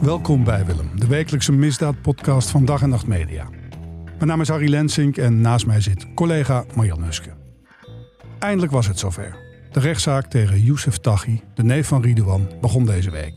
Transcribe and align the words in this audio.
Welkom 0.00 0.44
bij 0.44 0.64
Willem, 0.64 0.90
de 0.94 1.06
wekelijkse 1.06 1.52
misdaadpodcast 1.52 2.50
van 2.50 2.64
Dag 2.64 2.82
en 2.82 2.88
Nacht 2.88 3.06
Media. 3.06 3.48
Mijn 4.04 4.26
naam 4.26 4.40
is 4.40 4.48
Harry 4.48 4.70
Lensink 4.70 5.16
en 5.16 5.40
naast 5.40 5.66
mij 5.66 5.80
zit 5.80 6.14
collega 6.14 6.64
Marjan 6.74 7.02
Huske. 7.02 7.30
Eindelijk 8.38 8.72
was 8.72 8.86
het 8.86 8.98
zover. 8.98 9.36
De 9.72 9.80
rechtszaak 9.80 10.26
tegen 10.26 10.62
Youssef 10.62 10.98
Taghi, 10.98 11.42
de 11.54 11.62
neef 11.62 11.86
van 11.86 12.02
Ridouan, 12.02 12.48
begon 12.60 12.86
deze 12.86 13.10
week. 13.10 13.34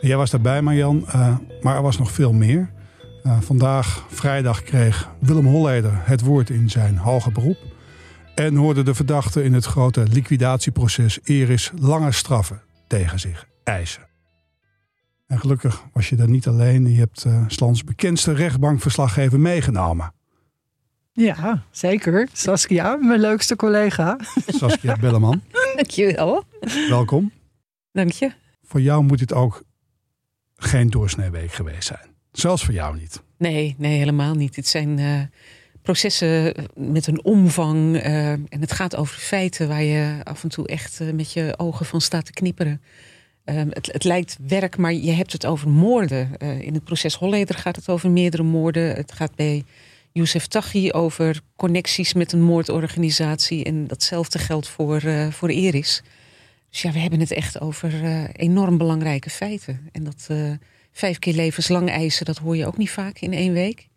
Jij 0.00 0.16
was 0.16 0.30
daarbij, 0.30 0.62
Marjan, 0.62 1.04
uh, 1.06 1.36
maar 1.60 1.76
er 1.76 1.82
was 1.82 1.98
nog 1.98 2.10
veel 2.10 2.32
meer. 2.32 2.70
Uh, 3.22 3.40
vandaag, 3.40 4.04
vrijdag, 4.08 4.62
kreeg 4.62 5.10
Willem 5.20 5.46
Holleder 5.46 6.00
het 6.02 6.20
woord 6.20 6.50
in 6.50 6.70
zijn 6.70 6.96
hoger 6.96 7.32
beroep. 7.32 7.58
En 8.34 8.56
hoorde 8.56 8.82
de 8.82 8.94
verdachte 8.94 9.44
in 9.44 9.52
het 9.52 9.64
grote 9.64 10.06
liquidatieproces 10.10 11.18
Eris 11.22 11.72
lange 11.80 12.12
straffen 12.12 12.62
tegen 12.86 13.20
zich 13.20 13.46
eisen. 13.64 14.13
En 15.26 15.38
gelukkig 15.38 15.84
was 15.92 16.08
je 16.08 16.16
daar 16.16 16.28
niet 16.28 16.46
alleen. 16.46 16.90
Je 16.90 16.98
hebt 16.98 17.24
uh, 17.24 17.44
Slans 17.48 17.84
bekendste 17.84 18.32
rechtbankverslaggever 18.32 19.40
meegenomen. 19.40 20.12
Ja, 21.12 21.64
zeker. 21.70 22.28
Saskia, 22.32 22.96
mijn 22.96 23.20
leukste 23.20 23.56
collega. 23.56 24.18
Saskia 24.46 24.96
Belleman. 24.96 25.42
Dankjewel. 25.74 26.44
Welkom. 26.88 27.32
Dank 27.92 28.10
je. 28.10 28.32
Voor 28.62 28.80
jou 28.80 29.04
moet 29.04 29.18
dit 29.18 29.32
ook 29.32 29.62
geen 30.56 30.90
doorsneeweek 30.90 31.52
geweest 31.52 31.86
zijn. 31.86 32.14
Zelfs 32.32 32.64
voor 32.64 32.74
jou 32.74 32.96
niet. 32.96 33.22
Nee, 33.38 33.74
nee, 33.78 33.98
helemaal 33.98 34.34
niet. 34.34 34.56
Het 34.56 34.66
zijn 34.66 34.98
uh, 34.98 35.20
processen 35.82 36.54
met 36.74 37.06
een 37.06 37.24
omvang. 37.24 37.94
Uh, 37.94 38.30
en 38.30 38.60
het 38.60 38.72
gaat 38.72 38.96
over 38.96 39.16
feiten 39.16 39.68
waar 39.68 39.82
je 39.82 40.20
af 40.24 40.42
en 40.42 40.48
toe 40.48 40.66
echt 40.66 41.00
uh, 41.00 41.12
met 41.12 41.32
je 41.32 41.54
ogen 41.56 41.86
van 41.86 42.00
staat 42.00 42.24
te 42.24 42.32
knipperen. 42.32 42.82
Ehm, 43.44 43.68
het, 43.70 43.86
het, 43.92 44.04
lijkt 44.04 44.36
werk, 44.46 44.76
maar 44.76 44.92
je 44.92 45.10
hebt 45.10 45.32
het 45.32 45.46
over 45.46 45.68
moorden. 45.68 46.36
in 46.38 46.74
het 46.74 46.84
proces 46.84 47.14
Holleder 47.14 47.54
gaat 47.54 47.76
het 47.76 47.88
over 47.88 48.10
meerdere 48.10 48.42
moorden. 48.42 48.94
Het 48.94 49.12
gaat 49.12 49.34
bij 49.34 49.64
Youssef 50.12 50.46
Taghi 50.46 50.92
over 50.92 51.40
connecties 51.56 52.12
met 52.12 52.32
een 52.32 52.42
moordorganisatie. 52.42 53.64
En 53.64 53.86
datzelfde 53.86 54.38
geldt 54.38 54.68
voor, 54.68 55.02
voor 55.30 55.48
Eris. 55.48 56.02
Dus 56.70 56.82
ja, 56.82 56.92
we 56.92 56.98
hebben 56.98 57.20
het 57.20 57.32
echt 57.32 57.60
over 57.60 57.92
enorm 58.32 58.78
belangrijke 58.78 59.30
feiten. 59.30 59.88
En 59.92 60.04
dat 60.04 60.28
vijf 60.92 61.18
keer 61.18 61.34
levenslang 61.34 61.90
eisen, 61.90 62.24
dat 62.24 62.38
hoor 62.38 62.56
je 62.56 62.66
ook 62.66 62.78
niet 62.78 62.90
vaak 62.90 63.18
in 63.18 63.32
één 63.32 63.52
week. 63.52 63.88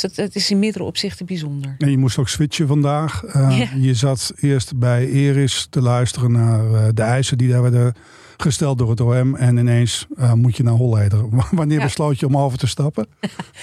Dus 0.00 0.04
dat, 0.14 0.26
dat 0.26 0.34
is 0.34 0.50
in 0.50 0.58
meerdere 0.58 0.84
opzichten 0.84 1.26
bijzonder. 1.26 1.74
En 1.78 1.90
je 1.90 1.98
moest 1.98 2.18
ook 2.18 2.28
switchen 2.28 2.66
vandaag. 2.66 3.22
Uh, 3.22 3.58
ja. 3.58 3.68
Je 3.76 3.94
zat 3.94 4.32
eerst 4.36 4.78
bij 4.78 5.08
Eris 5.08 5.66
te 5.70 5.82
luisteren 5.82 6.32
naar 6.32 6.64
uh, 6.70 6.88
de 6.94 7.02
eisen 7.02 7.38
die 7.38 7.48
daar 7.48 7.62
werden 7.62 7.94
gesteld 8.36 8.78
door 8.78 8.90
het 8.90 9.00
OM. 9.00 9.36
En 9.36 9.56
ineens 9.56 10.06
uh, 10.18 10.32
moet 10.32 10.56
je 10.56 10.62
naar 10.62 10.74
Holleder. 10.74 11.28
Wanneer 11.50 11.78
ja. 11.78 11.84
besloot 11.84 12.20
je 12.20 12.26
om 12.26 12.36
over 12.36 12.58
te 12.58 12.66
stappen? 12.66 13.06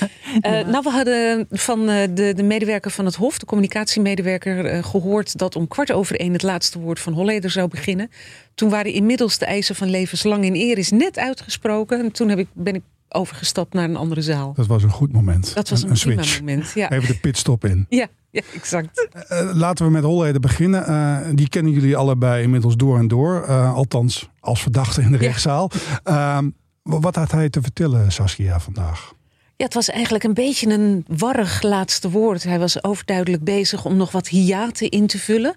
nou, 0.42 0.84
we 0.84 0.90
hadden 0.90 1.48
van 1.50 1.86
de, 1.86 2.34
de 2.36 2.44
medewerker 2.44 2.92
van 2.92 3.06
het 3.06 3.16
Hof, 3.16 3.38
de 3.38 3.46
communicatiemedewerker, 3.46 4.84
gehoord 4.84 5.38
dat 5.38 5.56
om 5.56 5.68
kwart 5.68 5.92
over 5.92 6.20
één 6.20 6.34
het 6.34 6.44
laatste 6.44 6.80
woord 6.80 7.00
van 7.00 7.14
Holleder 7.14 7.50
zou 7.50 7.68
beginnen. 7.68 8.10
Toen 8.56 8.70
waren 8.70 8.94
inmiddels 8.94 9.38
de 9.38 9.46
eisen 9.46 9.76
van 9.76 9.90
levenslang 9.90 10.46
in 10.46 10.56
eer 10.56 10.78
is 10.78 10.92
net 10.92 11.18
uitgesproken. 11.18 12.00
En 12.00 12.12
toen 12.12 12.30
heb 12.30 12.40
ik, 12.40 12.48
ben 12.54 12.76
ik 12.76 12.84
overgestapt 13.14 13.74
naar 13.74 13.84
een 13.84 13.96
andere 13.96 14.22
zaal. 14.22 14.54
Dat 14.54 14.68
was 14.68 14.84
een 14.84 14.90
goed 14.90 15.14
moment. 15.14 15.54
Dat 15.56 15.70
was 15.70 15.84
een, 15.84 15.90
een 15.90 15.98
switch. 15.98 16.40
moment. 16.40 16.72
Ja. 16.76 16.92
Even 16.92 17.08
de 17.08 17.20
pitstop 17.20 17.66
in. 17.66 17.86
Ja, 17.94 18.08
ja 18.32 18.42
exact. 18.54 19.08
Uh, 19.32 19.52
laten 19.54 19.86
we 19.86 19.92
met 19.92 20.04
Holleder 20.04 20.42
beginnen. 20.42 20.90
Uh, 20.90 21.18
die 21.36 21.50
kennen 21.50 21.72
jullie 21.72 21.98
allebei 21.98 22.44
inmiddels 22.44 22.76
door 22.76 22.98
en 22.98 23.08
door. 23.08 23.46
Uh, 23.48 23.74
althans, 23.74 24.30
als 24.40 24.62
verdachte 24.62 25.02
in 25.02 25.12
de 25.12 25.18
ja. 25.18 25.24
rechtszaal. 25.24 25.72
Ehm, 26.04 26.50
wat 26.84 27.16
had 27.16 27.32
hij 27.32 27.50
te 27.50 27.62
vertellen, 27.62 28.12
Saskia, 28.12 28.60
vandaag? 28.60 29.14
Ja, 29.56 29.66
het 29.66 29.74
was 29.74 29.90
eigenlijk 29.90 30.24
een 30.24 30.34
beetje 30.34 30.70
een 30.70 31.06
warrig 31.08 31.62
laatste 31.62 32.10
woord. 32.10 32.44
Hij 32.44 32.60
was 32.60 32.84
overduidelijk 32.84 33.44
bezig 33.44 33.86
om 33.86 33.98
nog 33.98 34.12
wat 34.12 34.28
hiaten 34.28 34.90
in 34.90 35.08
te 35.08 35.20
vullen. 35.20 35.56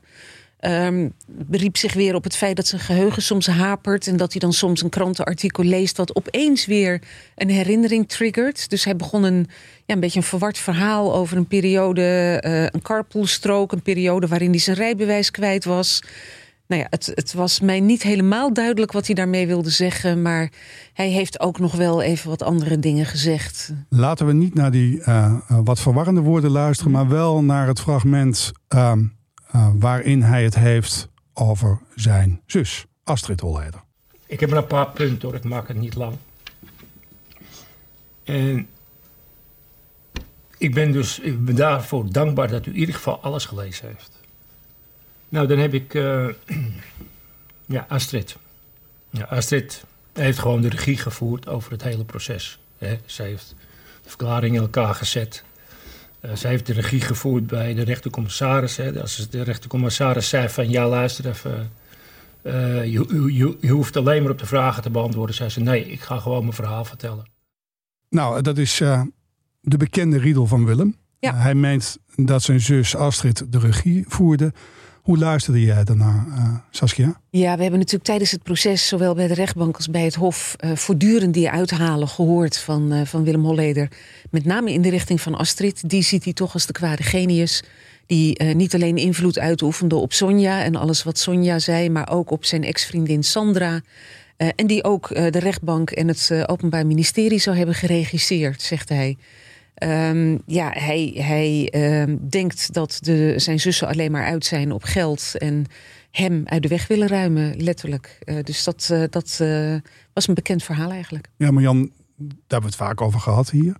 Um, 0.66 1.12
beriep 1.26 1.76
zich 1.76 1.94
weer 1.94 2.14
op 2.14 2.24
het 2.24 2.36
feit 2.36 2.56
dat 2.56 2.66
zijn 2.66 2.80
geheugen 2.80 3.22
soms 3.22 3.46
hapert... 3.46 4.06
en 4.06 4.16
dat 4.16 4.30
hij 4.32 4.40
dan 4.40 4.52
soms 4.52 4.82
een 4.82 4.88
krantenartikel 4.88 5.64
leest... 5.64 5.96
wat 5.96 6.16
opeens 6.16 6.66
weer 6.66 7.02
een 7.34 7.50
herinnering 7.50 8.08
triggert. 8.08 8.70
Dus 8.70 8.84
hij 8.84 8.96
begon 8.96 9.22
een, 9.22 9.46
ja, 9.84 9.94
een 9.94 10.00
beetje 10.00 10.18
een 10.18 10.26
verward 10.26 10.58
verhaal 10.58 11.14
over 11.14 11.36
een 11.36 11.46
periode... 11.46 12.42
Uh, 12.46 12.62
een 12.62 12.82
carpoolstrook, 12.82 13.72
een 13.72 13.82
periode 13.82 14.26
waarin 14.26 14.50
hij 14.50 14.58
zijn 14.58 14.76
rijbewijs 14.76 15.30
kwijt 15.30 15.64
was... 15.64 16.02
Nou 16.68 16.80
ja, 16.80 16.86
het, 16.90 17.12
het, 17.14 17.32
was 17.32 17.60
mij 17.60 17.80
niet 17.80 18.02
helemaal 18.02 18.52
duidelijk 18.52 18.92
wat 18.92 19.06
hij 19.06 19.14
daarmee 19.14 19.46
wilde 19.46 19.70
zeggen. 19.70 20.22
Maar 20.22 20.50
hij 20.92 21.08
heeft 21.08 21.40
ook 21.40 21.58
nog 21.58 21.74
wel 21.74 22.02
even 22.02 22.28
wat 22.28 22.42
andere 22.42 22.78
dingen 22.78 23.06
gezegd. 23.06 23.72
Laten 23.88 24.26
we 24.26 24.32
niet 24.32 24.54
naar 24.54 24.70
die 24.70 24.98
uh, 24.98 25.34
wat 25.46 25.80
verwarrende 25.80 26.20
woorden 26.20 26.50
luisteren, 26.50 26.92
maar 26.92 27.08
wel 27.08 27.42
naar 27.42 27.66
het 27.66 27.80
fragment. 27.80 28.52
Uh, 28.74 28.92
uh, 29.56 29.68
waarin 29.74 30.22
hij 30.22 30.44
het 30.44 30.54
heeft 30.54 31.08
over 31.34 31.78
zijn 31.94 32.40
zus, 32.46 32.86
Astrid 33.04 33.40
Holleder. 33.40 33.82
Ik 34.26 34.40
heb 34.40 34.50
een 34.50 34.66
paar 34.66 34.90
punten 34.90 35.28
hoor, 35.28 35.36
ik 35.36 35.44
maak 35.44 35.68
het 35.68 35.76
niet 35.76 35.94
lang. 35.94 36.16
En 38.24 38.68
ik 40.58 40.74
ben 40.74 40.92
dus 40.92 41.18
ik 41.18 41.44
ben 41.44 41.54
daarvoor 41.54 42.12
dankbaar 42.12 42.48
dat 42.48 42.66
u 42.66 42.70
in 42.70 42.78
ieder 42.78 42.94
geval 42.94 43.22
alles 43.22 43.44
gelezen 43.44 43.86
heeft. 43.86 44.20
Nou, 45.28 45.46
dan 45.46 45.58
heb 45.58 45.74
ik 45.74 45.94
uh, 45.94 46.28
ja, 47.76 47.86
Astrid. 47.88 48.36
Ja, 49.10 49.24
Astrid 49.24 49.84
heeft 50.12 50.38
gewoon 50.38 50.60
de 50.60 50.68
regie 50.68 50.98
gevoerd 50.98 51.48
over 51.48 51.72
het 51.72 51.82
hele 51.82 52.04
proces. 52.04 52.58
Hè. 52.78 52.98
Ze 53.06 53.22
heeft 53.22 53.54
de 54.02 54.08
verklaring 54.08 54.54
in 54.54 54.60
elkaar 54.60 54.94
gezet. 54.94 55.44
Uh, 56.26 56.34
zij 56.34 56.50
heeft 56.50 56.66
de 56.66 56.72
regie 56.72 57.00
gevoerd 57.00 57.46
bij 57.46 57.74
de 57.74 57.82
rechtercommissaris. 57.82 58.76
Hè. 58.76 59.00
Als 59.00 59.30
de 59.30 59.42
rechtercommissaris 59.42 60.28
zei 60.28 60.48
van 60.48 60.70
ja, 60.70 60.88
luister 60.88 61.28
even. 61.28 61.70
Uh, 62.42 62.84
je, 62.84 63.32
je, 63.32 63.56
je, 63.60 63.70
hoeft 63.70 63.96
alleen 63.96 64.22
maar 64.22 64.32
op 64.32 64.38
de 64.38 64.46
vragen 64.46 64.82
te 64.82 64.90
beantwoorden. 64.90 65.34
Zei 65.34 65.48
ze 65.48 65.60
nee, 65.60 65.90
ik 65.90 66.00
ga 66.00 66.18
gewoon 66.18 66.40
mijn 66.40 66.52
verhaal 66.52 66.84
vertellen. 66.84 67.24
Nou, 68.08 68.42
dat 68.42 68.58
is 68.58 68.80
uh, 68.80 69.02
de 69.60 69.76
bekende 69.76 70.18
riedel 70.18 70.46
van 70.46 70.64
Willem. 70.64 70.96
Ja. 71.18 71.34
hij 71.34 71.54
meent 71.54 71.98
dat 72.14 72.42
zijn 72.42 72.60
zus 72.60 72.96
Astrid 72.96 73.52
de 73.52 73.58
regie 73.58 74.04
voerde. 74.08 74.52
Hoe 75.06 75.18
luisterde 75.18 75.60
jij 75.60 75.84
daarna, 75.84 76.26
uh, 76.28 76.54
Saskia? 76.70 77.20
Ja, 77.30 77.56
we 77.56 77.62
hebben 77.62 77.78
natuurlijk 77.78 78.04
tijdens 78.04 78.30
het 78.30 78.42
proces, 78.42 78.88
zowel 78.88 79.14
bij 79.14 79.26
de 79.26 79.34
rechtbank 79.34 79.76
als 79.76 79.90
bij 79.90 80.04
het 80.04 80.14
Hof, 80.14 80.56
uh, 80.64 80.76
voortdurend 80.76 81.34
die 81.34 81.50
uithalen 81.50 82.08
gehoord 82.08 82.58
van, 82.58 82.92
uh, 82.92 83.00
van 83.04 83.24
Willem 83.24 83.44
Holleder. 83.44 83.88
Met 84.30 84.44
name 84.44 84.72
in 84.72 84.82
de 84.82 84.90
richting 84.90 85.20
van 85.20 85.34
Astrid. 85.34 85.88
Die 85.88 86.02
ziet 86.02 86.24
hij 86.24 86.32
toch 86.32 86.52
als 86.52 86.66
de 86.66 86.72
kwade 86.72 87.02
genius. 87.02 87.62
Die 88.06 88.44
niet 88.44 88.74
alleen 88.74 88.96
invloed 88.96 89.38
uitoefende 89.38 89.94
op 89.94 90.12
Sonja 90.12 90.62
en 90.62 90.76
alles 90.76 91.02
wat 91.02 91.18
Sonja 91.18 91.58
zei, 91.58 91.90
maar 91.90 92.10
ook 92.10 92.30
op 92.30 92.44
zijn 92.44 92.64
ex-vriendin 92.64 93.24
Sandra. 93.24 93.80
en 94.36 94.66
die 94.66 94.84
ook 94.84 95.08
de 95.08 95.38
rechtbank 95.38 95.90
en 95.90 96.08
het 96.08 96.30
Openbaar 96.46 96.86
Ministerie 96.86 97.38
zou 97.38 97.56
hebben 97.56 97.74
geregisseerd, 97.74 98.62
zegt 98.62 98.88
hij. 98.88 99.16
Um, 99.84 100.42
ja, 100.46 100.70
hij, 100.70 101.12
hij 101.14 101.72
um, 102.02 102.28
denkt 102.28 102.72
dat 102.72 102.98
de, 103.00 103.34
zijn 103.36 103.60
zussen 103.60 103.88
alleen 103.88 104.10
maar 104.10 104.24
uit 104.24 104.44
zijn 104.44 104.72
op 104.72 104.82
geld 104.82 105.32
en 105.38 105.64
hem 106.10 106.42
uit 106.44 106.62
de 106.62 106.68
weg 106.68 106.86
willen 106.86 107.08
ruimen, 107.08 107.56
letterlijk. 107.56 108.18
Uh, 108.24 108.42
dus 108.42 108.64
dat, 108.64 108.88
uh, 108.92 109.04
dat 109.10 109.38
uh, 109.42 109.74
was 110.12 110.28
een 110.28 110.34
bekend 110.34 110.62
verhaal 110.62 110.90
eigenlijk. 110.90 111.28
Ja, 111.36 111.50
maar 111.50 111.62
Jan, 111.62 111.78
daar 112.16 112.36
hebben 112.48 112.60
we 112.60 112.66
het 112.66 112.76
vaak 112.76 113.00
over 113.00 113.20
gehad 113.20 113.50
hier. 113.50 113.76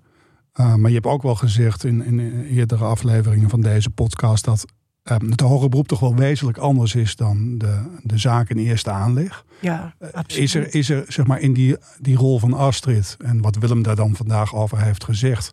maar 0.52 0.88
je 0.88 0.94
hebt 0.94 1.06
ook 1.06 1.22
wel 1.22 1.34
gezegd 1.34 1.84
in, 1.84 2.04
in 2.04 2.44
eerdere 2.44 2.84
afleveringen 2.84 3.48
van 3.48 3.60
deze 3.60 3.90
podcast 3.90 4.44
dat 4.44 4.64
um, 5.04 5.30
het 5.30 5.40
hoge 5.40 5.68
beroep 5.68 5.88
toch 5.88 6.00
wel 6.00 6.14
wezenlijk 6.14 6.58
anders 6.58 6.94
is 6.94 7.16
dan 7.16 7.58
de, 7.58 7.98
de 8.02 8.18
zaak 8.18 8.50
in 8.50 8.58
eerste 8.58 8.90
aanleg. 8.90 9.44
Ja, 9.60 9.94
absoluut. 10.12 10.44
Is 10.44 10.54
er, 10.54 10.74
is 10.74 10.90
er 10.90 11.04
zeg 11.08 11.26
maar 11.26 11.40
in 11.40 11.52
die, 11.52 11.76
die 12.00 12.16
rol 12.16 12.38
van 12.38 12.52
Astrid 12.52 13.16
en 13.18 13.40
wat 13.40 13.56
Willem 13.56 13.82
daar 13.82 13.96
dan 13.96 14.16
vandaag 14.16 14.54
over 14.54 14.82
heeft 14.82 15.04
gezegd 15.04 15.52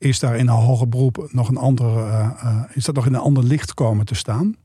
is 0.00 0.18
daar 0.18 0.36
in 0.36 0.48
een 0.48 0.54
hoger 0.54 0.88
beroep 0.88 1.28
nog 1.32 1.48
een 1.48 1.56
andere, 1.56 2.04
uh, 2.08 2.62
is 2.72 2.84
dat 2.84 2.94
nog 2.94 3.06
in 3.06 3.14
een 3.14 3.20
ander 3.20 3.44
licht 3.44 3.74
komen 3.74 4.06
te 4.06 4.14
staan? 4.14 4.56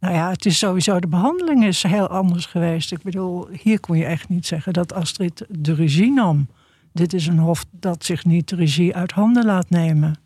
Nou 0.00 0.14
ja, 0.14 0.30
het 0.30 0.46
is 0.46 0.58
sowieso, 0.58 1.00
de 1.00 1.08
behandeling 1.08 1.64
is 1.64 1.82
heel 1.82 2.08
anders 2.08 2.46
geweest. 2.46 2.92
Ik 2.92 3.02
bedoel, 3.02 3.48
hier 3.48 3.80
kon 3.80 3.96
je 3.96 4.04
echt 4.04 4.28
niet 4.28 4.46
zeggen 4.46 4.72
dat 4.72 4.92
Astrid 4.92 5.46
de 5.48 5.74
regie 5.74 6.12
nam. 6.12 6.48
Dit 6.92 7.12
is 7.12 7.26
een 7.26 7.38
hof 7.38 7.64
dat 7.70 8.04
zich 8.04 8.24
niet 8.24 8.48
de 8.48 8.56
regie 8.56 8.96
uit 8.96 9.12
handen 9.12 9.44
laat 9.44 9.70
nemen. 9.70 10.18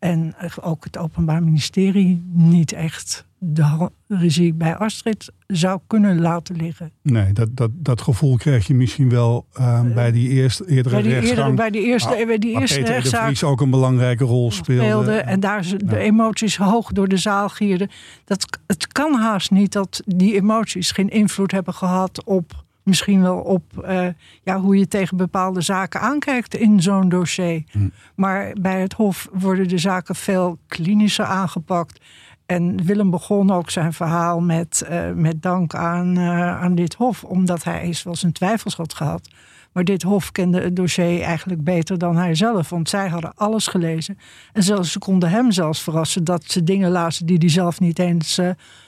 En 0.00 0.34
ook 0.60 0.84
het 0.84 0.98
Openbaar 0.98 1.42
Ministerie 1.42 2.22
niet 2.32 2.72
echt 2.72 3.24
de 3.38 3.90
regie 4.08 4.54
bij 4.54 4.76
Astrid 4.76 5.32
zou 5.46 5.80
kunnen 5.86 6.20
laten 6.20 6.56
liggen. 6.56 6.92
Nee, 7.02 7.32
dat, 7.32 7.56
dat, 7.56 7.70
dat 7.74 8.00
gevoel 8.00 8.36
kreeg 8.36 8.66
je 8.66 8.74
misschien 8.74 9.08
wel 9.08 9.46
uh, 9.58 9.80
bij 9.94 10.12
die 10.12 10.28
eerste, 10.28 10.68
eerdere 10.68 10.94
bij 10.94 11.02
die 11.02 11.12
rechtsgang. 11.12 11.40
Eerder, 11.40 11.54
bij 11.54 11.70
die 11.70 11.82
eerste, 11.82 12.08
ah, 12.08 12.26
bij 12.26 12.38
die 12.38 12.60
eerste 12.60 12.78
Peter 12.78 12.92
rechtszaak. 12.92 13.20
de 13.20 13.26
Vries 13.26 13.44
ook 13.44 13.60
een 13.60 13.70
belangrijke 13.70 14.24
rol 14.24 14.50
speelde. 14.52 14.84
speelde 14.84 15.12
en 15.12 15.40
daar 15.40 15.62
de 15.62 15.84
ja. 15.86 15.96
emoties 15.96 16.56
hoog 16.56 16.92
door 16.92 17.08
de 17.08 17.16
zaal 17.16 17.48
gierden. 17.48 17.90
Dat, 18.24 18.58
het 18.66 18.92
kan 18.92 19.14
haast 19.14 19.50
niet 19.50 19.72
dat 19.72 20.02
die 20.06 20.34
emoties 20.34 20.90
geen 20.90 21.08
invloed 21.08 21.52
hebben 21.52 21.74
gehad 21.74 22.24
op 22.24 22.59
misschien 22.82 23.22
wel 23.22 23.38
op 23.38 23.78
eh, 23.78 24.06
ja, 24.42 24.60
hoe 24.60 24.78
je 24.78 24.88
tegen 24.88 25.16
bepaalde 25.16 25.60
zaken 25.60 26.00
aankijkt 26.00 26.54
in 26.54 26.82
zo'n 26.82 27.08
dossier. 27.08 27.64
Hm. 27.70 27.88
Maar 28.14 28.52
bij 28.60 28.80
het 28.80 28.92
Hof 28.92 29.28
worden 29.32 29.68
de 29.68 29.78
zaken 29.78 30.14
veel 30.14 30.58
klinischer 30.66 31.24
aangepakt. 31.24 32.00
En 32.46 32.84
Willem 32.84 33.10
begon 33.10 33.50
ook 33.50 33.70
zijn 33.70 33.92
verhaal 33.92 34.40
met, 34.40 34.82
eh, 34.82 35.10
met 35.12 35.42
dank 35.42 35.74
aan, 35.74 36.16
eh, 36.16 36.62
aan 36.62 36.74
dit 36.74 36.94
Hof, 36.94 37.24
omdat 37.24 37.64
hij 37.64 37.80
eens 37.80 38.02
wel 38.02 38.16
zijn 38.16 38.32
twijfels 38.32 38.76
had 38.76 38.94
gehad. 38.94 39.28
Maar 39.72 39.84
dit 39.84 40.02
Hof 40.02 40.32
kende 40.32 40.60
het 40.60 40.76
dossier 40.76 41.22
eigenlijk 41.22 41.64
beter 41.64 41.98
dan 41.98 42.16
hij 42.16 42.34
zelf, 42.34 42.68
want 42.68 42.88
zij 42.88 43.08
hadden 43.08 43.32
alles 43.34 43.66
gelezen. 43.66 44.18
En 44.52 44.62
zelfs, 44.62 44.92
ze 44.92 44.98
konden 44.98 45.30
hem 45.30 45.52
zelfs 45.52 45.82
verrassen 45.82 46.24
dat 46.24 46.44
ze 46.44 46.64
dingen 46.64 46.90
lazen 46.90 47.26
die 47.26 47.38
hij 47.38 47.48
zelf 47.48 47.80
niet 47.80 47.98
eens, 47.98 48.40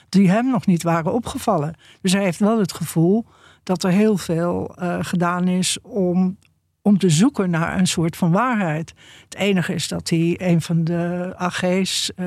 die 0.08 0.30
hem 0.30 0.50
nog 0.50 0.66
niet 0.66 0.82
waren 0.82 1.12
opgevallen. 1.12 1.74
Dus 2.00 2.12
hij 2.12 2.22
heeft 2.22 2.38
wel 2.38 2.58
het 2.58 2.72
gevoel 2.72 3.26
dat 3.62 3.84
er 3.84 3.90
heel 3.90 4.16
veel 4.16 4.74
eh, 4.76 4.98
gedaan 5.00 5.48
is 5.48 5.78
om, 5.82 6.38
om 6.82 6.98
te 6.98 7.10
zoeken 7.10 7.50
naar 7.50 7.78
een 7.78 7.86
soort 7.86 8.16
van 8.16 8.30
waarheid. 8.30 8.94
Het 9.24 9.34
enige 9.34 9.74
is 9.74 9.88
dat 9.88 10.08
hij 10.08 10.34
een 10.38 10.62
van 10.62 10.84
de 10.84 11.32
AG's, 11.36 12.14
eh, 12.14 12.26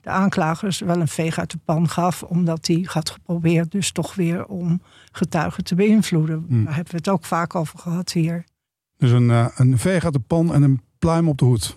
de 0.00 0.10
aanklagers, 0.10 0.78
wel 0.78 1.00
een 1.00 1.08
veeg 1.08 1.38
uit 1.38 1.50
de 1.50 1.58
pan 1.64 1.88
gaf, 1.88 2.22
omdat 2.22 2.66
hij 2.66 2.86
had 2.90 3.10
geprobeerd 3.10 3.70
dus 3.70 3.92
toch 3.92 4.14
weer 4.14 4.46
om 4.46 4.82
getuigen 5.12 5.64
te 5.64 5.74
beïnvloeden. 5.74 6.44
Hmm. 6.48 6.64
Daar 6.64 6.74
hebben 6.74 6.92
we 6.92 6.98
het 6.98 7.08
ook 7.08 7.24
vaak 7.24 7.54
over 7.54 7.78
gehad 7.78 8.12
hier. 8.12 8.44
Dus 8.96 9.10
een, 9.10 9.30
eh, 9.30 9.46
een 9.54 9.78
veeg 9.78 10.04
uit 10.04 10.12
de 10.12 10.18
pan 10.18 10.54
en 10.54 10.62
een 10.62 10.80
pluim 10.98 11.28
op 11.28 11.38
de 11.38 11.44
hoed. 11.44 11.76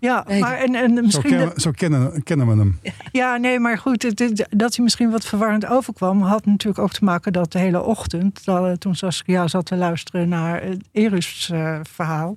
Ja, 0.00 0.24
Nee, 0.28 0.40
maar 0.40 0.56
en, 0.58 0.74
en 0.74 0.94
Zo, 0.96 1.02
misschien. 1.02 1.30
kennen, 1.30 1.60
zo 1.60 1.70
kennen, 1.70 2.22
kennen 2.22 2.46
we 2.46 2.56
hem. 2.56 2.78
Ja, 3.12 3.36
nee, 3.36 3.58
maar 3.60 3.78
goed, 3.78 4.02
het- 4.02 4.18
het- 4.18 4.46
dat 4.50 4.74
hij 4.74 4.84
misschien 4.84 5.10
wat 5.10 5.24
verwarrend 5.24 5.66
overkwam, 5.66 6.22
had 6.22 6.46
natuurlijk 6.46 6.78
ook 6.78 6.92
te 6.92 7.04
maken 7.04 7.32
dat 7.32 7.52
de 7.52 7.58
hele 7.58 7.82
ochtend, 7.82 8.44
dat, 8.44 8.80
toen 8.80 8.94
Saskia 8.94 9.48
zat 9.48 9.66
te 9.66 9.76
luisteren 9.76 10.28
naar 10.28 10.62
het 10.62 10.84
Erus-verhaal, 10.92 12.36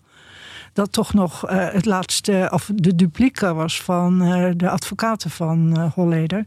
dat 0.74 0.92
toch 0.92 1.14
nog 1.14 1.48
eh, 1.48 1.70
het 1.72 1.86
laatste, 1.86 2.48
of 2.54 2.70
de 2.76 2.96
duplica 2.96 3.54
was 3.54 3.82
van 3.82 4.22
eh, 4.22 4.52
de 4.56 4.70
advocaten 4.70 5.30
van 5.30 5.78
eh, 5.78 5.92
Holleder. 5.94 6.46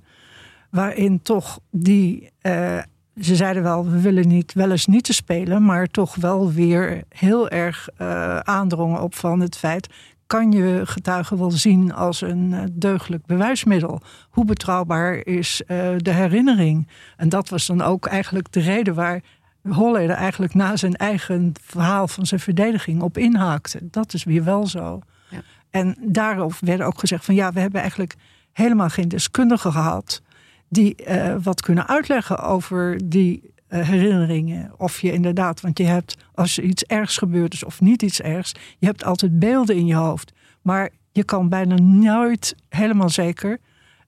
Waarin 0.70 1.22
toch 1.22 1.58
die, 1.70 2.30
eh, 2.40 2.78
ze 3.20 3.36
zeiden 3.36 3.62
wel, 3.62 3.90
we 3.90 4.00
willen 4.00 4.28
niet 4.28 4.52
wel 4.52 4.70
eens 4.70 4.86
niet 4.86 5.04
te 5.04 5.12
spelen, 5.12 5.64
maar 5.64 5.86
toch 5.86 6.14
wel 6.14 6.52
weer 6.52 7.02
heel 7.08 7.48
erg 7.48 7.88
eh, 7.96 8.38
aandrongen 8.38 9.00
op 9.02 9.14
van 9.14 9.40
het 9.40 9.56
feit 9.56 9.88
kan 10.34 10.52
je 10.52 10.80
getuigen 10.84 11.38
wel 11.38 11.50
zien 11.50 11.92
als 11.92 12.20
een 12.20 12.52
eh, 12.52 12.62
deugdelijk 12.72 13.26
bewijsmiddel? 13.26 14.00
Hoe 14.30 14.44
betrouwbaar 14.44 15.14
is 15.14 15.62
eh, 15.66 15.88
de 15.96 16.10
herinnering? 16.10 16.88
En 17.16 17.28
dat 17.28 17.48
was 17.48 17.66
dan 17.66 17.82
ook 17.82 18.06
eigenlijk 18.06 18.52
de 18.52 18.60
reden 18.60 18.94
waar 18.94 19.22
Holleder 19.62 20.16
eigenlijk 20.16 20.54
na 20.54 20.76
zijn 20.76 20.96
eigen 20.96 21.52
verhaal 21.62 22.08
van 22.08 22.26
zijn 22.26 22.40
verdediging 22.40 23.02
op 23.02 23.18
inhaakte. 23.18 23.78
Dat 23.82 24.14
is 24.14 24.24
weer 24.24 24.44
wel 24.44 24.66
zo. 24.66 25.00
Ja. 25.28 25.42
En 25.70 25.96
daarop 26.00 26.52
werd 26.60 26.82
ook 26.82 26.98
gezegd 26.98 27.24
van 27.24 27.34
ja, 27.34 27.52
we 27.52 27.60
hebben 27.60 27.80
eigenlijk 27.80 28.14
helemaal 28.52 28.88
geen 28.88 29.08
deskundigen 29.08 29.72
gehad 29.72 30.22
die 30.68 30.94
eh, 30.94 31.36
wat 31.42 31.60
kunnen 31.60 31.88
uitleggen 31.88 32.38
over 32.38 33.00
die 33.04 33.53
herinneringen. 33.78 34.72
Of 34.76 35.00
je 35.00 35.12
inderdaad, 35.12 35.60
want 35.60 35.78
je 35.78 35.84
hebt 35.84 36.16
als 36.34 36.58
er 36.58 36.64
iets 36.64 36.82
ergs 36.84 37.16
gebeurd 37.16 37.52
is 37.52 37.64
of 37.64 37.80
niet 37.80 38.02
iets 38.02 38.20
ergs, 38.20 38.52
je 38.78 38.86
hebt 38.86 39.04
altijd 39.04 39.38
beelden 39.38 39.76
in 39.76 39.86
je 39.86 39.94
hoofd. 39.94 40.32
Maar 40.62 40.90
je 41.12 41.24
kan 41.24 41.48
bijna 41.48 41.74
nooit 41.78 42.56
helemaal 42.68 43.08
zeker, 43.10 43.58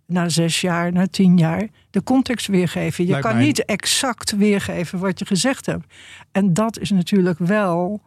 na 0.07 0.29
zes 0.29 0.61
jaar, 0.61 0.93
na 0.93 1.07
tien 1.07 1.39
jaar, 1.39 1.69
de 1.91 2.03
context 2.03 2.47
weergeven. 2.47 3.05
Je 3.05 3.11
Lijkt 3.11 3.27
kan 3.27 3.37
mij- 3.37 3.45
niet 3.47 3.65
exact 3.65 4.37
weergeven 4.37 4.99
wat 4.99 5.19
je 5.19 5.27
gezegd 5.27 5.67
hebt. 5.67 5.95
En 6.33 6.53
dat 6.53 6.79
is 6.79 6.91
natuurlijk 6.91 7.39
wel, 7.39 8.01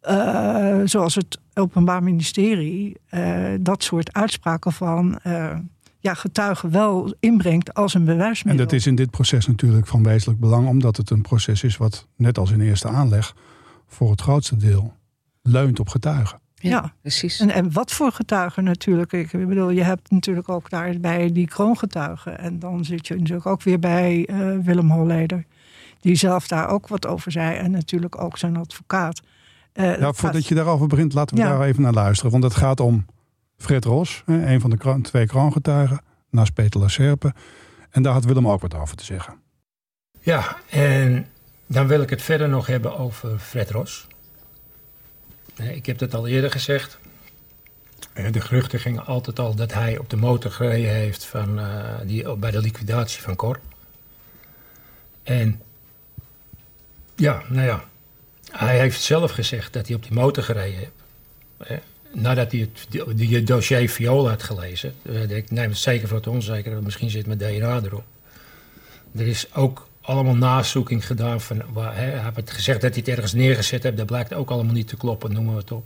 eh, 0.00 0.80
zoals 0.84 1.14
het 1.14 1.40
Openbaar 1.54 2.02
Ministerie, 2.02 2.96
eh, 3.08 3.44
dat 3.60 3.82
soort 3.82 4.12
uitspraken 4.12 4.72
van 4.72 5.18
eh, 5.22 5.56
ja, 6.02 6.14
getuigen 6.14 6.70
wel 6.70 7.14
inbrengt 7.20 7.74
als 7.74 7.94
een 7.94 8.00
En 8.00 8.06
bewijsmiddel. 8.06 8.64
dat 8.64 8.72
is 8.74 8.86
in 8.86 8.94
dit 8.94 9.10
proces 9.10 9.46
natuurlijk 9.46 9.86
van 9.86 10.02
wezenlijk 10.02 10.40
belang, 10.40 10.68
omdat 10.68 10.96
het 10.96 11.10
een 11.10 11.22
proces 11.22 11.62
is 11.62 11.76
wat, 11.76 12.06
net 12.16 12.38
als 12.38 12.50
in 12.50 12.60
eerste 12.60 12.88
aanleg, 12.88 13.34
voor 13.86 14.10
het 14.10 14.20
grootste 14.20 14.56
deel 14.56 14.92
leunt 15.42 15.80
op 15.80 15.88
getuigen. 15.88 16.40
Ja, 16.54 16.70
Ja. 16.70 16.92
precies. 17.00 17.40
En, 17.40 17.50
en 17.50 17.72
wat 17.72 17.92
voor 17.92 18.12
getuigen 18.12 18.64
natuurlijk. 18.64 19.12
Ik 19.12 19.30
bedoel, 19.48 19.70
je 19.70 19.82
hebt 19.82 20.10
natuurlijk 20.10 20.48
ook 20.48 20.70
daarbij 20.70 21.32
die 21.32 21.46
kroongetuigen. 21.46 22.38
En 22.38 22.58
dan 22.58 22.84
zit 22.84 23.06
je 23.06 23.14
natuurlijk 23.16 23.46
ook 23.46 23.62
weer 23.62 23.78
bij 23.78 24.26
eh, 24.26 24.36
Willem 24.62 24.90
Holleder. 24.90 25.44
Die 26.00 26.14
zelf 26.14 26.48
daar 26.48 26.68
ook 26.68 26.88
wat 26.88 27.06
over 27.06 27.32
zei. 27.32 27.56
En 27.56 27.70
natuurlijk 27.70 28.22
ook 28.22 28.38
zijn 28.38 28.56
advocaat. 28.56 29.20
Eh, 29.72 29.84
Ja, 29.84 29.94
gaat- 29.96 30.16
voordat 30.16 30.46
je 30.46 30.54
daarover 30.54 30.86
begint, 30.86 31.14
laten 31.14 31.36
we 31.36 31.42
Ja. 31.42 31.48
daar 31.48 31.62
even 31.66 31.82
naar 31.82 31.92
luisteren. 31.92 32.32
Want 32.32 32.44
het 32.44 32.54
gaat 32.54 32.80
om 32.80 33.04
Fred 33.62 33.84
Ros, 33.84 34.22
een 34.26 34.60
van 34.60 34.70
de 34.70 35.00
twee 35.02 35.26
kroongetuigen, 35.26 36.00
naast 36.30 36.54
Peter 36.54 36.80
Lacerpe. 36.80 37.34
En 37.90 38.02
daar 38.02 38.12
had 38.12 38.24
Willem 38.24 38.48
ook 38.48 38.60
wat 38.60 38.74
over 38.74 38.96
te 38.96 39.04
zeggen. 39.04 39.40
Ja, 40.20 40.56
en 40.70 41.26
dan 41.66 41.86
wil 41.86 42.00
ik 42.00 42.10
het 42.10 42.22
verder 42.22 42.48
nog 42.48 42.66
hebben 42.66 42.98
over 42.98 43.38
Fred 43.38 43.70
Ros. 43.70 44.06
Ik 45.56 45.86
heb 45.86 46.00
het 46.00 46.14
al 46.14 46.26
eerder 46.26 46.50
gezegd. 46.50 46.98
Eh, 48.12 48.32
De 48.32 48.40
geruchten 48.40 48.80
gingen 48.80 49.06
altijd 49.06 49.38
al 49.38 49.54
dat 49.54 49.72
hij 49.72 49.98
op 49.98 50.10
de 50.10 50.16
motor 50.16 50.50
gereden 50.50 50.90
heeft 50.90 51.24
van, 51.24 51.58
eh, 51.58 51.94
die, 52.04 52.36
bij 52.36 52.50
de 52.50 52.60
liquidatie 52.60 53.22
van 53.22 53.36
Cor. 53.36 53.60
En 55.22 55.62
ja, 57.16 57.42
nou 57.48 57.66
ja, 57.66 57.84
hij 58.50 58.78
heeft 58.78 59.02
zelf 59.02 59.30
gezegd 59.30 59.72
dat 59.72 59.86
hij 59.86 59.96
op 59.96 60.02
die 60.02 60.12
motor 60.12 60.42
gereden 60.42 60.78
heeft. 61.58 61.90
Nadat 62.12 62.52
hij 62.52 62.60
het 62.60 62.86
die, 63.16 63.42
dossier 63.42 63.88
Viola 63.88 64.30
had 64.30 64.42
gelezen. 64.42 64.94
Eh, 65.02 65.30
Ik 65.30 65.50
neem 65.50 65.68
het 65.68 65.78
zeker 65.78 66.08
voor 66.08 66.16
het 66.16 66.26
onzeker, 66.26 66.82
misschien 66.82 67.10
zit 67.10 67.26
mijn 67.26 67.38
DNA 67.38 67.80
erop. 67.84 68.04
Er 69.16 69.26
is 69.26 69.54
ook 69.54 69.88
allemaal 70.00 70.36
nazoeking 70.36 71.06
gedaan. 71.06 71.40
Van, 71.40 71.62
waar, 71.72 71.96
hij 71.96 72.22
heeft 72.34 72.50
gezegd 72.50 72.80
dat 72.80 72.90
hij 72.90 72.98
het 72.98 73.08
ergens 73.14 73.32
neergezet 73.32 73.82
heeft. 73.82 73.96
Dat 73.96 74.06
blijkt 74.06 74.34
ook 74.34 74.50
allemaal 74.50 74.74
niet 74.74 74.88
te 74.88 74.96
kloppen, 74.96 75.32
noemen 75.32 75.52
we 75.52 75.60
het 75.60 75.72
op. 75.72 75.84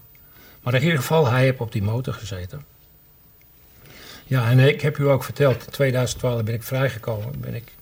Maar 0.63 0.75
in 0.75 0.83
ieder 0.83 0.99
geval, 0.99 1.27
hij 1.27 1.43
heeft 1.43 1.59
op 1.59 1.73
die 1.73 1.83
motor 1.83 2.15
gezeten. 2.15 2.65
Ja, 4.25 4.51
en 4.51 4.59
ik 4.59 4.81
heb 4.81 4.99
u 4.99 5.09
ook 5.09 5.25
verteld, 5.25 5.65
in 5.65 5.71
2012 5.71 6.43
ben 6.43 6.55
ik 6.55 6.63
vrijgekomen. 6.63 7.41
Ben 7.41 7.55
ik, 7.55 7.73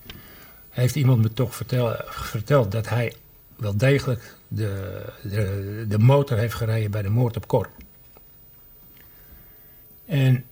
heeft 0.70 0.94
iemand 0.94 1.23
me 1.23 1.32
toch 1.32 1.55
vertel, 1.55 1.96
verteld 2.06 2.72
dat 2.72 2.89
hij 2.89 3.13
wel 3.56 3.77
degelijk 3.77 4.34
de, 4.48 5.03
de, 5.22 5.84
de 5.89 5.98
motor 5.98 6.39
heeft 6.39 6.55
gereden 6.55 6.91
bij 6.91 7.03
de 7.03 7.08
moord 7.08 7.36
op 7.36 7.46
Cor. 7.46 7.69
En 10.06 10.44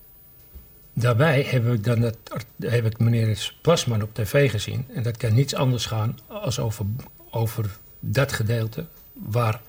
Daarbij 0.94 1.42
heb 1.42 1.66
ik, 1.72 1.84
dan 1.84 2.00
dat, 2.00 2.16
heb 2.58 2.84
ik 2.84 2.98
meneer 2.98 3.52
Plasman 3.62 4.02
op 4.02 4.14
tv 4.14 4.50
gezien. 4.50 4.86
En 4.94 5.02
dat 5.02 5.16
kan 5.16 5.34
niets 5.34 5.54
anders 5.54 5.86
gaan 5.86 6.18
als 6.26 6.58
over, 6.58 6.86
over 7.30 7.76
dat 8.00 8.32
gedeelte 8.32 8.86
waar, 9.12 9.60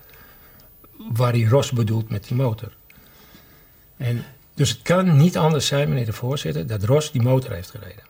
waar 1.12 1.32
hij 1.32 1.44
Ros 1.44 1.72
bedoelt 1.72 2.10
met 2.10 2.28
die 2.28 2.38
motor. 2.38 2.76
En, 3.98 4.24
dus 4.54 4.70
het 4.70 4.82
kan 4.82 5.18
niet 5.18 5.38
anders 5.38 5.68
zijn, 5.68 5.90
meneer 5.90 6.06
de 6.06 6.14
voorzitter, 6.14 6.68
dat 6.68 6.84
Ros 6.84 7.12
die 7.12 7.22
motor 7.22 7.52
heeft 7.52 7.70
gereden. 7.70 8.04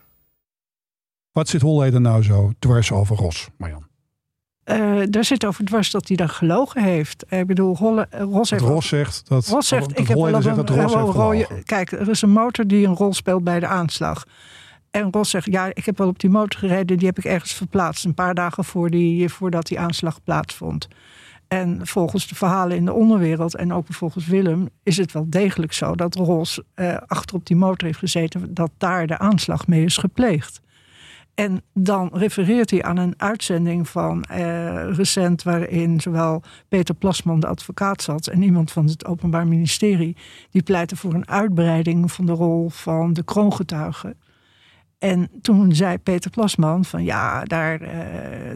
Wat 1.32 1.48
zit 1.48 1.60
Holleder 1.60 2.00
nou 2.00 2.22
zo 2.22 2.52
dwars 2.58 2.92
over 2.92 3.16
Ros, 3.16 3.48
Marjan? 3.56 3.86
Eh, 4.64 5.00
daar 5.08 5.24
zit 5.24 5.46
over 5.46 5.64
dwars 5.64 5.90
dat 5.90 6.08
hij 6.08 6.16
dan 6.16 6.28
gelogen 6.28 6.82
heeft. 6.82 7.24
Ik 7.28 7.46
bedoel, 7.46 7.76
Holle, 7.76 8.06
Ros 8.10 8.48
Dat 8.48 8.60
heeft 8.60 8.72
Ros 8.72 8.88
zegt 8.88 9.28
dat, 9.28 9.46
Ros 9.46 9.68
zegt, 9.68 9.88
dat 9.88 9.98
ik 9.98 10.08
heb 10.08 10.16
wel 10.16 10.42
zegt 10.42 10.56
een, 10.56 10.64
dat 10.64 10.76
Ros 10.76 10.94
een 10.94 11.00
rode. 11.00 11.48
Kijk, 11.64 11.92
er 11.92 12.08
is 12.08 12.22
een 12.22 12.30
motor 12.30 12.66
die 12.66 12.86
een 12.86 12.94
rol 12.94 13.14
speelt 13.14 13.44
bij 13.44 13.60
de 13.60 13.66
aanslag. 13.66 14.24
En 14.90 15.08
Ros 15.10 15.30
zegt, 15.30 15.46
ja, 15.46 15.66
ik 15.74 15.84
heb 15.84 15.98
wel 15.98 16.08
op 16.08 16.18
die 16.18 16.30
motor 16.30 16.60
gereden, 16.60 16.96
die 16.96 17.06
heb 17.06 17.18
ik 17.18 17.24
ergens 17.24 17.52
verplaatst. 17.52 18.04
Een 18.04 18.14
paar 18.14 18.34
dagen 18.34 18.64
voor 18.64 18.90
die, 18.90 19.28
voordat 19.28 19.66
die 19.66 19.78
aanslag 19.78 20.22
plaatsvond. 20.22 20.88
En 21.48 21.86
volgens 21.86 22.28
de 22.28 22.34
verhalen 22.34 22.76
in 22.76 22.84
de 22.84 22.92
onderwereld 22.92 23.56
en 23.56 23.72
ook 23.72 23.86
volgens 23.88 24.26
Willem 24.26 24.68
is 24.82 24.96
het 24.96 25.12
wel 25.12 25.26
degelijk 25.28 25.72
zo 25.72 25.94
dat 25.94 26.14
Ros 26.14 26.60
eh, 26.74 26.96
achter 27.06 27.36
op 27.36 27.46
die 27.46 27.56
motor 27.56 27.86
heeft 27.86 27.98
gezeten, 27.98 28.54
dat 28.54 28.70
daar 28.78 29.06
de 29.06 29.18
aanslag 29.18 29.66
mee 29.66 29.84
is 29.84 29.96
gepleegd. 29.96 30.60
En 31.34 31.62
dan 31.72 32.10
refereert 32.12 32.70
hij 32.70 32.82
aan 32.82 32.96
een 32.96 33.14
uitzending 33.16 33.88
van 33.88 34.22
eh, 34.22 34.94
recent, 34.96 35.42
waarin 35.42 36.00
zowel 36.00 36.42
Peter 36.68 36.94
Plasman, 36.94 37.40
de 37.40 37.46
advocaat, 37.46 38.02
zat 38.02 38.26
en 38.26 38.42
iemand 38.42 38.72
van 38.72 38.86
het 38.86 39.04
Openbaar 39.06 39.46
Ministerie, 39.46 40.16
die 40.50 40.62
pleitte 40.62 40.96
voor 40.96 41.14
een 41.14 41.28
uitbreiding 41.28 42.12
van 42.12 42.26
de 42.26 42.32
rol 42.32 42.68
van 42.68 43.12
de 43.12 43.22
kroongetuigen. 43.24 44.16
En 44.98 45.30
toen 45.42 45.74
zei 45.74 45.98
Peter 45.98 46.30
Plasman 46.30 46.84
van 46.84 47.04
ja, 47.04 47.42
daar, 47.44 47.80
eh, 47.80 47.98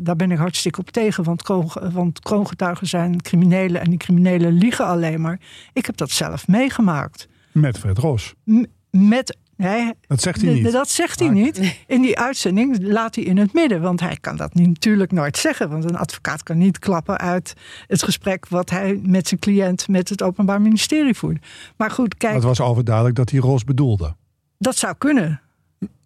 daar 0.02 0.16
ben 0.16 0.30
ik 0.30 0.38
hartstikke 0.38 0.80
op 0.80 0.90
tegen, 0.90 1.24
want, 1.24 1.42
kroon, 1.42 1.70
want 1.92 2.20
kroongetuigen 2.20 2.86
zijn 2.86 3.22
criminelen 3.22 3.80
en 3.80 3.90
die 3.90 3.98
criminelen 3.98 4.52
liegen 4.52 4.86
alleen 4.86 5.20
maar. 5.20 5.40
Ik 5.72 5.86
heb 5.86 5.96
dat 5.96 6.10
zelf 6.10 6.46
meegemaakt 6.48 7.28
Met 7.52 7.78
Fred 7.78 7.98
Ros. 7.98 8.34
m- 8.44 8.64
met 8.90 9.36
Nee, 9.58 9.92
Dat 10.06 10.20
zegt 10.22 10.40
hij 10.42 10.52
niet. 10.54 10.72
Dat 10.72 10.88
zegt 10.88 11.18
hij 11.18 11.28
Maar- 11.28 11.36
niet. 11.42 11.76
In 11.86 12.02
die 12.02 12.18
uitzending 12.18 12.78
laat 12.82 13.14
hij 13.14 13.24
in 13.24 13.36
het 13.36 13.52
midden. 13.52 13.80
Want 13.80 14.00
hij 14.00 14.16
kan 14.20 14.36
dat 14.36 14.54
niet- 14.54 14.66
natuurlijk 14.66 15.12
nooit 15.12 15.36
zeggen. 15.36 15.70
Want 15.70 15.84
een 15.84 15.96
advocaat 15.96 16.42
kan 16.42 16.58
niet 16.58 16.78
klappen 16.78 17.18
uit 17.18 17.54
het 17.86 18.02
gesprek... 18.02 18.48
wat 18.48 18.70
hij 18.70 19.00
met 19.02 19.28
zijn 19.28 19.40
cliënt 19.40 19.88
met 19.88 20.08
het 20.08 20.22
Openbaar 20.22 20.60
Ministerie 20.60 21.14
voerde. 21.14 21.40
Maar 21.76 21.90
goed, 21.90 22.16
kijk, 22.16 22.34
Het 22.34 22.42
was 22.42 22.60
overduidelijk 22.60 23.16
dat 23.16 23.30
hij 23.30 23.40
Ros 23.40 23.64
bedoelde. 23.64 24.14
dat 24.58 24.76
zou 24.76 24.94
kunnen. 24.98 25.40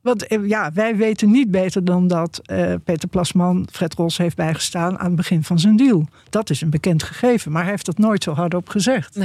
Want 0.01 0.27
eh, 0.27 0.49
ja, 0.49 0.73
wij 0.73 0.97
weten 0.97 1.31
niet 1.31 1.51
beter 1.51 1.85
dan 1.85 2.07
dat 2.07 2.41
eh, 2.45 2.75
Peter 2.85 3.09
Plasman 3.09 3.69
Fred 3.73 3.95
Ros 3.95 4.17
heeft 4.19 4.37
bijgestaan 4.37 4.99
aan 4.99 5.07
het 5.07 5.17
begin 5.17 5.45
van 5.45 5.59
zijn 5.59 5.77
deal. 5.77 6.07
Dat 6.31 6.51
is 6.51 6.61
een 6.61 6.71
bekend 6.71 7.03
gegeven, 7.03 7.53
maar 7.53 7.63
hij 7.63 7.71
heeft 7.71 7.87
dat 7.87 7.99
nooit 7.99 8.23
zo 8.23 8.33
hardop 8.33 8.69
gezegd. 8.69 9.17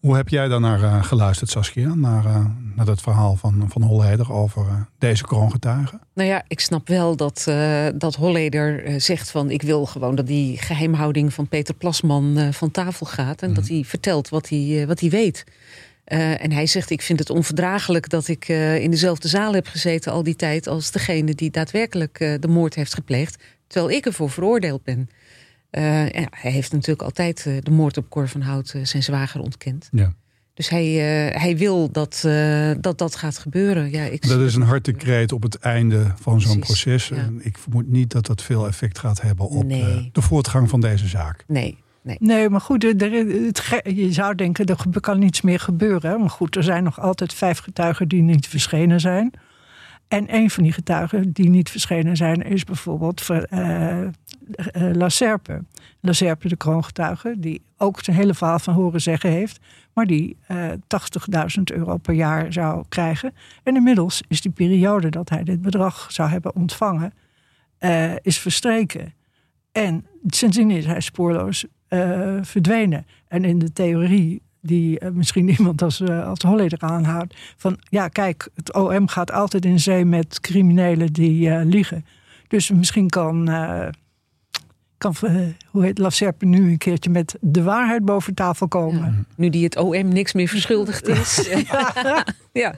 Hoe 0.00 0.16
heb 0.16 0.28
jij 0.28 0.48
daar 0.48 0.60
naar 0.60 0.82
eh, 0.82 1.04
geluisterd, 1.04 1.50
Saskia? 1.50 1.94
Naar, 1.94 2.24
eh, 2.24 2.44
naar 2.74 2.86
het 2.86 3.00
verhaal 3.00 3.36
van, 3.36 3.64
van 3.68 3.82
Holleder 3.82 4.32
over 4.32 4.66
eh, 4.66 4.80
deze 4.98 5.22
kroongetuige? 5.22 5.98
Nou 6.14 6.28
ja, 6.28 6.44
ik 6.48 6.60
snap 6.60 6.88
wel 6.88 7.16
dat, 7.16 7.44
dat 7.94 8.14
Holleder 8.14 9.00
zegt 9.00 9.30
van... 9.30 9.50
ik 9.50 9.62
wil 9.62 9.86
gewoon 9.86 10.14
dat 10.14 10.26
die 10.26 10.58
geheimhouding 10.58 11.34
van 11.34 11.48
Peter 11.48 11.74
Plasman 11.74 12.52
van 12.52 12.70
tafel 12.70 13.06
gaat... 13.06 13.42
en 13.42 13.54
dat 13.54 13.68
hij 13.68 13.84
vertelt 13.84 14.28
wat 14.28 14.48
hij, 14.48 14.84
wat 14.86 15.00
hij 15.00 15.10
weet. 15.10 15.44
En 16.04 16.52
hij 16.52 16.66
zegt, 16.66 16.90
ik 16.90 17.02
vind 17.02 17.18
het 17.18 17.30
onverdraaglijk 17.30 18.08
dat 18.08 18.28
ik 18.28 18.48
in 18.78 18.90
dezelfde 18.90 19.28
zaal 19.28 19.54
heb 19.54 19.66
gezeten... 19.66 20.12
al 20.12 20.22
die 20.22 20.36
tijd 20.36 20.66
als 20.66 20.90
degene 20.90 21.34
die 21.34 21.50
daadwerkelijk 21.50 22.18
de 22.40 22.48
moord 22.48 22.74
heeft 22.74 22.94
gepleegd... 22.94 23.42
terwijl 23.66 23.96
ik 23.96 24.06
ervoor 24.06 24.30
veroordeeld 24.30 24.84
ben. 24.84 25.08
Eh, 25.70 25.82
hij 26.30 26.50
heeft 26.52 26.72
natuurlijk 26.72 27.02
altijd 27.02 27.46
eh, 27.46 27.54
de 27.60 27.70
moord 27.70 27.96
op 27.96 28.08
Cor 28.08 28.28
van 28.28 28.40
Hout 28.40 28.72
eh, 28.74 28.84
zijn 28.84 29.02
zwager 29.02 29.40
ontkend. 29.40 29.88
Ja. 29.92 30.12
Dus 30.54 30.68
hij, 30.68 30.86
eh, 30.86 31.40
hij 31.40 31.56
wil 31.56 31.90
dat, 31.90 32.22
eh, 32.26 32.70
dat 32.80 32.98
dat 32.98 33.16
gaat 33.16 33.38
gebeuren. 33.38 33.90
Ja, 33.90 34.02
ik 34.04 34.28
Dat 34.28 34.40
is 34.40 34.54
een 34.54 34.62
hartekreet 34.62 35.32
op 35.32 35.42
het 35.42 35.58
einde 35.58 36.12
van 36.20 36.40
zo'n 36.40 36.58
proces. 36.58 37.08
ja. 37.08 37.16
En 37.16 37.40
ik 37.42 37.58
vermoed 37.58 37.88
niet 37.88 38.10
dat 38.10 38.26
dat 38.26 38.42
veel 38.42 38.66
effect 38.66 38.98
gaat 38.98 39.20
hebben 39.20 39.48
op 39.48 39.64
Nee. 39.64 39.82
eh, 39.82 40.04
de 40.12 40.22
voortgang 40.22 40.68
van 40.68 40.80
deze 40.80 41.06
zaak. 41.08 41.44
Nee, 41.46 41.78
nee. 42.02 42.16
Nee, 42.20 42.48
maar 42.48 42.60
goed, 42.60 42.84
er, 42.84 43.12
er- 43.12 43.44
het, 43.46 43.62
je 43.96 44.12
zou 44.12 44.34
denken, 44.34 44.66
er 44.66 45.00
kan 45.00 45.18
niets 45.18 45.40
meer 45.40 45.60
gebeuren. 45.60 46.20
Maar 46.20 46.30
goed, 46.30 46.56
er 46.56 46.62
zijn 46.62 46.84
nog 46.84 47.00
altijd 47.00 47.34
vijf 47.34 47.58
getuigen 47.58 48.08
die 48.08 48.22
niet 48.22 48.46
verschenen 48.48 49.00
zijn. 49.00 49.30
En 50.10 50.34
een 50.34 50.50
van 50.50 50.62
die 50.62 50.72
getuigen 50.72 51.32
die 51.32 51.48
niet 51.48 51.70
verschenen 51.70 52.16
zijn, 52.16 52.42
is 52.42 52.64
bijvoorbeeld 52.64 53.30
eh, 53.30 54.02
eh, 54.02 54.10
La 54.72 55.08
Serpe. 55.08 55.64
La 56.00 56.12
Serpe, 56.12 56.48
de 56.48 56.56
kroongetuige, 56.56 57.34
die 57.38 57.62
ook 57.76 58.04
zijn 58.04 58.16
hele 58.16 58.34
verhaal 58.34 58.58
van 58.58 58.74
horen 58.74 59.00
zeggen 59.00 59.30
heeft. 59.30 59.60
Maar 59.92 60.06
die 60.06 60.36
eh 60.46 60.70
80.000 60.70 61.62
euro 61.64 61.96
per 61.96 62.14
jaar 62.14 62.52
zou 62.52 62.84
krijgen. 62.88 63.34
En 63.62 63.76
inmiddels 63.76 64.22
is 64.28 64.40
die 64.40 64.50
periode 64.50 65.08
dat 65.08 65.28
hij 65.28 65.44
dit 65.44 65.62
bedrag 65.62 66.12
zou 66.12 66.28
hebben 66.30 66.54
ontvangen, 66.54 67.12
eh, 67.78 68.12
is 68.22 68.38
verstreken. 68.38 69.14
En 69.72 70.06
sindsdien 70.26 70.70
is 70.70 70.86
hij 70.86 71.00
spoorloos 71.00 71.66
eh, 71.88 72.38
verdwenen. 72.42 73.06
En 73.28 73.44
in 73.44 73.58
de 73.58 73.72
theorie 73.72 74.42
die 74.60 74.98
eh, 74.98 75.10
misschien 75.10 75.48
iemand 75.58 75.82
als, 75.82 76.00
eh, 76.00 76.26
als 76.28 76.42
Holleder 76.42 76.78
aanhoudt... 76.80 77.34
van 77.56 77.78
ja, 77.88 78.08
kijk, 78.08 78.48
het 78.54 78.74
OM 78.74 79.08
gaat 79.08 79.32
altijd 79.32 79.64
in 79.64 79.80
zee 79.80 80.04
met 80.04 80.40
criminelen 80.40 81.12
die 81.12 81.50
eh, 81.50 81.64
liegen. 81.64 82.04
Dus 82.48 82.70
misschien 82.70 83.08
kan, 83.08 83.48
eh, 83.48 83.86
kan 84.98 85.14
hoe 85.70 85.84
heet 85.84 85.98
Lacerpe 85.98 86.44
nu 86.46 86.70
een 86.70 86.78
keertje 86.78 87.10
met 87.10 87.36
de 87.40 87.62
waarheid 87.62 88.04
boven 88.04 88.34
tafel 88.34 88.68
komen. 88.68 89.00
Ja. 89.02 89.34
Nu 89.36 89.48
die 89.50 89.64
het 89.64 89.76
OM 89.76 90.08
niks 90.08 90.32
meer 90.32 90.48
verschuldigd 90.48 91.08
is. 91.08 91.48
ja. 92.52 92.74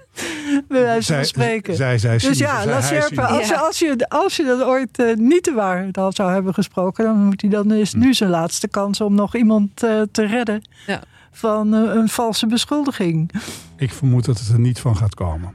Bij 0.68 0.82
wijze 0.82 1.02
Zij, 1.02 1.16
van 1.16 1.24
spreken. 1.24 1.76
zij, 1.76 1.98
zij, 1.98 2.18
Dus 2.18 2.38
ja, 2.38 2.66
La 2.66 2.80
Serpe, 2.80 3.22
als, 3.22 3.46
je, 3.48 3.54
Ja. 3.54 3.60
als, 3.60 3.78
je, 3.78 4.08
als 4.08 4.36
je 4.36 4.44
dat 4.44 4.62
ooit 4.62 5.02
niet 5.16 5.44
de 5.44 5.52
waarheid 5.52 5.98
al 5.98 6.12
zou 6.12 6.32
hebben 6.32 6.54
gesproken, 6.54 7.04
dan 7.04 7.24
moet 7.24 7.40
hij 7.40 7.50
dan 7.50 7.72
is 7.72 7.94
nu 7.94 8.14
zijn 8.14 8.30
laatste 8.30 8.68
kans 8.68 9.00
om 9.00 9.14
nog 9.14 9.36
iemand 9.36 9.76
te 9.76 10.26
redden 10.26 10.62
Ja. 10.86 11.02
Van 11.32 11.74
eh, 11.74 11.94
een 11.94 12.08
valse 12.08 12.46
beschuldiging. 12.46 13.30
Ik 13.76 13.92
vermoed 13.92 14.24
dat 14.24 14.38
het 14.38 14.48
er 14.48 14.60
niet 14.60 14.80
van 14.80 14.96
gaat 14.96 15.14
komen. 15.14 15.54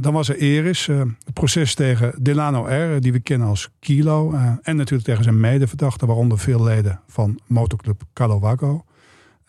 Dan 0.00 0.12
was 0.12 0.28
er 0.28 0.36
Eris, 0.36 0.88
eh, 0.88 0.98
het 0.98 1.34
proces 1.34 1.74
tegen 1.74 2.14
Delano 2.22 2.64
R., 2.64 2.68
eh, 2.68 3.00
die 3.00 3.12
we 3.12 3.20
kennen 3.20 3.48
als 3.48 3.70
Kilo. 3.78 4.32
en 4.62 4.76
natuurlijk 4.76 5.08
tegen 5.08 5.24
zijn 5.24 5.40
medeverdachten, 5.40 6.06
waaronder 6.06 6.38
veel 6.38 6.62
leden 6.62 7.00
van 7.06 7.40
motorclub 7.46 8.02
Calowago. 8.12 8.84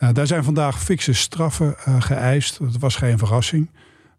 Eh, 0.04 0.14
daar 0.14 0.28
zijn 0.28 0.44
vandaag 0.44 0.84
fikse 0.84 1.14
straffen 1.14 1.78
eh, 1.78 2.02
geëist. 2.02 2.60
Dat 2.60 2.78
was 2.78 2.96
geen 2.96 3.18
verrassing. 3.18 3.70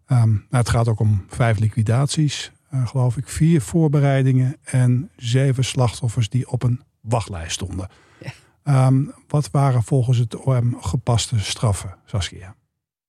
Ehm, 0.07 0.29
nou, 0.29 0.43
het 0.49 0.69
gaat 0.69 0.87
ook 0.87 0.99
om 0.99 1.25
vijf 1.29 1.59
liquidaties, 1.59 2.51
eh, 2.69 2.87
geloof 2.87 3.17
ik, 3.17 3.27
vier 3.27 3.61
voorbereidingen 3.61 4.57
en 4.63 5.09
zeven 5.15 5.63
slachtoffers 5.63 6.29
die 6.29 6.49
op 6.49 6.63
een 6.63 6.81
wachtlijst 7.01 7.51
stonden. 7.51 7.89
Ja. 8.17 8.31
Ehm, 8.63 9.03
wat 9.27 9.49
waren 9.51 9.83
volgens 9.83 10.17
het 10.17 10.35
OM 10.35 10.77
gepaste 10.81 11.39
straffen, 11.39 11.95
Saskia? 12.05 12.55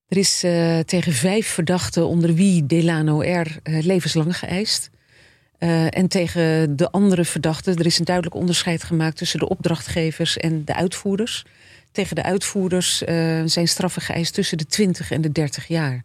Er 0.08 0.16
is 0.16 0.38
tegen 0.86 1.12
vijf 1.12 1.48
verdachten, 1.48 2.06
onder 2.06 2.34
wie 2.34 2.66
Delano 2.66 3.20
R., 3.20 3.46
levenslang 3.62 4.38
geëist. 4.38 4.90
En 5.58 6.08
tegen 6.08 6.76
de 6.76 6.90
andere 6.90 7.24
verdachten, 7.24 7.76
er 7.76 7.86
is 7.86 7.98
een 7.98 8.04
duidelijk 8.04 8.36
onderscheid 8.36 8.82
gemaakt 8.82 9.16
tussen 9.16 9.38
de 9.38 9.48
opdrachtgevers 9.48 10.36
en 10.36 10.64
de 10.64 10.74
uitvoerders. 10.74 11.44
Tegen 11.96 12.16
de 12.16 12.22
uitvoerders 12.22 13.04
eh, 13.04 13.42
zijn 13.44 13.68
straffen 13.68 14.02
geëist 14.02 14.34
tussen 14.34 14.58
de 14.58 14.66
20 14.66 15.10
en 15.10 15.20
de 15.20 15.32
30 15.32 15.66
jaar. 15.66 16.02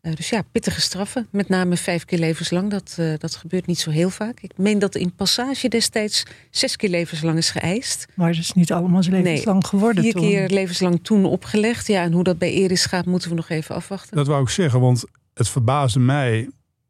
Eh, 0.00 0.14
dus 0.14 0.28
ja, 0.28 0.42
pittige 0.52 0.80
straffen. 0.80 1.28
Met 1.30 1.48
name 1.48 1.76
vijf 1.76 2.04
keer 2.04 2.18
levenslang. 2.18 2.70
Dat, 2.70 2.94
eh, 2.98 3.12
dat 3.18 3.36
gebeurt 3.36 3.66
niet 3.66 3.78
zo 3.78 3.90
heel 3.90 4.10
vaak. 4.10 4.40
Ik 4.40 4.52
meen 4.56 4.78
dat 4.78 4.94
in 4.94 5.14
Passage 5.14 5.68
destijds 5.68 6.22
zes 6.50 6.76
keer 6.76 6.88
levenslang 6.88 7.38
is 7.38 7.50
geëist. 7.50 8.06
Maar 8.14 8.28
het 8.28 8.38
is 8.38 8.52
niet 8.52 8.72
allemaal 8.72 9.02
levenslang 9.02 9.66
geworden 9.66 10.02
Vier 10.02 10.12
toen. 10.12 10.22
keer 10.22 10.48
levenslang 10.48 11.00
toen 11.02 11.24
opgelegd. 11.24 11.86
Ja, 11.86 12.02
en 12.02 12.12
hoe 12.12 12.24
dat 12.24 12.38
bij 12.38 12.52
Eris 12.52 12.84
gaat, 12.84 13.06
moeten 13.06 13.28
we 13.28 13.34
nog 13.34 13.48
even 13.48 13.74
afwachten. 13.74 14.16
Dat 14.16 14.26
wou 14.26 14.42
ik 14.42 14.48
zeggen, 14.48 14.80
want 14.80 15.04
het 15.34 15.48
verbaasde 15.48 15.98
mij. 15.98 16.48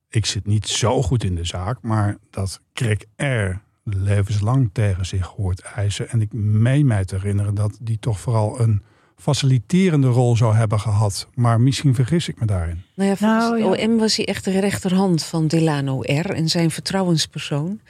Ik 0.08 0.26
zit 0.26 0.46
niet 0.46 0.68
zo 0.68 1.02
goed 1.02 1.24
in 1.24 1.34
de 1.34 1.44
zaak, 1.44 1.78
maar 1.82 2.18
dat 2.30 2.60
Craig 2.72 3.02
R. 3.16 3.60
levenslang 3.84 4.70
tegen 4.72 5.06
zich 5.06 5.26
hoort 5.26 5.60
eisen. 5.60 6.08
En 6.08 6.20
ik 6.20 6.32
meen 6.32 6.86
mij 6.86 7.04
te 7.04 7.14
herinneren 7.14 7.54
dat 7.54 7.78
die 7.80 7.98
toch 7.98 8.20
vooral 8.20 8.60
een 8.60 8.82
faciliterende 9.16 10.06
rol 10.06 10.36
zou 10.36 10.54
hebben 10.54 10.80
gehad. 10.80 11.28
Maar 11.34 11.60
misschien 11.60 11.94
vergis 11.94 12.28
ik 12.28 12.40
me 12.40 12.46
daarin. 12.46 12.82
Nou 12.94 13.08
ja, 13.08 13.16
volgens 13.16 13.60
Nou, 13.60 13.76
het 13.76 13.88
OM 13.88 13.98
was 13.98 14.16
hij 14.16 14.26
echt 14.26 14.44
de 14.44 14.60
rechterhand 14.60 15.24
van 15.24 15.46
Delano 15.46 16.00
R. 16.00 16.30
en 16.30 16.48
zijn 16.48 16.70
vertrouwenspersoon. 16.70 17.80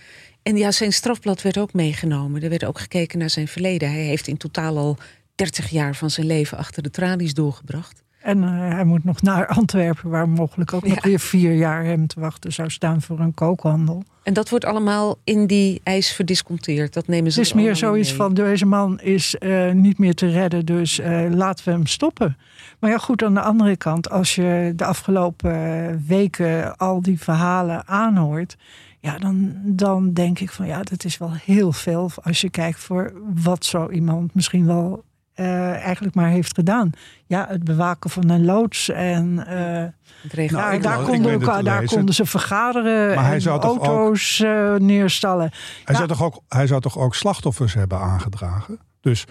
En 0.42 0.56
ja, 0.56 0.70
zijn 0.70 0.92
strafblad 0.92 1.42
werd 1.42 1.58
ook 1.58 1.72
meegenomen. 1.72 2.42
Er 2.42 2.48
werd 2.48 2.64
ook 2.64 2.80
gekeken 2.80 3.18
naar 3.18 3.30
zijn 3.30 3.48
verleden. 3.48 3.90
Hij 3.90 4.02
heeft 4.02 4.26
in 4.26 4.36
totaal 4.36 4.78
al 4.78 4.96
30 5.34 5.70
jaar 5.70 5.94
van 5.94 6.10
zijn 6.10 6.26
leven 6.26 6.58
achter 6.58 6.82
de 6.82 6.90
tralies 6.90 7.34
doorgebracht. 7.34 8.01
En 8.22 8.42
eh, 8.42 8.48
hij 8.50 8.84
moet 8.84 9.04
nog 9.04 9.22
naar 9.22 9.46
Antwerpen, 9.46 10.10
waar 10.10 10.28
mogelijk 10.28 10.72
ook 10.72 10.86
nog 10.86 11.04
weer 11.04 11.20
vier 11.20 11.54
jaar 11.54 11.84
hem 11.84 12.06
te 12.06 12.20
wachten 12.20 12.52
zou 12.52 12.70
staan 12.70 13.02
voor 13.02 13.20
een 13.20 13.34
kookhandel. 13.34 14.02
En 14.22 14.32
dat 14.32 14.48
wordt 14.48 14.64
allemaal 14.64 15.18
in 15.24 15.46
die 15.46 15.80
eis 15.82 16.12
verdisconteerd. 16.12 16.92
Dat 16.92 17.06
nemen 17.06 17.32
ze 17.32 17.38
Het 17.38 17.48
is 17.48 17.54
er 17.54 17.60
meer 17.60 17.76
zoiets 17.76 18.08
mee. 18.08 18.16
van, 18.16 18.34
deze 18.34 18.66
man 18.66 19.00
is 19.00 19.38
eh, 19.38 19.72
niet 19.72 19.98
meer 19.98 20.14
te 20.14 20.28
redden, 20.28 20.66
dus 20.66 20.98
eh, 20.98 21.26
laten 21.30 21.64
we 21.64 21.70
hem 21.70 21.86
stoppen. 21.86 22.36
Maar 22.78 22.90
ja, 22.90 22.98
goed, 22.98 23.22
aan 23.22 23.34
de 23.34 23.40
andere 23.40 23.76
kant, 23.76 24.10
als 24.10 24.34
je 24.34 24.72
de 24.76 24.84
afgelopen 24.84 26.04
weken 26.06 26.76
al 26.76 27.02
die 27.02 27.20
verhalen 27.20 27.88
aanhoort... 27.88 28.56
Ja, 29.00 29.18
dan, 29.18 29.52
dan 29.64 30.12
denk 30.12 30.38
ik 30.38 30.50
van 30.50 30.66
ja, 30.66 30.82
dat 30.82 31.04
is 31.04 31.18
wel 31.18 31.32
heel 31.32 31.72
veel 31.72 32.10
als 32.22 32.40
je 32.40 32.50
kijkt 32.50 32.78
voor 32.78 33.12
wat 33.42 33.64
zo 33.64 33.90
iemand 33.90 34.34
misschien 34.34 34.66
wel 34.66 35.04
eh, 35.34 35.70
eigenlijk 35.84 36.14
maar 36.14 36.28
heeft 36.28 36.54
gedaan. 36.54 36.90
Ja, 37.26 37.46
het 37.48 37.64
bewaken 37.64 38.10
van 38.10 38.28
een 38.28 38.44
loods 38.44 38.88
en... 38.88 39.46
eh, 39.46 39.84
Het 40.22 40.32
regelt- 40.32 40.60
Nou, 40.60 40.80
daar, 40.80 41.02
konden, 41.02 41.34
ook- 41.34 41.64
daar 41.64 41.84
konden 41.84 42.14
ze 42.14 42.26
vergaderen 42.26 43.14
Maar 43.14 43.24
hij 43.24 43.34
en 43.34 43.40
zou 43.40 43.60
toch 43.60 43.70
ook- 43.70 43.84
auto's 43.86 44.40
eh, 44.40 44.74
neerstallen. 44.74 45.50
Hij, 45.50 45.82
Ja. 45.84 45.94
zou 45.94 46.08
toch 46.08 46.22
ook, 46.22 46.40
hij 46.48 46.66
zou 46.66 46.80
toch 46.80 46.98
ook 46.98 47.14
slachtoffers 47.14 47.74
hebben 47.74 47.98
aangedragen? 47.98 48.78
Dus 49.00 49.24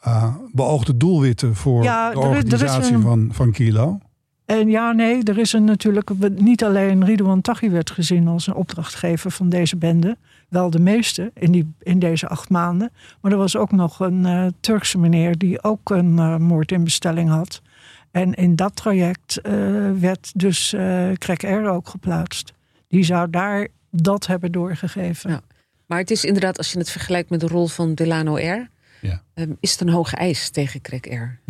eh, 0.00 0.34
beoogde 0.52 0.96
doelwitten 0.96 1.54
voor 1.54 1.82
Ja, 1.82 2.10
de 2.10 2.18
is- 2.18 2.22
is 2.24 2.28
organisatie 2.28 2.94
een- 2.94 3.02
van, 3.02 3.28
van 3.32 3.52
Kilo. 3.52 3.98
En 4.46 4.68
ja, 4.68 4.92
nee, 4.92 5.22
er 5.22 5.38
is 5.38 5.52
een 5.52 5.64
natuurlijk 5.64 6.10
niet 6.36 6.64
alleen 6.64 7.04
Ridouan 7.04 7.40
Taghi 7.40 7.70
werd 7.70 7.90
gezien 7.90 8.28
als 8.28 8.46
een 8.46 8.54
opdrachtgever 8.54 9.30
van 9.30 9.48
deze 9.48 9.76
bende. 9.76 10.16
Wel 10.48 10.70
de 10.70 10.78
meeste 10.78 11.30
in, 11.34 11.52
die, 11.52 11.72
in 11.78 11.98
deze 11.98 12.28
acht 12.28 12.48
maanden. 12.48 12.92
Maar 13.20 13.32
er 13.32 13.38
was 13.38 13.56
ook 13.56 13.72
nog 13.72 14.00
een 14.00 14.26
eh, 14.26 14.46
Turkse 14.60 14.98
meneer 14.98 15.38
die 15.38 15.62
ook 15.62 15.90
een 15.90 16.18
eh, 16.18 16.36
moord 16.36 16.72
in 16.72 16.84
bestelling 16.84 17.28
had. 17.28 17.62
En 18.10 18.34
in 18.34 18.56
dat 18.56 18.76
traject 18.76 19.40
eh, 19.40 19.52
werd 19.98 20.32
dus 20.34 20.72
eh 20.72 21.12
Craig 21.12 21.40
R 21.40 21.68
ook 21.68 21.88
geplaatst. 21.88 22.52
Die 22.88 23.04
zou 23.04 23.30
daar 23.30 23.68
dat 23.90 24.26
hebben 24.26 24.52
doorgegeven. 24.52 25.30
Ja. 25.30 25.40
Maar 25.86 25.98
het 25.98 26.10
is 26.10 26.24
inderdaad, 26.24 26.58
als 26.58 26.72
je 26.72 26.78
het 26.78 26.90
vergelijkt 26.90 27.30
met 27.30 27.40
de 27.40 27.46
rol 27.46 27.66
van 27.66 27.94
Delano 27.94 28.34
R. 28.34 28.68
Ja. 29.00 29.22
ehm, 29.34 29.52
is 29.60 29.70
het 29.70 29.80
een 29.80 29.88
hoge 29.88 30.16
eis 30.16 30.50
tegen 30.50 30.80
Craig 30.80 31.04
R. 31.04 31.40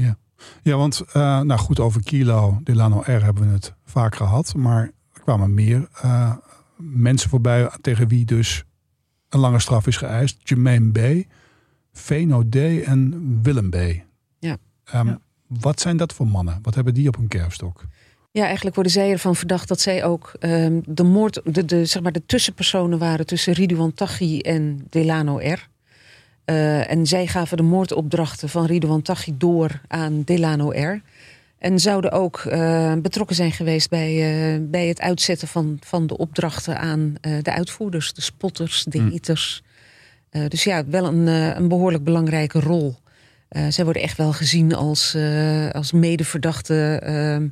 Ja, 0.62 0.76
want 0.76 1.00
eh, 1.00 1.40
nou 1.40 1.60
goed, 1.60 1.80
over 1.80 2.02
Kilo 2.02 2.60
Delano 2.62 3.00
R 3.00 3.24
hebben 3.24 3.46
we 3.46 3.52
het 3.52 3.74
vaak 3.84 4.16
gehad. 4.16 4.54
Maar 4.54 4.82
er 5.12 5.20
kwamen 5.20 5.54
meer 5.54 5.88
eh, 6.02 6.32
mensen 6.76 7.30
voorbij 7.30 7.70
tegen 7.80 8.08
wie 8.08 8.24
dus 8.24 8.64
een 9.28 9.40
lange 9.40 9.58
straf 9.58 9.86
is 9.86 9.96
geëist. 9.96 10.36
Jermaine 10.42 10.90
B., 10.90 11.26
Veno 11.92 12.48
D. 12.48 12.54
en 12.84 13.38
Willem 13.42 13.70
B. 13.70 13.76
Ja. 14.38 14.56
Ehm, 14.84 15.06
Ja. 15.06 15.20
Wat 15.46 15.80
zijn 15.80 15.96
dat 15.96 16.12
voor 16.12 16.26
mannen? 16.26 16.58
Wat 16.62 16.74
hebben 16.74 16.94
die 16.94 17.08
op 17.08 17.16
hun 17.16 17.28
kerfstok? 17.28 17.84
Ja, 18.30 18.44
eigenlijk 18.44 18.74
worden 18.74 18.92
zij 18.92 19.10
ervan 19.10 19.36
verdacht 19.36 19.68
dat 19.68 19.80
zij 19.80 20.04
ook 20.04 20.32
ehm, 20.38 20.80
de 20.84 21.02
moord, 21.02 21.40
de, 21.44 21.64
de, 21.64 21.84
zeg 21.84 22.02
maar 22.02 22.12
de 22.12 22.26
tussenpersonen 22.26 22.98
waren 22.98 23.26
tussen 23.26 23.52
Ridouan 23.52 23.94
Taghi 23.94 24.40
en 24.40 24.86
Delano 24.90 25.36
R. 25.38 25.68
Eh, 26.44 26.90
en 26.90 27.06
zij 27.06 27.26
gaven 27.26 27.56
de 27.56 27.62
moordopdrachten 27.62 28.48
van 28.48 28.66
Ridouan 28.66 29.02
Taghi 29.02 29.34
door 29.36 29.80
aan 29.86 30.22
Delano 30.22 30.70
R. 30.70 31.00
En 31.58 31.78
zouden 31.78 32.12
ook 32.12 32.38
eh, 32.38 32.92
betrokken 33.02 33.36
zijn 33.36 33.52
geweest 33.52 33.90
bij, 33.90 34.10
eh, 34.10 34.60
bij 34.62 34.86
het 34.86 35.00
uitzetten 35.00 35.48
van, 35.48 35.76
van 35.80 36.06
de 36.06 36.16
opdrachten 36.16 36.78
aan 36.78 37.14
eh, 37.20 37.32
de 37.42 37.52
uitvoerders, 37.52 38.12
de 38.12 38.20
spotters, 38.20 38.84
de 38.84 39.10
eters. 39.12 39.62
Eh, 40.30 40.42
dus 40.48 40.64
ja, 40.64 40.86
wel 40.86 41.06
een, 41.06 41.26
een 41.26 41.68
behoorlijk 41.68 42.04
belangrijke 42.04 42.60
rol. 42.60 42.96
Zij 43.68 43.84
worden 43.84 44.02
echt 44.02 44.16
wel 44.16 44.32
gezien 44.32 44.74
als, 44.74 45.16
als 45.72 45.92
medeverdachte 45.92 47.00
ehm, 47.02 47.48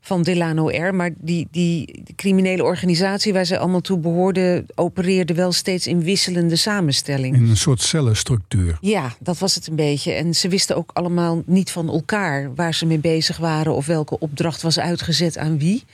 van 0.00 0.22
Delano 0.22 0.68
R. 0.68 0.94
Maar 0.94 1.10
die, 1.18 1.48
die, 1.50 2.02
criminele 2.16 2.62
organisatie 2.64 3.32
waar 3.32 3.44
ze 3.44 3.58
allemaal 3.58 3.80
toe 3.80 3.98
behoorden, 3.98 4.66
opereerde 4.74 5.34
wel 5.34 5.52
steeds 5.52 5.86
in 5.86 6.02
wisselende 6.02 6.56
samenstelling. 6.56 7.36
In 7.36 7.48
een 7.48 7.56
soort 7.56 7.80
cellenstructuur. 7.80 8.78
Ja, 8.80 9.12
dat 9.20 9.38
was 9.38 9.54
het 9.54 9.66
een 9.66 9.76
beetje. 9.76 10.12
En 10.12 10.34
ze 10.34 10.48
wisten 10.48 10.76
ook 10.76 10.90
allemaal 10.92 11.42
niet 11.46 11.70
van 11.70 11.88
elkaar 11.88 12.54
waar 12.54 12.74
ze 12.74 12.86
mee 12.86 12.98
bezig 12.98 13.36
waren 13.36 13.74
of 13.74 13.86
welke 13.86 14.18
opdracht 14.18 14.62
was 14.62 14.78
uitgezet 14.78 15.38
aan 15.38 15.58
wie. 15.58 15.84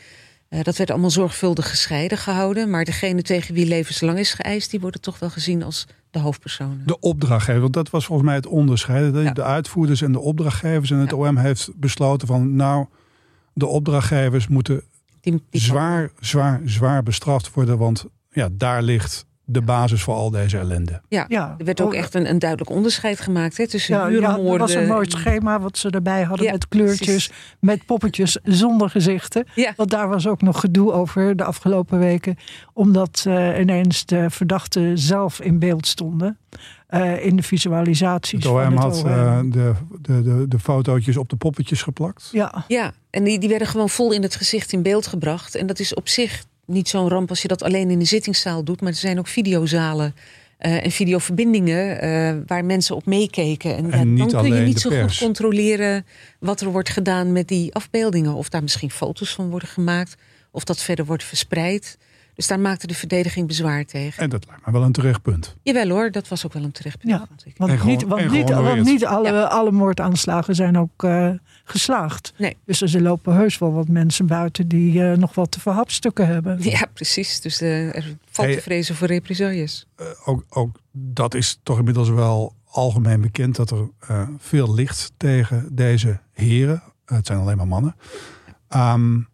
Eh, 0.48 0.62
dat 0.62 0.76
werd 0.76 0.90
allemaal 0.90 1.10
zorgvuldig 1.10 1.70
gescheiden 1.70 2.18
gehouden. 2.18 2.70
Maar 2.70 2.84
degene 2.84 3.22
tegen 3.22 3.54
wie 3.54 3.66
levenslang 3.66 4.18
is 4.18 4.32
geëist, 4.32 4.70
die 4.70 4.80
worden 4.80 5.00
toch 5.00 5.18
wel 5.18 5.30
gezien 5.30 5.62
als 5.62 5.86
de 6.10 6.18
hoofdpersonen. 6.18 6.82
De 6.86 7.00
opdrachtgever, 7.00 7.60
want 7.60 7.72
dat 7.72 7.90
was 7.90 8.06
volgens 8.06 8.26
mij 8.28 8.36
het 8.36 8.46
onderscheid. 8.46 9.12
De, 9.14 9.20
Ja. 9.20 9.32
de 9.32 9.42
uitvoerders 9.42 10.02
en 10.02 10.12
de 10.12 10.20
opdrachtgevers. 10.20 10.90
En 10.90 10.98
het 10.98 11.10
Ja. 11.10 11.16
OM 11.16 11.36
heeft 11.36 11.70
besloten 11.76 12.26
van 12.26 12.56
nou, 12.56 12.86
de 13.56 13.66
opdrachtgevers 13.66 14.48
moeten 14.48 14.82
Die, 15.20 15.42
die- 15.50 15.60
zwaar, 15.60 16.10
zwaar, 16.20 16.60
zwaar 16.64 17.02
bestraft 17.02 17.52
worden. 17.54 17.78
Want 17.78 18.04
ja, 18.30 18.48
daar 18.52 18.82
ligt 18.82 19.24
de 19.44 19.62
basis 19.62 20.02
voor 20.02 20.14
al 20.14 20.30
deze 20.30 20.58
ellende. 20.58 21.00
Ja, 21.08 21.24
Ja. 21.28 21.54
er 21.58 21.64
werd 21.64 21.80
ook 21.80 21.94
echt 21.94 22.14
een, 22.14 22.28
een 22.28 22.38
duidelijk 22.38 22.70
onderscheid 22.70 23.20
gemaakt 23.20 23.56
hè, 23.56 23.68
tussen 23.68 23.94
Ja, 23.96 24.06
ja, 24.06 24.36
er 24.38 24.58
was 24.58 24.74
een 24.74 24.86
mooi 24.86 25.10
schema 25.10 25.60
wat 25.60 25.78
ze 25.78 25.90
erbij 25.90 26.22
hadden 26.22 26.46
Ja, 26.46 26.52
met 26.52 26.68
kleurtjes, 26.68 26.98
precies. 27.06 27.30
met 27.60 27.86
poppetjes 27.86 28.38
zonder 28.42 28.90
gezichten. 28.90 29.46
Ja. 29.54 29.72
Want 29.76 29.90
daar 29.90 30.08
was 30.08 30.26
ook 30.26 30.42
nog 30.42 30.60
gedoe 30.60 30.92
over 30.92 31.36
de 31.36 31.44
afgelopen 31.44 31.98
weken. 31.98 32.36
Omdat 32.72 33.24
eh, 33.26 33.58
ineens 33.60 34.06
de 34.06 34.30
verdachten 34.30 34.98
zelf 34.98 35.40
in 35.40 35.58
beeld 35.58 35.86
stonden. 35.86 36.38
Eh, 36.86 37.24
in 37.24 37.36
de 37.36 37.42
visualisaties. 37.42 38.44
Het 38.44 38.52
van 38.52 38.66
OM 38.66 38.72
het 38.72 38.82
had 38.82 39.02
OM. 39.02 39.06
eh, 39.10 39.40
de, 39.44 39.72
de, 40.00 40.22
de, 40.22 40.48
de 40.48 40.58
fotootjes 40.58 41.16
op 41.16 41.28
de 41.28 41.36
poppetjes 41.36 41.82
geplakt. 41.82 42.28
ja, 42.32 42.64
Ja, 42.68 42.92
en 43.10 43.24
die, 43.24 43.38
die 43.38 43.48
werden 43.48 43.68
gewoon 43.68 43.88
vol 43.90 44.12
in 44.12 44.22
het 44.22 44.36
gezicht 44.36 44.72
in 44.72 44.82
beeld 44.82 45.06
gebracht. 45.06 45.54
En 45.54 45.66
dat 45.66 45.78
is 45.78 45.94
op 45.94 46.08
zich 46.08 46.44
niet 46.66 46.88
zo'n 46.88 47.08
ramp 47.08 47.28
als 47.30 47.42
je 47.42 47.48
dat 47.48 47.62
alleen 47.62 47.90
in 47.90 47.98
de 47.98 48.04
zittingszaal 48.04 48.64
doet. 48.64 48.80
Maar 48.80 48.90
er 48.90 48.96
zijn 48.96 49.18
ook 49.18 49.26
videozalen 49.26 50.14
eh, 50.58 50.84
en 50.84 50.90
videoverbindingen 50.90 52.00
eh, 52.00 52.34
waar 52.46 52.64
mensen 52.64 52.96
op 52.96 53.06
meekeken. 53.06 53.76
En, 53.76 53.86
ja, 53.86 53.92
En 53.92 54.14
niet 54.14 54.30
dan 54.30 54.42
kun 54.42 54.54
je 54.54 54.60
niet 54.62 54.80
zo 54.80 54.88
pers. 54.88 55.12
goed 55.18 55.26
controleren 55.26 56.06
wat 56.38 56.60
er 56.60 56.70
wordt 56.70 56.88
gedaan 56.88 57.32
met 57.32 57.48
die 57.48 57.74
afbeeldingen. 57.74 58.34
Of 58.34 58.48
daar 58.48 58.62
misschien 58.62 58.90
foto's 58.90 59.34
van 59.34 59.50
worden 59.50 59.68
gemaakt. 59.68 60.14
Of 60.50 60.64
dat 60.64 60.80
verder 60.82 61.04
wordt 61.04 61.24
verspreid. 61.24 61.98
Dus 62.36 62.46
daar 62.46 62.60
maakte 62.60 62.86
de 62.86 62.94
verdediging 62.94 63.46
bezwaar 63.46 63.84
tegen. 63.84 64.22
En 64.22 64.30
dat 64.30 64.46
lijkt 64.46 64.66
me 64.66 64.72
wel 64.72 64.82
een 64.82 64.92
terecht 64.92 65.22
punt. 65.22 65.56
Jawel 65.62 65.88
hoor, 65.88 66.10
dat 66.10 66.28
was 66.28 66.46
ook 66.46 66.52
wel 66.52 66.62
een 66.62 66.72
terechtpunt. 66.72 67.12
Ja. 67.12 67.24
vond 67.28 67.46
ik. 67.46 67.54
want, 67.56 67.70
gewoon- 67.72 67.86
niet, 67.86 68.02
want, 68.02 68.20
niet, 68.30 68.46
gehonoreerd. 68.46 68.74
want 68.76 68.88
niet 68.88 69.04
alle, 69.06 69.28
Ja. 69.32 69.42
alle 69.42 69.70
moordaanslagen 69.70 70.54
zijn 70.54 70.78
ook 70.78 71.04
eh, 71.04 71.30
geslaagd. 71.64 72.32
Nee. 72.38 72.56
Dus 72.64 72.82
er 72.94 73.02
lopen 73.02 73.34
heus 73.34 73.58
wel 73.58 73.72
wat 73.72 73.88
mensen 73.88 74.26
buiten 74.26 74.68
die 74.68 75.02
eh, 75.04 75.16
nog 75.16 75.34
wat 75.34 75.50
te 75.50 75.60
verhapstukken 75.60 76.26
hebben. 76.26 76.62
Ja, 76.62 76.86
precies. 76.94 77.40
Dus 77.40 77.60
eh, 77.60 77.96
er 77.96 78.16
valt 78.30 78.46
Hey. 78.48 78.56
te 78.56 78.62
vrezen 78.62 78.94
voor 78.94 79.06
represailles. 79.06 79.86
Eh, 79.96 80.06
ook, 80.24 80.44
ook 80.48 80.76
dat 80.92 81.34
is 81.34 81.58
toch 81.62 81.78
inmiddels 81.78 82.08
wel 82.08 82.54
algemeen 82.66 83.20
bekend 83.20 83.56
dat 83.56 83.70
er 83.70 83.88
eh, 84.08 84.28
veel 84.38 84.74
ligt 84.74 85.12
tegen 85.16 85.68
deze 85.72 86.20
heren. 86.32 86.82
Het 87.04 87.26
zijn 87.26 87.38
alleen 87.38 87.56
maar 87.56 87.68
mannen. 87.68 87.96
Ehm, 88.68 89.14
het 89.16 89.26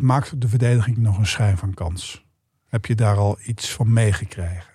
maakt 0.00 0.40
de 0.40 0.48
verdediging 0.48 0.96
nog 0.96 1.18
een 1.18 1.26
schijn 1.26 1.58
van 1.58 1.74
kans. 1.74 2.24
Heb 2.68 2.86
je 2.86 2.94
daar 2.94 3.16
al 3.16 3.38
iets 3.46 3.70
van 3.70 3.92
meegekregen? 3.92 4.72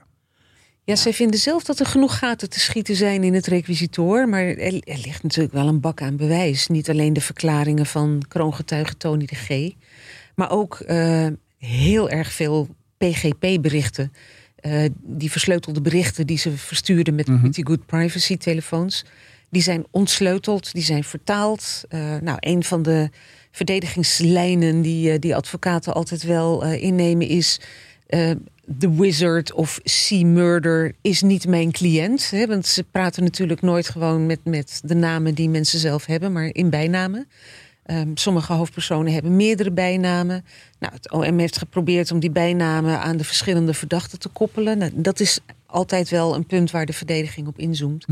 Ja, 0.83 0.95
zij 0.95 1.13
vinden 1.13 1.39
zelf 1.39 1.63
dat 1.63 1.79
er 1.79 1.85
genoeg 1.85 2.17
gaten 2.17 2.49
te 2.49 2.59
schieten 2.59 2.95
zijn 2.95 3.23
in 3.23 3.33
het 3.33 3.47
requisitoor. 3.47 4.29
Maar 4.29 4.41
er, 4.41 4.57
er 4.83 4.97
ligt 4.97 5.23
natuurlijk 5.23 5.53
wel 5.53 5.67
een 5.67 5.79
bak 5.79 6.01
aan 6.01 6.15
bewijs. 6.15 6.67
Niet 6.67 6.89
alleen 6.89 7.13
de 7.13 7.21
verklaringen 7.21 7.85
van 7.85 8.21
kroongetuige 8.27 8.97
Tony 8.97 9.25
de 9.25 9.35
G. 9.35 9.73
Maar 10.35 10.51
ook 10.51 10.79
eh, 10.79 11.27
heel 11.57 12.09
erg 12.09 12.31
veel 12.31 12.67
PGP-berichten. 12.97 14.11
Eh, 14.55 14.85
die 15.01 15.31
versleutelde 15.31 15.81
berichten 15.81 16.27
die 16.27 16.37
ze 16.37 16.57
verstuurden 16.57 17.15
met 17.15 17.25
pretty 17.25 17.63
good 17.63 17.85
privacy 17.85 18.37
telefoons. 18.37 19.05
Die 19.49 19.61
zijn 19.61 19.85
ontsleuteld, 19.91 20.73
die 20.73 20.83
zijn 20.83 21.03
vertaald. 21.03 21.83
Eh, 21.89 21.99
nou, 22.21 22.37
een 22.39 22.63
van 22.63 22.81
de 22.81 23.09
verdedigingslijnen 23.57 24.81
die, 24.81 25.11
eh, 25.11 25.19
die 25.19 25.35
advocaten 25.35 25.93
altijd 25.93 26.23
wel 26.23 26.63
eh, 26.63 26.83
innemen 26.83 27.27
is... 27.27 27.59
eh, 28.07 28.31
The 28.79 28.95
Wizard 28.95 29.53
of 29.53 29.79
Sea 29.83 30.25
Murder 30.25 30.95
is 31.01 31.21
niet 31.21 31.47
mijn 31.47 31.71
cliënt. 31.71 32.29
Hè, 32.29 32.47
want 32.47 32.65
ze 32.65 32.83
praten 32.83 33.23
natuurlijk 33.23 33.61
nooit 33.61 33.89
gewoon 33.89 34.25
met, 34.25 34.39
met 34.43 34.81
de 34.83 34.95
namen 34.95 35.35
die 35.35 35.49
mensen 35.49 35.79
zelf 35.79 36.05
hebben, 36.05 36.31
maar 36.31 36.49
in 36.51 36.69
bijnamen. 36.69 37.27
Ehm, 37.83 38.09
sommige 38.13 38.53
hoofdpersonen 38.53 39.13
hebben 39.13 39.35
meerdere 39.35 39.71
bijnamen. 39.71 40.45
Nou, 40.79 40.93
het 40.93 41.11
OM 41.11 41.39
heeft 41.39 41.57
geprobeerd 41.57 42.11
om 42.11 42.19
die 42.19 42.31
bijnamen 42.31 42.99
aan 42.99 43.17
de 43.17 43.23
verschillende 43.23 43.73
verdachten 43.73 44.19
te 44.19 44.29
koppelen. 44.29 44.77
Nou, 44.77 44.91
dat 44.95 45.19
is 45.19 45.39
altijd 45.65 46.09
wel 46.09 46.35
een 46.35 46.45
punt 46.45 46.71
waar 46.71 46.85
de 46.85 46.93
verdediging 46.93 47.47
op 47.47 47.59
inzoomt. 47.59 48.05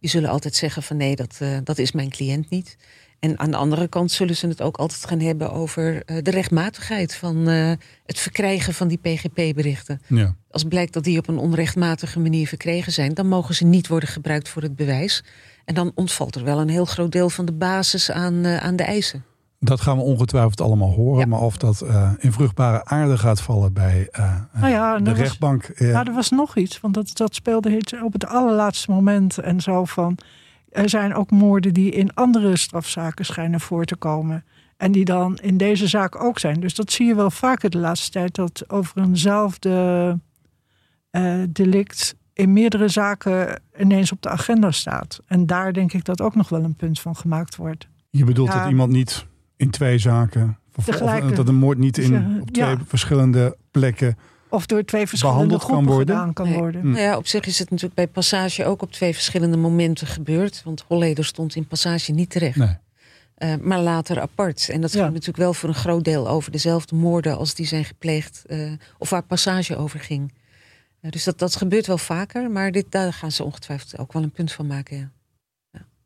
Die 0.00 0.10
zullen 0.10 0.30
altijd 0.30 0.54
zeggen 0.54 0.82
van 0.82 0.96
nee, 0.96 1.16
dat, 1.16 1.38
dat 1.64 1.78
is 1.78 1.92
mijn 1.92 2.10
cliënt 2.10 2.50
niet. 2.50 2.76
En 3.20 3.38
aan 3.38 3.50
de 3.50 3.56
andere 3.56 3.88
kant 3.88 4.10
zullen 4.10 4.36
ze 4.36 4.46
het 4.46 4.62
ook 4.62 4.76
altijd 4.76 5.04
gaan 5.06 5.20
hebben 5.20 5.52
over 5.52 6.02
eh, 6.04 6.16
de 6.22 6.30
rechtmatigheid 6.30 7.14
van 7.14 7.48
eh, 7.48 7.70
het 8.06 8.18
verkrijgen 8.18 8.74
van 8.74 8.88
die 8.88 8.98
PGP-berichten. 8.98 10.00
Ja. 10.06 10.34
Als 10.50 10.64
blijkt 10.64 10.92
dat 10.92 11.04
die 11.04 11.18
op 11.18 11.28
een 11.28 11.38
onrechtmatige 11.38 12.20
manier 12.20 12.48
verkregen 12.48 12.92
zijn, 12.92 13.14
dan 13.14 13.26
mogen 13.28 13.54
ze 13.54 13.64
niet 13.64 13.88
worden 13.88 14.08
gebruikt 14.08 14.48
voor 14.48 14.62
het 14.62 14.76
bewijs. 14.76 15.24
En 15.64 15.74
dan 15.74 15.92
ontvalt 15.94 16.34
er 16.34 16.44
wel 16.44 16.60
een 16.60 16.68
heel 16.68 16.84
groot 16.84 17.12
deel 17.12 17.30
van 17.30 17.44
de 17.44 17.52
basis 17.52 18.10
aan, 18.10 18.44
eh, 18.44 18.56
aan 18.56 18.76
de 18.76 18.82
eisen. 18.82 19.24
Dat 19.60 19.80
gaan 19.80 19.96
we 19.96 20.02
ongetwijfeld 20.02 20.60
allemaal 20.60 20.90
horen. 20.92 21.20
Ja. 21.20 21.26
Maar 21.26 21.40
of 21.40 21.56
dat 21.56 21.80
eh, 21.80 22.10
in 22.18 22.32
vruchtbare 22.32 22.84
aarde 22.84 23.18
gaat 23.18 23.40
vallen 23.40 23.72
bij 23.72 24.08
Nou 24.52 24.68
ja, 24.72 24.98
de 24.98 25.04
er 25.04 25.10
was- 25.10 25.18
rechtbank. 25.18 25.64
eh, 25.64 25.92
Maar 25.92 26.06
er 26.06 26.14
was 26.14 26.30
nog 26.30 26.56
iets, 26.56 26.80
want 26.80 26.94
dat, 26.94 27.10
dat 27.16 27.34
speelde 27.34 27.76
iets 27.76 27.94
op 28.02 28.12
het 28.12 28.26
allerlaatste 28.26 28.90
moment 28.90 29.38
en 29.38 29.60
zo 29.60 29.84
van. 29.84 30.18
Er 30.70 30.88
zijn 30.88 31.14
ook 31.14 31.30
moorden 31.30 31.74
die 31.74 31.90
in 31.90 32.14
andere 32.14 32.56
strafzaken 32.56 33.24
schijnen 33.24 33.60
voor 33.60 33.84
te 33.84 33.96
komen. 33.96 34.44
En 34.76 34.92
die 34.92 35.04
dan 35.04 35.36
in 35.36 35.56
deze 35.56 35.86
zaak 35.86 36.22
ook 36.22 36.38
zijn. 36.38 36.60
Dus 36.60 36.74
dat 36.74 36.92
zie 36.92 37.06
je 37.06 37.14
wel 37.14 37.30
vaker 37.30 37.70
de 37.70 37.78
laatste 37.78 38.10
tijd. 38.10 38.34
Dat 38.34 38.64
over 38.70 39.02
eenzelfde 39.02 40.18
eh, 41.10 41.42
delict 41.48 42.16
in 42.32 42.52
meerdere 42.52 42.88
zaken 42.88 43.62
ineens 43.78 44.12
op 44.12 44.22
de 44.22 44.28
agenda 44.28 44.70
staat. 44.70 45.20
En 45.26 45.46
daar 45.46 45.72
denk 45.72 45.92
ik 45.92 46.04
dat 46.04 46.20
ook 46.20 46.34
nog 46.34 46.48
wel 46.48 46.64
een 46.64 46.76
punt 46.76 47.00
van 47.00 47.16
gemaakt 47.16 47.56
wordt. 47.56 47.88
je 48.10 48.24
bedoelt 48.24 48.52
ja. 48.52 48.60
dat 48.60 48.68
iemand 48.68 48.92
niet 48.92 49.26
in 49.56 49.70
twee 49.70 49.98
zaken. 49.98 50.58
Of, 50.76 50.88
of 50.88 51.32
dat 51.34 51.48
een 51.48 51.54
moord 51.54 51.78
niet 51.78 51.98
in, 51.98 52.12
Ja, 52.12 52.40
op 52.40 52.50
twee 52.50 52.68
ja. 52.68 52.78
verschillende 52.84 53.56
plekken. 53.70 54.16
Of 54.50 54.66
door 54.66 54.84
twee 54.84 55.06
verschillende 55.06 55.40
Behandeld 55.46 55.60
kan 55.68 55.70
groepen 55.76 55.94
worden. 55.94 56.16
gedaan 56.16 56.32
kan 56.32 56.48
Nee. 56.48 56.58
worden. 56.58 56.80
Hm. 56.80 56.90
Nou 56.90 57.02
ja, 57.02 57.16
op 57.16 57.26
zich 57.26 57.44
is 57.46 57.58
het 57.58 57.70
natuurlijk 57.70 57.94
bij 57.96 58.06
Passage 58.08 58.64
ook 58.64 58.82
op 58.82 58.92
twee 58.92 59.14
verschillende 59.14 59.56
momenten 59.56 60.06
gebeurd. 60.06 60.62
Want 60.64 60.84
Holleder 60.88 61.24
stond 61.24 61.54
in 61.54 61.66
Passage 61.66 62.12
niet 62.12 62.30
terecht. 62.30 62.56
Nee. 62.56 62.76
Eh, 63.34 63.54
maar 63.60 63.80
later 63.80 64.20
apart. 64.20 64.68
En 64.68 64.80
dat 64.80 64.92
Ja. 64.92 64.98
ging 65.00 65.10
natuurlijk 65.12 65.38
wel 65.38 65.54
voor 65.54 65.68
een 65.68 65.74
groot 65.74 66.04
deel 66.04 66.28
over 66.28 66.52
dezelfde 66.52 66.94
moorden 66.94 67.36
als 67.38 67.54
die 67.54 67.66
zijn 67.66 67.84
gepleegd. 67.84 68.44
eh, 68.46 68.72
of 68.98 69.10
waar 69.10 69.22
Passage 69.22 69.76
over 69.76 70.00
ging. 70.00 70.32
Eh, 71.00 71.10
dus 71.10 71.24
dat, 71.24 71.38
dat 71.38 71.56
gebeurt 71.56 71.86
wel 71.86 71.98
vaker. 71.98 72.50
Maar 72.50 72.72
dit, 72.72 72.86
daar 72.88 73.12
gaan 73.12 73.32
ze 73.32 73.44
ongetwijfeld 73.44 73.98
ook 73.98 74.12
wel 74.12 74.22
een 74.22 74.30
punt 74.30 74.52
van 74.52 74.66
maken. 74.66 74.96
Ja. 74.96 75.10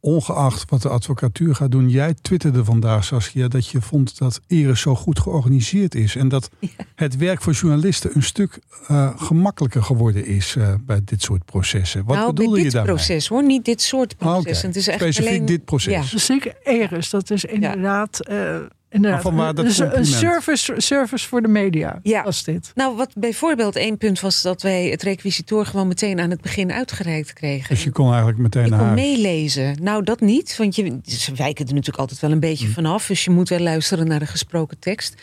Ongeacht 0.04 0.70
wat 0.70 0.82
de 0.82 0.88
advocatuur 0.88 1.54
gaat 1.54 1.70
doen. 1.70 1.88
Jij 1.88 2.14
twitterde 2.22 2.64
vandaag, 2.64 3.04
Saskia, 3.04 3.48
dat 3.48 3.66
je 3.68 3.80
vond 3.80 4.18
dat 4.18 4.40
Eres 4.46 4.80
zo 4.80 4.94
goed 4.94 5.18
georganiseerd 5.18 5.94
is. 5.94 6.16
En 6.16 6.28
dat 6.28 6.50
het 6.94 7.16
werk 7.16 7.42
voor 7.42 7.52
journalisten 7.52 8.10
een 8.14 8.22
stuk 8.22 8.58
uh, 8.90 9.10
gemakkelijker 9.16 9.82
geworden 9.82 10.26
is 10.26 10.54
uh, 10.58 10.74
bij 10.86 11.00
dit 11.04 11.22
soort 11.22 11.44
processen. 11.44 12.04
Wat 12.04 12.16
nou, 12.16 12.32
bedoelde 12.32 12.56
je 12.56 12.62
dit 12.62 12.72
daarmee? 12.72 12.94
proces 12.94 13.28
hoor, 13.28 13.44
niet 13.44 13.64
dit 13.64 13.82
soort 13.82 14.14
Ah, 14.18 14.18
proces. 14.18 14.58
oké. 14.58 14.66
Het 14.66 14.76
is 14.76 14.88
echt 14.88 15.00
Specifiek 15.00 15.28
alleen, 15.28 15.44
dit 15.46 15.64
proces. 15.64 15.92
Ja. 15.92 16.04
Dus 16.10 16.24
Zeker 16.26 16.54
Eres, 16.62 17.10
dat 17.10 17.30
is 17.30 17.44
inderdaad, 17.44 18.20
eh, 18.20 18.56
inderdaad 18.92 19.22
Maar 19.22 19.32
vanwaar 19.32 19.54
dat 19.54 19.64
dus 19.64 19.78
een 19.78 20.04
service, 20.06 20.72
service 20.76 21.28
voor 21.28 21.42
de 21.42 21.48
media 21.48 21.98
Ja. 22.02 22.22
was 22.22 22.44
dit. 22.44 22.70
Nou, 22.74 22.96
wat 22.96 23.10
bijvoorbeeld 23.14 23.76
één 23.76 23.96
punt 23.98 24.20
was 24.20 24.42
dat 24.42 24.62
wij 24.62 24.84
het 24.86 25.02
requisitoor 25.02 25.66
gewoon 25.66 25.88
meteen 25.88 26.20
aan 26.20 26.30
het 26.30 26.40
begin 26.40 26.72
uitgereikt 26.72 27.32
kregen. 27.32 27.68
Dus 27.68 27.84
je 27.84 27.90
kon 27.90 28.08
eigenlijk 28.08 28.38
meteen 28.38 28.64
Je 28.64 28.70
naar 28.70 28.78
kon 28.78 28.88
huis. 28.88 29.00
meelezen. 29.00 29.76
Nou, 29.82 30.04
dat 30.04 30.20
niet. 30.20 30.56
Want 30.56 30.76
je, 30.76 30.98
ze 31.04 31.34
wijken 31.34 31.64
er 31.66 31.70
natuurlijk 31.72 31.98
altijd 31.98 32.20
wel 32.20 32.30
een 32.30 32.40
beetje 32.40 32.66
Hm. 32.66 32.72
vanaf. 32.72 33.06
Dus 33.06 33.24
je 33.24 33.30
moet 33.30 33.48
wel 33.48 33.58
luisteren 33.60 34.06
naar 34.06 34.18
de 34.18 34.26
gesproken 34.26 34.78
tekst. 34.78 35.14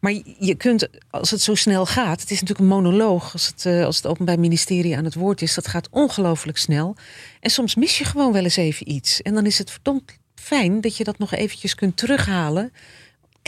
Maar 0.00 0.12
je- 0.12 0.34
je 0.38 0.54
kunt, 0.54 0.88
als 1.10 1.30
het 1.30 1.40
zo 1.40 1.54
snel 1.54 1.86
gaat... 1.86 2.20
Het 2.20 2.30
is 2.30 2.40
natuurlijk 2.40 2.60
een 2.70 2.76
monoloog. 2.76 3.32
Als 3.32 3.46
het, 3.46 3.66
eh, 3.66 3.84
als 3.84 3.96
het 3.96 4.06
Openbaar 4.06 4.38
Ministerie 4.40 4.96
aan 4.96 5.04
het 5.04 5.14
woord 5.14 5.42
is... 5.42 5.54
dat 5.54 5.66
gaat 5.66 5.88
ongelooflijk 5.90 6.58
snel. 6.58 6.96
En 7.40 7.50
soms 7.50 7.74
mis 7.74 7.98
je 7.98 8.04
gewoon 8.04 8.32
wel 8.32 8.42
eens 8.44 8.56
even 8.56 8.90
iets. 8.90 9.22
En 9.22 9.34
dan 9.34 9.46
is 9.46 9.58
het 9.58 9.70
verdomd 9.70 10.16
fijn 10.34 10.80
dat 10.80 10.96
je 10.96 11.04
dat 11.04 11.18
nog 11.18 11.34
eventjes 11.34 11.74
kunt 11.74 11.96
terughalen. 11.96 12.72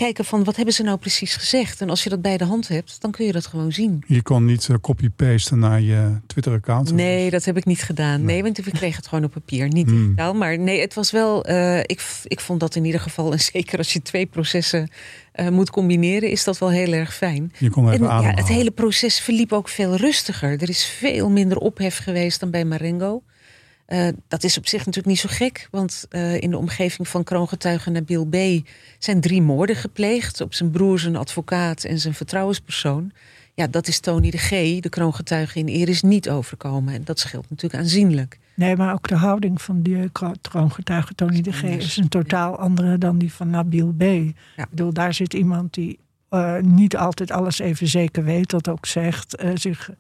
Kijken 0.00 0.24
van, 0.24 0.44
wat 0.44 0.56
hebben 0.56 0.74
ze 0.74 0.82
nou 0.82 0.98
precies 0.98 1.34
gezegd? 1.34 1.80
En 1.80 1.90
als 1.90 2.02
je 2.02 2.08
dat 2.10 2.22
bij 2.22 2.36
de 2.36 2.44
hand 2.44 2.68
hebt, 2.68 3.00
dan 3.00 3.10
kun 3.10 3.26
je 3.26 3.32
dat 3.32 3.46
gewoon 3.46 3.72
zien. 3.72 4.02
Je 4.06 4.22
kon 4.22 4.44
niet 4.44 4.68
eh, 4.68 4.76
copy-pasten 4.80 5.58
naar 5.58 5.80
je 5.80 6.20
Twitter-account. 6.26 6.92
Nee, 6.92 7.30
dat 7.30 7.44
heb 7.44 7.56
ik 7.56 7.64
niet 7.64 7.82
gedaan. 7.82 8.24
Nee, 8.24 8.42
want 8.42 8.56
we 8.56 8.70
kregen 8.70 8.96
het 8.96 9.06
gewoon 9.08 9.24
op 9.24 9.32
papier, 9.32 9.68
niet 9.68 9.86
Hmm. 9.88 10.02
digitaal. 10.02 10.34
Maar 10.34 10.58
nee, 10.58 10.80
het 10.80 10.94
was 10.94 11.10
wel. 11.10 11.44
eh, 11.44 11.78
ik, 11.78 12.02
ik 12.24 12.40
vond 12.40 12.60
dat 12.60 12.74
in 12.74 12.84
ieder 12.84 13.00
geval, 13.00 13.32
en 13.32 13.40
zeker 13.52 13.78
als 13.78 13.92
je 13.92 14.02
twee 14.02 14.26
processen 14.26 14.90
eh, 15.32 15.48
moet 15.48 15.70
combineren, 15.70 16.30
is 16.30 16.44
dat 16.44 16.58
wel 16.58 16.70
heel 16.70 16.92
erg 16.92 17.14
fijn. 17.14 17.52
Je 17.58 17.70
kon 17.70 17.90
En 17.92 18.02
ja, 18.02 18.22
het 18.34 18.48
hele 18.48 18.70
proces 18.70 19.20
verliep 19.20 19.52
ook 19.52 19.68
veel 19.68 19.96
rustiger. 19.96 20.62
Er 20.62 20.68
is 20.68 20.84
veel 20.84 21.30
minder 21.30 21.58
ophef 21.58 21.98
geweest 21.98 22.40
dan 22.40 22.50
bij 22.50 22.64
Marengo. 22.64 23.22
Eh, 23.90 24.08
dat 24.28 24.44
is 24.44 24.58
op 24.58 24.66
zich 24.66 24.78
natuurlijk 24.78 25.06
niet 25.06 25.18
zo 25.18 25.28
gek, 25.30 25.68
want 25.70 26.06
eh, 26.10 26.40
in 26.40 26.50
de 26.50 26.56
omgeving 26.58 27.08
van 27.08 27.24
kroongetuige 27.24 27.90
Nabil 27.90 28.24
B. 28.26 28.36
zijn 28.98 29.20
drie 29.20 29.42
moorden 29.42 29.76
gepleegd 29.76 30.40
op 30.40 30.54
zijn 30.54 30.70
broer, 30.70 30.98
zijn 30.98 31.16
advocaat 31.16 31.84
en 31.84 31.98
zijn 31.98 32.14
vertrouwenspersoon. 32.14 33.12
Ja, 33.54 33.66
dat 33.66 33.88
is 33.88 34.00
Tony 34.00 34.30
de 34.30 34.38
G, 34.38 34.48
de 34.80 34.88
kroongetuige 34.88 35.58
in 35.58 35.68
eer, 35.68 35.88
is 35.88 36.02
niet 36.02 36.30
overkomen. 36.30 36.94
En 36.94 37.04
dat 37.04 37.18
scheelt 37.18 37.50
natuurlijk 37.50 37.82
aanzienlijk. 37.82 38.38
Nee, 38.54 38.76
maar 38.76 38.92
ook 38.92 39.08
de 39.08 39.16
houding 39.16 39.62
van 39.62 39.82
die 39.82 40.08
kro- 40.10 40.32
troongetuige 40.40 41.14
Tony 41.14 41.40
de 41.40 41.52
G 41.52 41.62
is 41.62 41.96
een 41.96 42.08
totaal 42.08 42.56
andere 42.58 42.98
dan 42.98 43.18
die 43.18 43.32
van 43.32 43.50
Nabil 43.50 43.92
B. 43.98 44.02
Ik 44.02 44.34
bedoel, 44.70 44.92
daar 44.92 45.14
zit 45.14 45.34
iemand 45.34 45.74
die 45.74 45.98
eh, 46.28 46.56
niet 46.58 46.96
altijd 46.96 47.30
alles 47.30 47.58
even 47.58 47.86
zeker 47.88 48.24
weet, 48.24 48.50
dat 48.50 48.68
ook 48.68 48.86
zegt, 48.86 49.42
zich 49.54 49.90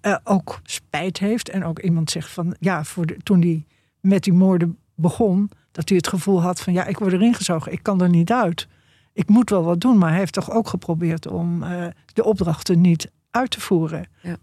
eh, 0.00 0.16
ook 0.24 0.60
spijt 0.62 1.18
heeft. 1.18 1.48
En 1.48 1.64
ook 1.64 1.78
iemand 1.78 2.10
zegt 2.10 2.30
van, 2.30 2.56
ja, 2.60 2.84
voor 2.84 3.06
de, 3.06 3.16
toen 3.22 3.40
hij 3.40 3.64
met 4.00 4.24
die 4.24 4.32
moorden 4.32 4.78
begon, 4.94 5.50
dat 5.72 5.88
hij 5.88 5.96
het 5.96 6.08
gevoel 6.08 6.42
had 6.42 6.60
van, 6.60 6.72
ja, 6.72 6.86
ik 6.86 6.98
word 6.98 7.12
erin 7.12 7.34
gezogen, 7.34 7.72
ik 7.72 7.82
kan 7.82 8.02
er 8.02 8.08
niet 8.08 8.32
uit. 8.32 8.68
Ik 9.12 9.28
moet 9.28 9.50
wel 9.50 9.64
wat 9.64 9.80
doen, 9.80 9.98
maar 9.98 10.10
hij 10.10 10.18
heeft 10.18 10.32
toch 10.32 10.50
ook 10.50 10.68
geprobeerd 10.68 11.26
om 11.26 11.62
eh, 11.62 11.86
de 12.12 12.24
opdrachten 12.24 12.80
niet 12.80 13.10
uit 13.30 13.50
te 13.50 13.60
voeren. 13.60 14.08
Ja. 14.22 14.36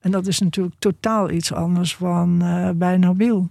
En 0.00 0.10
dat 0.10 0.26
is 0.26 0.38
natuurlijk 0.38 0.76
totaal 0.78 1.30
iets 1.30 1.52
anders 1.52 1.96
dan 1.98 2.42
eh, 2.42 2.70
bij 2.74 2.96
Nabil. 2.96 3.48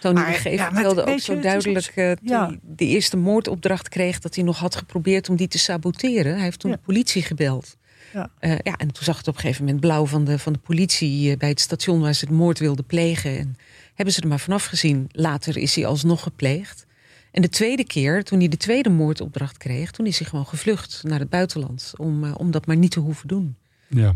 Tony 0.00 0.14
Maar, 0.14 0.40
de 0.42 0.50
ja, 0.50 0.70
maar 0.70 0.72
vertelde 0.72 1.12
ook 1.12 1.18
zo 1.18 1.40
duidelijk 1.40 1.92
toen 1.94 2.16
ja. 2.22 2.46
hij 2.46 2.58
de 2.62 2.86
eerste 2.86 3.16
moordopdracht 3.16 3.88
kreeg... 3.88 4.18
dat 4.18 4.34
hij 4.34 4.44
nog 4.44 4.58
had 4.58 4.76
geprobeerd 4.76 5.28
om 5.28 5.36
die 5.36 5.48
te 5.48 5.58
saboteren. 5.58 6.34
Hij 6.34 6.42
heeft 6.42 6.58
toen 6.58 6.70
Ja. 6.70 6.76
de 6.76 6.82
politie 6.82 7.22
gebeld. 7.22 7.76
Ja. 8.12 8.30
Eh, 8.38 8.50
ja, 8.50 8.76
en 8.76 8.92
toen 8.92 9.04
zag 9.04 9.16
het 9.18 9.28
op 9.28 9.34
een 9.34 9.40
gegeven 9.40 9.64
moment 9.64 9.80
blauw 9.80 10.06
van 10.06 10.24
de, 10.24 10.38
van 10.38 10.52
de 10.52 10.58
politie... 10.58 11.30
eh, 11.30 11.36
bij 11.36 11.48
het 11.48 11.60
station 11.60 12.00
waar 12.00 12.14
ze 12.14 12.26
de 12.26 12.32
moord 12.32 12.58
wilden 12.58 12.84
plegen. 12.84 13.38
En 13.38 13.56
hebben 13.94 14.14
ze 14.14 14.20
er 14.20 14.28
maar 14.28 14.40
vanaf 14.40 14.64
gezien. 14.64 15.08
Later 15.12 15.56
is 15.56 15.74
hij 15.74 15.86
alsnog 15.86 16.22
gepleegd. 16.22 16.86
En 17.32 17.42
de 17.42 17.48
tweede 17.48 17.84
keer, 17.84 18.24
toen 18.24 18.38
hij 18.38 18.48
de 18.48 18.56
tweede 18.56 18.90
moordopdracht 18.90 19.56
kreeg... 19.56 19.90
toen 19.90 20.06
is 20.06 20.18
hij 20.18 20.28
gewoon 20.28 20.46
gevlucht 20.46 21.00
naar 21.06 21.18
het 21.18 21.30
buitenland... 21.30 21.92
om, 21.96 22.24
eh, 22.24 22.30
om 22.36 22.50
dat 22.50 22.66
maar 22.66 22.76
niet 22.76 22.90
te 22.90 23.00
hoeven 23.00 23.28
doen. 23.28 23.56
Ja. 23.88 24.14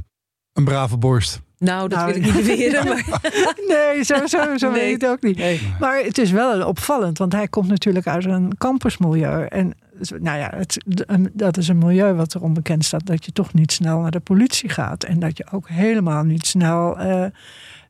Een 0.52 0.64
brave 0.64 0.96
borst. 0.96 1.40
Nou, 1.58 1.88
dat 1.88 1.98
Nou, 1.98 2.12
wil 2.12 2.22
ik 2.22 2.26
niet 2.34 2.46
beweren, 2.46 2.84
maar... 2.88 3.20
Nee, 3.68 4.02
zo, 4.04 4.26
zo, 4.26 4.56
zo 4.56 4.70
Nee. 4.70 4.80
weet 4.80 4.94
ik 4.94 5.00
het 5.00 5.10
ook 5.10 5.22
niet. 5.22 5.60
Maar 5.80 5.98
het 6.04 6.18
is 6.18 6.30
wel 6.30 6.66
opvallend, 6.66 7.18
want 7.18 7.32
hij 7.32 7.48
komt 7.48 7.68
natuurlijk 7.68 8.06
uit 8.06 8.24
een 8.24 8.56
campusmilieu. 8.58 9.46
En 9.46 9.72
nou 9.98 10.38
ja, 10.38 10.50
het, 10.56 10.84
dat 11.32 11.56
is 11.56 11.68
een 11.68 11.78
milieu 11.78 12.12
wat 12.14 12.34
erom 12.34 12.54
bekend 12.54 12.84
staat 12.84 13.06
dat 13.06 13.24
je 13.24 13.32
toch 13.32 13.52
niet 13.52 13.72
snel 13.72 14.00
naar 14.00 14.10
de 14.10 14.20
politie 14.20 14.68
gaat. 14.68 15.04
En 15.04 15.18
dat 15.18 15.36
je 15.36 15.46
ook 15.50 15.68
helemaal 15.68 16.22
niet 16.24 16.46
snel 16.46 16.98
eh, 16.98 17.24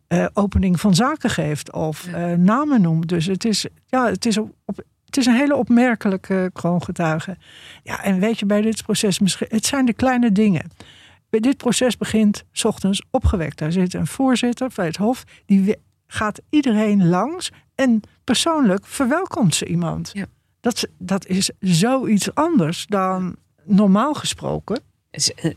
eh, 0.07 0.27
opening 0.33 0.81
van 0.81 0.95
zaken 0.95 1.31
geeft 1.31 1.73
of 1.73 2.07
Ja. 2.07 2.31
eh, 2.31 2.39
namen 2.39 2.81
noemt. 2.81 3.09
Dus 3.09 3.27
het 3.27 3.45
is, 3.45 3.67
ja, 3.87 4.07
het 4.07 4.27
is 4.27 4.39
op, 4.39 4.55
op- 4.65 4.85
het 5.05 5.17
is 5.17 5.27
een 5.27 5.35
hele 5.39 5.57
opmerkelijke 5.57 6.51
kroongetuige. 6.53 7.37
Ja, 7.83 8.03
en 8.05 8.19
weet 8.21 8.39
je, 8.39 8.47
bij 8.47 8.61
dit 8.61 8.83
proces, 8.83 9.19
misschien, 9.19 9.47
het 9.51 9.67
zijn 9.67 9.87
de 9.87 9.93
kleine 9.95 10.33
dingen. 10.33 10.71
Bij 11.31 11.41
dit 11.41 11.57
proces 11.57 11.97
begint 11.97 12.45
's 12.53 12.65
ochtends 12.65 13.03
opgewekt. 13.11 13.59
Daar 13.59 13.73
zit 13.73 13.95
een 13.95 14.07
voorzitter 14.07 14.71
van 14.71 14.85
het 14.85 14.97
Hof, 14.97 15.25
die 15.47 15.77
gaat 16.07 16.41
iedereen 16.51 17.09
langs 17.09 17.51
en 17.75 18.01
persoonlijk 18.25 18.87
verwelkomt 18.87 19.55
ze 19.55 19.67
iemand. 19.67 20.11
Ja. 20.13 20.25
Dat, 20.65 20.87
dat 20.99 21.27
is 21.27 21.51
zoiets 21.61 22.35
anders 22.35 22.87
dan 22.89 23.37
normaal 23.65 24.15
gesproken. 24.15 24.81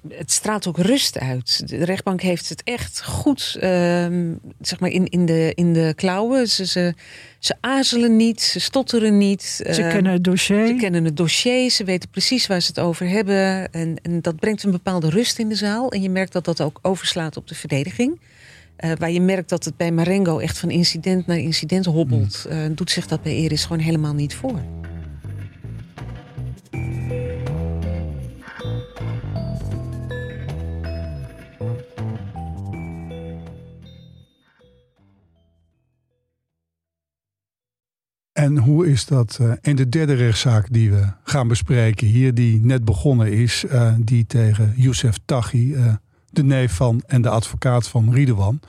Het 0.09 0.31
straalt 0.31 0.67
ook 0.67 0.77
rust 0.77 1.19
uit. 1.19 1.67
De 1.69 1.85
rechtbank 1.85 2.21
heeft 2.21 2.49
het 2.49 2.63
echt 2.63 3.03
goed 3.03 3.57
ehm, 3.59 4.33
zeg 4.61 4.79
maar 4.79 4.89
in, 4.89 5.05
in, 5.05 5.25
de, 5.25 5.51
in 5.55 5.73
de 5.73 5.93
klauwen. 5.95 6.47
Ze, 6.47 6.65
ze, 6.65 6.93
ze 7.39 7.55
aarzelen 7.59 8.15
niet, 8.15 8.41
ze 8.41 8.59
stotteren 8.59 9.17
niet. 9.17 9.43
Ze 9.43 9.63
Ehm, 9.63 9.89
kennen 9.91 10.11
het 10.11 10.23
dossier. 10.23 10.67
ze 10.67 10.73
kennen 10.75 11.05
het 11.05 11.17
dossier, 11.17 11.69
ze 11.71 11.83
weten 11.83 12.09
precies 12.09 12.47
waar 12.47 12.61
ze 12.61 12.67
het 12.67 12.79
over 12.79 13.07
hebben. 13.09 13.71
En, 13.71 13.95
en 14.01 14.21
dat 14.21 14.35
brengt 14.35 14.63
een 14.63 14.71
bepaalde 14.71 15.09
rust 15.09 15.39
in 15.39 15.49
de 15.49 15.55
zaal. 15.55 15.91
En 15.91 16.01
je 16.01 16.09
merkt 16.09 16.33
dat 16.33 16.45
dat 16.45 16.61
ook 16.61 16.79
overslaat 16.81 17.37
op 17.37 17.47
de 17.47 17.55
verdediging. 17.55 18.19
Eh, 18.75 18.91
waar 18.99 19.11
je 19.11 19.21
merkt 19.21 19.49
dat 19.49 19.65
het 19.65 19.77
bij 19.77 19.91
Marengo 19.91 20.39
echt 20.39 20.57
van 20.57 20.69
incident 20.69 21.27
naar 21.27 21.37
incident 21.37 21.85
hobbelt. 21.85 22.45
eh, 22.49 22.57
doet 22.71 22.91
zich 22.91 23.07
dat 23.07 23.21
bij 23.21 23.33
Eris 23.35 23.63
gewoon 23.65 23.81
helemaal 23.83 24.13
niet 24.13 24.35
voor. 24.35 24.61
En 38.47 38.57
hoe 38.57 38.87
is 38.91 39.05
dat 39.05 39.37
eh, 39.41 39.51
in 39.61 39.75
de 39.75 39.89
derde 39.89 40.13
rechtszaak 40.13 40.67
die 40.73 40.91
we 40.91 41.03
gaan 41.23 41.47
bespreken 41.47 42.07
hier, 42.07 42.33
die 42.33 42.59
net 42.65 42.85
begonnen 42.85 43.31
is, 43.33 43.65
eh, 43.65 43.93
die 43.99 44.25
tegen 44.25 44.73
Youssef 44.75 45.15
Taghi, 45.25 45.73
eh, 45.73 45.93
de 46.29 46.43
neef 46.43 46.71
van 46.73 47.03
en 47.07 47.21
de 47.21 47.29
advocaat 47.29 47.87
van 47.87 48.13
Ridwan. 48.13 48.59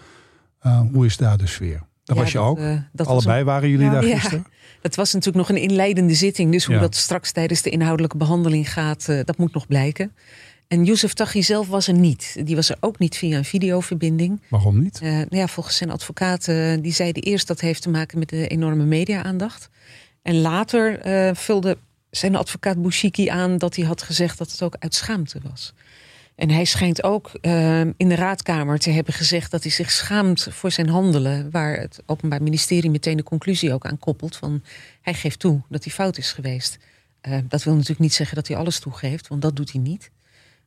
Eh, 0.60 0.80
hoe 0.92 1.06
is 1.06 1.16
daar 1.16 1.38
de 1.38 1.46
sfeer? 1.46 1.82
Daar 2.04 2.16
Ja, 2.16 2.22
was 2.22 2.32
je 2.32 2.38
dat, 2.38 2.46
ook. 2.46 2.58
dat 2.92 3.06
Allebei 3.06 3.44
waren 3.44 3.68
jullie 3.68 3.84
Ja. 3.86 3.92
daar 3.92 4.06
Ja. 4.06 4.14
gisteren? 4.18 4.46
Het 4.82 4.96
was 4.96 5.12
natuurlijk 5.12 5.48
nog 5.48 5.56
een 5.56 5.62
inleidende 5.62 6.14
zitting. 6.14 6.52
Dus 6.52 6.64
hoe 6.64 6.74
Ja. 6.74 6.80
dat 6.80 6.94
straks 6.94 7.32
tijdens 7.32 7.62
de 7.62 7.70
inhoudelijke 7.70 8.16
behandeling 8.16 8.72
gaat, 8.72 9.06
dat 9.06 9.36
moet 9.38 9.52
nog 9.54 9.66
blijken. 9.66 10.12
En 10.68 10.84
Youssef 10.84 11.12
Taghi 11.12 11.42
zelf 11.42 11.68
was 11.68 11.88
er 11.88 11.94
niet. 11.94 12.46
Die 12.46 12.56
was 12.56 12.68
er 12.68 12.76
ook 12.80 12.98
niet 12.98 13.16
via 13.16 13.36
een 13.36 13.44
videoverbinding. 13.44 14.40
Waarom 14.48 14.82
niet? 14.82 15.00
Eh, 15.02 15.10
nou 15.10 15.36
ja, 15.36 15.46
volgens 15.46 15.76
zijn 15.76 15.90
advocaat, 15.90 16.48
eh, 16.48 16.72
die 16.80 16.92
zeiden 16.92 17.22
eerst 17.22 17.46
dat 17.46 17.60
heeft 17.60 17.82
te 17.82 17.88
maken 17.88 18.18
met 18.18 18.28
de 18.28 18.48
enorme 18.48 18.84
media-aandacht. 18.84 19.70
En 20.22 20.40
later 20.40 21.00
eh, 21.00 21.34
vulde 21.34 21.78
zijn 22.10 22.36
advocaat 22.36 22.82
Bouchiki 22.82 23.28
aan 23.28 23.58
dat 23.58 23.76
hij 23.76 23.84
had 23.84 24.02
gezegd 24.02 24.38
dat 24.38 24.50
het 24.50 24.62
ook 24.62 24.76
uit 24.78 24.94
schaamte 24.94 25.40
was. 25.42 25.74
En 26.34 26.50
hij 26.50 26.64
schijnt 26.64 27.02
ook 27.02 27.30
in 27.96 28.08
de 28.08 28.14
raadkamer 28.14 28.78
te 28.78 28.90
hebben 28.90 29.14
gezegd 29.14 29.50
dat 29.50 29.62
hij 29.62 29.72
zich 29.72 29.90
schaamt 29.90 30.46
voor 30.50 30.70
zijn 30.70 30.88
handelen. 30.88 31.50
Waar 31.50 31.80
het 31.80 32.02
Openbaar 32.06 32.42
Ministerie 32.42 32.90
meteen 32.90 33.16
de 33.16 33.22
conclusie 33.22 33.72
ook 33.72 33.86
aan 33.86 33.98
koppelt 33.98 34.36
van 34.36 34.62
hij 35.00 35.14
geeft 35.14 35.38
toe 35.38 35.60
dat 35.68 35.84
hij 35.84 35.92
fout 35.92 36.18
is 36.18 36.32
geweest. 36.32 36.78
Dat 37.48 37.64
wil 37.64 37.72
natuurlijk 37.72 38.00
niet 38.00 38.14
zeggen 38.14 38.36
dat 38.36 38.48
hij 38.48 38.56
alles 38.56 38.78
toegeeft, 38.78 39.28
want 39.28 39.42
dat 39.42 39.56
doet 39.56 39.72
hij 39.72 39.80
niet. 39.80 40.10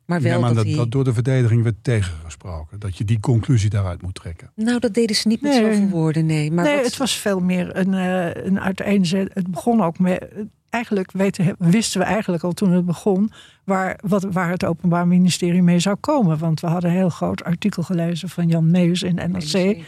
Maar 0.06 0.20
wel 0.20 0.32
Ja, 0.32 0.38
maar 0.38 0.48
dat, 0.48 0.56
dat, 0.56 0.66
hij... 0.66 0.74
dat 0.74 0.90
door 0.90 1.04
de 1.04 1.12
verdediging 1.12 1.62
werd 1.62 1.76
tegengesproken. 1.82 2.78
Dat 2.80 2.96
je 2.96 3.04
die 3.04 3.20
conclusie 3.20 3.70
daaruit 3.70 4.02
moet 4.02 4.14
trekken. 4.14 4.50
Nou, 4.54 4.78
dat 4.78 4.94
deden 4.94 5.16
ze 5.16 5.28
niet 5.28 5.40
met 5.40 5.52
Nee. 5.52 5.72
zoveel 5.72 5.88
woorden, 5.88 6.26
nee. 6.26 6.52
Maar 6.52 6.64
nee, 6.64 6.76
wat- 6.76 6.84
het 6.84 6.96
was 6.96 7.12
veel 7.16 7.40
meer 7.40 7.76
een, 7.76 7.94
eh, 7.94 8.44
een 8.44 8.60
uiteenzet. 8.60 9.30
Het 9.34 9.46
begon 9.50 9.82
ook 9.82 9.98
met. 9.98 10.28
Eigenlijk 10.70 11.12
weten, 11.12 11.54
wisten 11.58 12.00
we 12.00 12.06
eigenlijk 12.06 12.42
al 12.42 12.52
toen 12.52 12.72
het 12.72 12.84
begon. 12.86 13.32
Waar, 13.64 13.98
wat, 14.06 14.22
waar 14.22 14.50
het 14.50 14.64
Openbaar 14.64 15.06
Ministerie 15.08 15.62
mee 15.62 15.78
zou 15.78 15.96
komen. 15.96 16.38
Want 16.38 16.60
we 16.60 16.66
hadden 16.66 16.90
een 16.90 16.96
heel 16.96 17.08
groot 17.08 17.44
artikel 17.44 17.82
gelezen 17.82 18.28
van 18.28 18.48
Jan 18.48 18.70
Meus 18.70 19.02
in 19.02 19.14
NRC. 19.14 19.78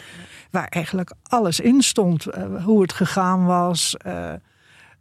waar 0.51 0.67
eigenlijk 0.69 1.13
alles 1.23 1.61
in 1.61 1.83
stond. 1.83 2.27
Eh, 2.27 2.65
hoe 2.65 2.83
het 2.83 2.93
gegaan 2.93 3.45
was, 3.45 3.97
eh, 3.97 4.33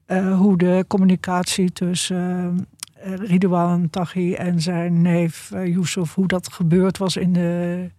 eh, 0.06 0.38
hoe 0.38 0.58
de 0.58 0.86
communicatie 0.88 1.71
tussen 1.71 2.17
uh, 2.56 2.62
Ridouan 3.04 3.89
Taghi 3.89 4.34
en 4.34 4.62
zijn 4.62 5.02
neef 5.02 5.52
uh, 5.54 5.66
Yusuf, 5.68 6.13
hoe 6.13 6.28
dat 6.28 6.54
gebeurd 6.54 6.98
was 6.98 7.18
in 7.18 7.34
de, 7.34 7.89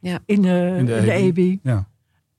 Ja. 0.00 0.18
in 0.26 0.42
de, 0.42 0.74
In 0.78 0.86
de 0.86 0.94
in 0.96 1.04
de 1.04 1.12
EBI. 1.12 1.26
EBI. 1.26 1.58
Ja. 1.62 1.88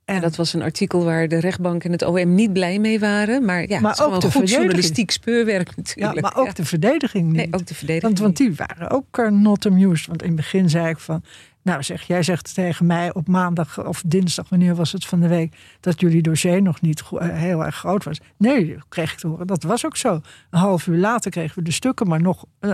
En 0.05 0.21
dat 0.21 0.35
was 0.35 0.53
een 0.53 0.61
artikel 0.61 1.03
waar 1.03 1.27
de 1.27 1.39
rechtbank 1.39 1.83
en 1.83 1.91
het 1.91 2.03
OM 2.03 2.35
niet 2.35 2.53
blij 2.53 2.79
mee 2.79 2.99
waren. 2.99 3.45
Maar 3.45 3.67
ja, 3.69 3.79
Maar 3.79 3.91
het 3.91 3.99
is 3.99 4.05
ook 4.05 4.13
gewoon 4.13 4.19
de 4.31 4.31
goed 4.39 4.49
journalistiek 4.49 5.11
speurwerk 5.11 5.67
Ja, 5.69 5.73
natuurlijk. 5.75 6.21
maar 6.21 6.37
ook 6.37 6.55
de 6.55 6.65
verdediging 6.65 7.25
niet. 7.27 7.35
Nee, 7.35 7.47
ook 7.51 7.65
de 7.65 7.75
verdediging. 7.75 8.19
want, 8.19 8.19
want 8.19 8.37
die 8.37 8.53
waren 8.55 8.89
ook 8.89 9.17
uh, 9.19 9.29
not 9.29 9.65
amused. 9.65 10.07
Want 10.07 10.21
in 10.21 10.27
het 10.27 10.35
begin 10.37 10.69
zei 10.69 10.89
ik 10.89 10.99
van... 10.99 11.23
Nou 11.63 11.83
zeg, 11.83 12.01
jij 12.03 12.23
zegt 12.23 12.53
tegen 12.53 12.85
mij 12.85 13.13
op 13.13 13.27
maandag 13.27 13.85
of 13.85 14.03
dinsdag... 14.05 14.49
wanneer 14.49 14.75
was 14.75 14.91
het 14.91 15.05
van 15.05 15.19
de 15.19 15.27
week... 15.27 15.55
dat 15.79 15.99
jullie 15.99 16.21
dossier 16.21 16.61
nog 16.61 16.81
niet 16.81 17.03
eh, 17.11 17.29
heel 17.29 17.65
erg 17.65 17.75
groot 17.75 18.03
was. 18.03 18.19
Nee, 18.37 18.77
kreeg 18.89 19.11
ik 19.11 19.17
te 19.19 19.27
horen. 19.27 19.47
Dat 19.47 19.63
was 19.63 19.85
ook 19.85 19.97
zo. 19.97 20.13
Een 20.49 20.59
half 20.59 20.87
uur 20.87 20.97
later 20.97 21.31
kregen 21.31 21.55
we 21.55 21.63
de 21.63 21.71
stukken... 21.71 22.07
maar 22.07 22.21
nog 22.21 22.45
uh, 22.59 22.73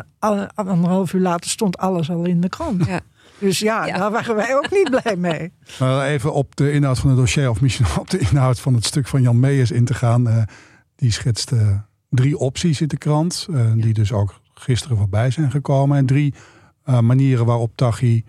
anderhalf 0.54 1.14
uur 1.14 1.22
later 1.22 1.50
stond 1.50 1.78
alles 1.78 2.10
al 2.10 2.26
in 2.26 2.42
de 2.42 2.50
krant. 2.50 2.86
Ja. 2.86 3.00
Dus 3.40 3.60
ja, 3.60 3.86
Ja. 3.86 3.98
daar 3.98 4.12
waren 4.12 4.36
wij 4.36 4.56
ook 4.56 4.72
niet 4.72 4.90
blij 5.02 5.16
mee. 5.16 5.52
Maar 5.80 6.08
even 6.08 6.34
op 6.34 6.56
de 6.56 6.72
inhoud 6.72 7.00
van 7.00 7.10
het 7.10 7.18
dossier, 7.20 7.50
of 7.50 7.62
misschien 7.62 7.86
op 8.00 8.10
de 8.10 8.20
inhoud 8.20 8.60
van 8.60 8.74
het 8.74 8.86
stuk 8.86 9.08
van 9.08 9.22
Jan 9.22 9.40
Meijers 9.40 9.72
in 9.72 9.86
te 9.86 9.94
gaan. 9.94 10.28
Eh, 10.28 10.44
die 10.96 11.12
schetst 11.12 11.52
eh, 11.52 11.80
drie 12.10 12.38
opties 12.38 12.82
in 12.82 12.88
de 12.88 12.98
krant, 12.98 13.48
eh, 13.54 13.72
die 13.76 13.94
dus 13.94 14.12
ook 14.12 14.40
gisteren 14.54 14.98
voorbij 14.98 15.32
zijn 15.32 15.52
gekomen. 15.52 15.98
En 15.98 16.06
drie 16.06 16.34
eh, 16.84 17.00
manieren 17.00 17.46
waarop 17.46 17.72
Taghi 17.76 18.24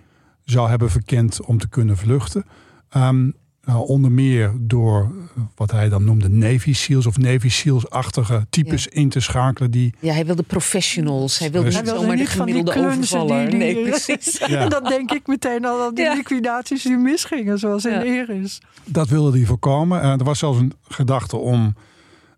zou 0.50 0.68
hebben 0.68 0.90
verkend 0.90 1.42
om 1.46 1.58
te 1.58 1.68
kunnen 1.68 1.96
vluchten. 1.96 2.44
Ehm, 2.88 3.30
nou, 3.64 3.86
onder 3.88 4.12
meer 4.12 4.52
door 4.60 5.02
eh, 5.02 5.42
wat 5.54 5.70
hij 5.70 5.88
dan 5.88 6.04
noemde 6.04 6.28
Navy 6.28 6.72
SEALs 6.72 7.06
of 7.06 7.18
Navy 7.18 7.48
SEALs-achtige 7.48 8.46
types 8.50 8.86
in 8.86 9.08
te 9.08 9.20
schakelen. 9.20 9.70
Die, 9.70 9.94
Ja, 10.00 10.12
hij 10.12 10.26
wilde 10.26 10.42
professionals. 10.42 11.38
Hij 11.38 11.50
wilde 11.50 11.68
Hij 11.68 11.76
niet 11.76 11.84
wilde 11.90 12.00
zomaar 12.00 12.16
de 12.16 12.22
niet 12.22 12.30
van 12.32 12.46
die 12.46 12.54
gemiddelde 12.54 12.90
overvaller. 12.96 13.50
die- 13.50 13.58
die- 13.58 13.74
Nee, 13.74 13.88
precies. 13.88 14.38
Ja. 14.46 14.60
En 14.60 14.68
dan 14.68 14.84
denk 14.84 15.10
ik 15.10 15.26
meteen 15.26 15.64
al 15.64 15.82
aan 15.86 15.94
die 15.94 16.04
Ja. 16.04 16.14
liquidaties 16.14 16.82
die 16.82 16.96
misgingen... 16.96 17.58
zoals 17.58 17.84
in. 17.84 18.00
Eris. 18.00 18.60
dat 18.84 19.08
wilde 19.08 19.36
hij 19.38 19.46
voorkomen. 19.46 20.00
Eh, 20.02 20.10
er 20.10 20.24
was 20.24 20.38
zelfs 20.38 20.58
een 20.58 20.72
gedachte 20.88 21.36
om 21.36 21.74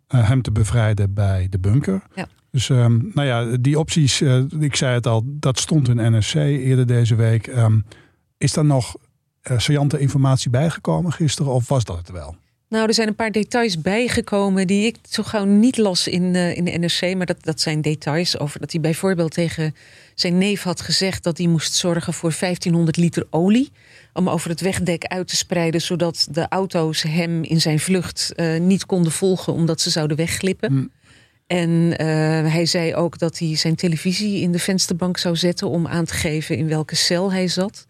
eh, 0.06 0.28
hem 0.28 0.42
te 0.42 0.50
bevrijden 0.52 1.14
bij 1.14 1.46
de 1.50 1.58
bunker. 1.58 2.02
Dus 2.50 2.70
ehm, 2.70 2.98
nou 3.14 3.26
ja, 3.26 3.56
die 3.60 3.78
opties, 3.78 4.20
eh, 4.20 4.42
ik 4.60 4.76
zei 4.76 4.94
het 4.94 5.06
al, 5.06 5.22
dat 5.26 5.58
stond 5.58 5.88
in 5.88 5.96
NRC 5.96 6.34
eerder 6.34 6.86
deze 6.86 7.14
week. 7.14 7.46
Ehm, 7.46 7.80
is 8.38 8.52
daar 8.52 8.64
nog 8.64 8.96
uh, 9.50 9.58
saillante 9.58 9.98
informatie 9.98 10.50
bijgekomen 10.50 11.12
gisteren 11.12 11.52
of 11.52 11.68
was 11.68 11.84
dat 11.84 11.96
het 11.96 12.10
wel? 12.10 12.36
Nou, 12.68 12.86
er 12.86 12.94
zijn 12.94 13.08
een 13.08 13.14
paar 13.14 13.30
details 13.30 13.80
bijgekomen 13.80 14.66
die 14.66 14.86
ik 14.86 14.96
zo 15.08 15.22
gauw 15.22 15.44
niet 15.44 15.76
las 15.76 16.08
in, 16.08 16.22
uh, 16.22 16.56
in 16.56 16.64
de 16.64 16.70
NRC. 16.70 17.16
Maar 17.16 17.26
dat, 17.26 17.44
dat 17.44 17.60
zijn 17.60 17.80
details 17.80 18.38
over 18.38 18.60
dat 18.60 18.72
hij 18.72 18.80
bijvoorbeeld 18.80 19.32
tegen 19.32 19.74
zijn 20.14 20.38
neef 20.38 20.62
had 20.62 20.80
gezegd 20.80 21.22
dat 21.22 21.38
hij 21.38 21.46
moest 21.46 21.74
zorgen 21.74 22.12
voor 22.12 22.34
1500 22.40 22.96
liter 22.96 23.26
olie. 23.30 23.70
Om 24.12 24.28
over 24.28 24.50
het 24.50 24.60
wegdek 24.60 25.04
uit 25.04 25.28
te 25.28 25.36
spreiden, 25.36 25.80
zodat 25.80 26.28
de 26.30 26.46
auto's 26.48 27.02
hem 27.02 27.42
in 27.42 27.60
zijn 27.60 27.80
vlucht 27.80 28.32
uh, 28.36 28.60
niet 28.60 28.86
konden 28.86 29.12
volgen, 29.12 29.52
omdat 29.52 29.80
ze 29.80 29.90
zouden 29.90 30.16
wegglippen. 30.16 30.72
Hm. 30.72 30.86
En 31.50 31.70
uh, 31.70 31.96
hij 32.52 32.66
zei 32.66 32.94
ook 32.94 33.18
dat 33.18 33.38
hij 33.38 33.56
zijn 33.56 33.74
televisie 33.74 34.40
in 34.40 34.52
de 34.52 34.58
vensterbank 34.58 35.16
zou 35.18 35.36
zetten 35.36 35.68
om 35.68 35.86
aan 35.86 36.04
te 36.04 36.14
geven 36.14 36.56
in 36.56 36.68
welke 36.68 36.96
cel 36.96 37.32
hij 37.32 37.48
zat. 37.48 37.86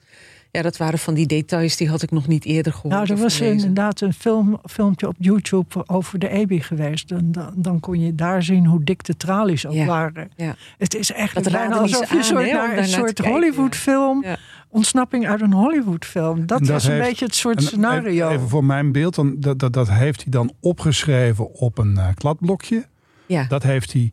Ja, 0.50 0.62
dat 0.62 0.76
waren 0.76 0.98
van 0.98 1.14
die 1.14 1.26
details 1.26 1.76
die 1.76 1.88
had 1.88 2.02
ik 2.02 2.10
nog 2.10 2.26
niet 2.26 2.44
eerder 2.44 2.72
gehoord. 2.72 2.94
Nou, 2.94 3.10
er 3.10 3.16
was 3.16 3.40
inderdaad 3.40 4.00
een 4.00 4.12
film, 4.12 4.60
filmpje 4.64 5.08
op 5.08 5.14
YouTube 5.18 5.82
over 5.86 6.18
de 6.18 6.28
EBI 6.28 6.60
geweest. 6.62 7.08
Dan, 7.08 7.32
dan, 7.32 7.52
dan 7.56 7.80
kon 7.80 8.00
je 8.00 8.14
daar 8.14 8.42
zien 8.42 8.66
hoe 8.66 8.84
dik 8.84 9.04
de 9.04 9.16
tralies 9.16 9.66
ook 9.66 9.72
Ja, 9.74 9.84
waren. 9.86 10.30
ja. 10.36 10.54
Het 10.78 10.94
is 10.94 11.12
echt 11.12 11.34
Dat 11.34 11.42
bijna 11.42 11.58
raadde 11.58 11.74
niet 11.86 11.94
alsof 11.94 12.08
ze 12.08 12.14
je 12.14 12.18
aan, 12.20 12.24
soort 12.24 12.52
naar 12.52 12.78
een 12.78 12.84
soort 12.88 13.18
Hollywoodfilm, 13.18 14.22
Ja. 14.24 14.36
ontsnapping 14.68 15.28
uit 15.28 15.40
een 15.40 15.52
Hollywoodfilm. 15.52 16.46
Dat, 16.46 16.60
En 16.60 16.64
dat 16.64 16.72
was 16.74 16.84
een 16.84 16.92
heeft- 16.92 17.08
beetje 17.08 17.24
het 17.24 17.34
soort 17.34 17.56
En 17.56 17.62
scenario. 17.62 18.24
Even, 18.24 18.36
even 18.36 18.48
voor 18.48 18.64
mijn 18.64 18.92
beeld, 18.92 19.14
dan, 19.14 19.34
dat, 19.38 19.58
dat, 19.58 19.72
dat 19.72 19.90
heeft 19.90 20.22
hij 20.22 20.30
dan 20.32 20.52
opgeschreven 20.60 21.52
op 21.54 21.78
een 21.78 21.94
uh, 21.96 22.08
kladblokje. 22.14 22.86
Ja. 23.30 23.44
Dat 23.48 23.62
heeft 23.62 23.92
hij 23.92 24.10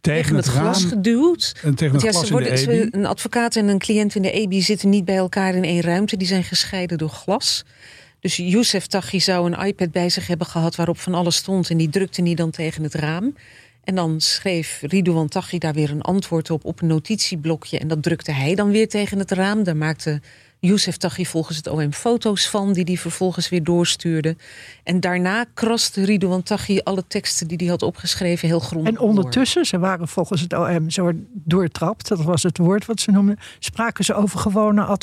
tegen, 0.00 0.22
tegen 0.22 0.36
het 0.36 0.46
glas 0.46 0.80
raam 0.80 0.88
geduwd. 0.88 1.54
en 1.62 1.74
tegen 1.74 1.94
het 1.94 2.04
ja, 2.04 2.10
glas 2.10 2.26
ze 2.26 2.32
worden, 2.32 2.60
in 2.60 2.66
de 2.66 2.88
een 2.90 3.06
advocaat 3.06 3.56
en 3.56 3.68
een 3.68 3.78
cliënt 3.78 4.14
in 4.14 4.22
de 4.22 4.30
EBI 4.30 4.62
zitten 4.62 4.88
niet 4.88 5.04
bij 5.04 5.16
elkaar 5.16 5.54
in 5.54 5.64
één 5.64 5.80
ruimte. 5.80 6.16
Die 6.16 6.26
zijn 6.26 6.44
gescheiden 6.44 6.98
door 6.98 7.08
glas. 7.08 7.64
Dus 8.20 8.36
Youssef 8.36 8.86
Taghi 8.86 9.20
zou 9.20 9.52
een 9.52 9.66
iPad 9.66 9.90
bij 9.90 10.08
zich 10.08 10.26
hebben 10.26 10.46
gehad 10.46 10.76
waarop 10.76 10.98
van 10.98 11.14
alles 11.14 11.36
stond. 11.36 11.70
En 11.70 11.76
die 11.76 11.88
drukte 11.88 12.22
hij 12.22 12.34
dan 12.34 12.50
tegen 12.50 12.82
het 12.82 12.94
raam. 12.94 13.34
En 13.84 13.94
dan 13.94 14.20
schreef 14.20 14.78
Ridouan 14.80 15.28
Taghi 15.28 15.58
daar 15.58 15.74
weer 15.74 15.90
een 15.90 16.02
antwoord 16.02 16.50
op 16.50 16.64
op 16.64 16.80
een 16.80 16.86
notitieblokje. 16.86 17.78
En 17.78 17.88
dat 17.88 18.02
drukte 18.02 18.32
hij 18.32 18.54
dan 18.54 18.70
weer 18.70 18.88
tegen 18.88 19.18
het 19.18 19.30
raam. 19.30 19.64
Daar 19.64 19.76
maakte 19.76 20.20
Youssef 20.64 20.96
Taghi 20.96 21.26
volgens 21.26 21.56
het 21.56 21.66
OM 21.66 21.92
foto's 21.92 22.48
van... 22.48 22.72
die 22.72 22.84
hij 22.84 22.96
vervolgens 22.96 23.48
weer 23.48 23.64
doorstuurde. 23.64 24.36
En 24.82 25.00
daarna 25.00 25.44
kraste 25.54 26.04
Ridouan 26.04 26.42
Taghi 26.42 26.78
alle 26.78 27.04
teksten 27.08 27.48
die 27.48 27.56
hij 27.60 27.66
had 27.66 27.82
opgeschreven 27.82 28.48
heel 28.48 28.60
grondig 28.60 28.92
En 28.92 28.98
ondertussen, 28.98 29.64
ze 29.64 29.78
waren 29.78 30.08
volgens 30.08 30.40
het 30.40 30.52
OM 30.52 30.90
zo 30.90 31.12
doortrapt, 31.32 32.08
dat 32.08 32.22
was 32.22 32.42
het 32.42 32.58
woord 32.58 32.86
wat 32.86 33.00
ze 33.00 33.10
noemden, 33.10 33.38
spraken 33.58 34.04
ze 34.04 34.14
over 34.14 34.38
gewone 34.38 34.98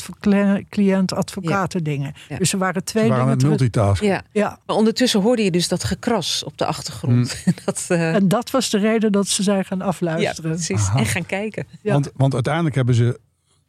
cliënt-advocaten 0.68 1.84
dingen. 1.84 2.14
Ja. 2.28 2.36
Dus 2.36 2.52
er 2.52 2.58
waren 2.58 2.84
twee 2.84 3.02
Ze 3.02 3.08
waren 3.08 3.38
dingen. 3.38 3.48
Ja, 4.00 4.22
Ja, 4.32 4.58
maar 4.66 4.76
ondertussen 4.76 5.20
hoorde 5.20 5.44
je 5.44 5.50
dus 5.50 5.68
dat 5.68 5.84
gekras 5.84 6.44
op 6.44 6.58
de 6.58 6.66
achtergrond. 6.66 7.44
dat, 7.64 7.84
eh, 7.88 8.14
en 8.14 8.28
dat 8.28 8.50
was 8.50 8.70
de 8.70 8.78
reden 8.78 9.12
dat 9.12 9.28
ze 9.28 9.42
zijn 9.42 9.64
gaan 9.64 9.78
ja, 9.78 9.84
afluisteren. 9.84 10.50
precies. 10.50 10.86
Aha. 10.88 10.98
En 10.98 11.06
gaan 11.06 11.26
kijken. 11.26 11.66
Ja. 11.82 11.92
Want, 11.92 12.10
want 12.16 12.34
uiteindelijk 12.34 12.74
hebben 12.74 12.94
ze 12.94 13.18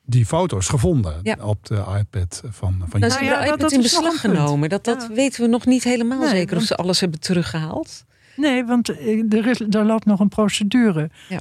die 0.05 0.25
foto's 0.25 0.67
gevonden 0.67 1.19
Ja. 1.23 1.35
op 1.41 1.65
de 1.65 1.75
iPad 1.99 2.41
van, 2.49 2.83
van 2.89 2.99
Nou, 2.99 3.11
ze 3.11 3.17
Nou 3.19 3.25
hebben 3.25 3.43
ja, 3.45 3.45
dat- 3.51 3.59
dat 3.59 3.71
in 3.71 3.81
beslag 3.81 4.19
genomen. 4.19 4.69
Dat, 4.69 4.83
dat 4.83 5.05
Ja. 5.09 5.15
weten 5.15 5.41
we 5.41 5.47
nog 5.47 5.65
niet 5.65 5.83
helemaal 5.83 6.19
Nee, 6.19 6.29
zeker 6.29 6.57
of 6.57 6.63
ze 6.63 6.75
alles 6.75 6.99
hebben 6.99 7.19
teruggehaald. 7.19 8.05
Nee, 8.35 8.65
want 8.65 8.89
eh, 8.89 9.33
er, 9.33 9.47
is, 9.47 9.59
er 9.59 9.85
loopt 9.85 10.05
nog 10.05 10.19
een 10.19 10.29
procedure. 10.29 11.09
Ja. 11.29 11.39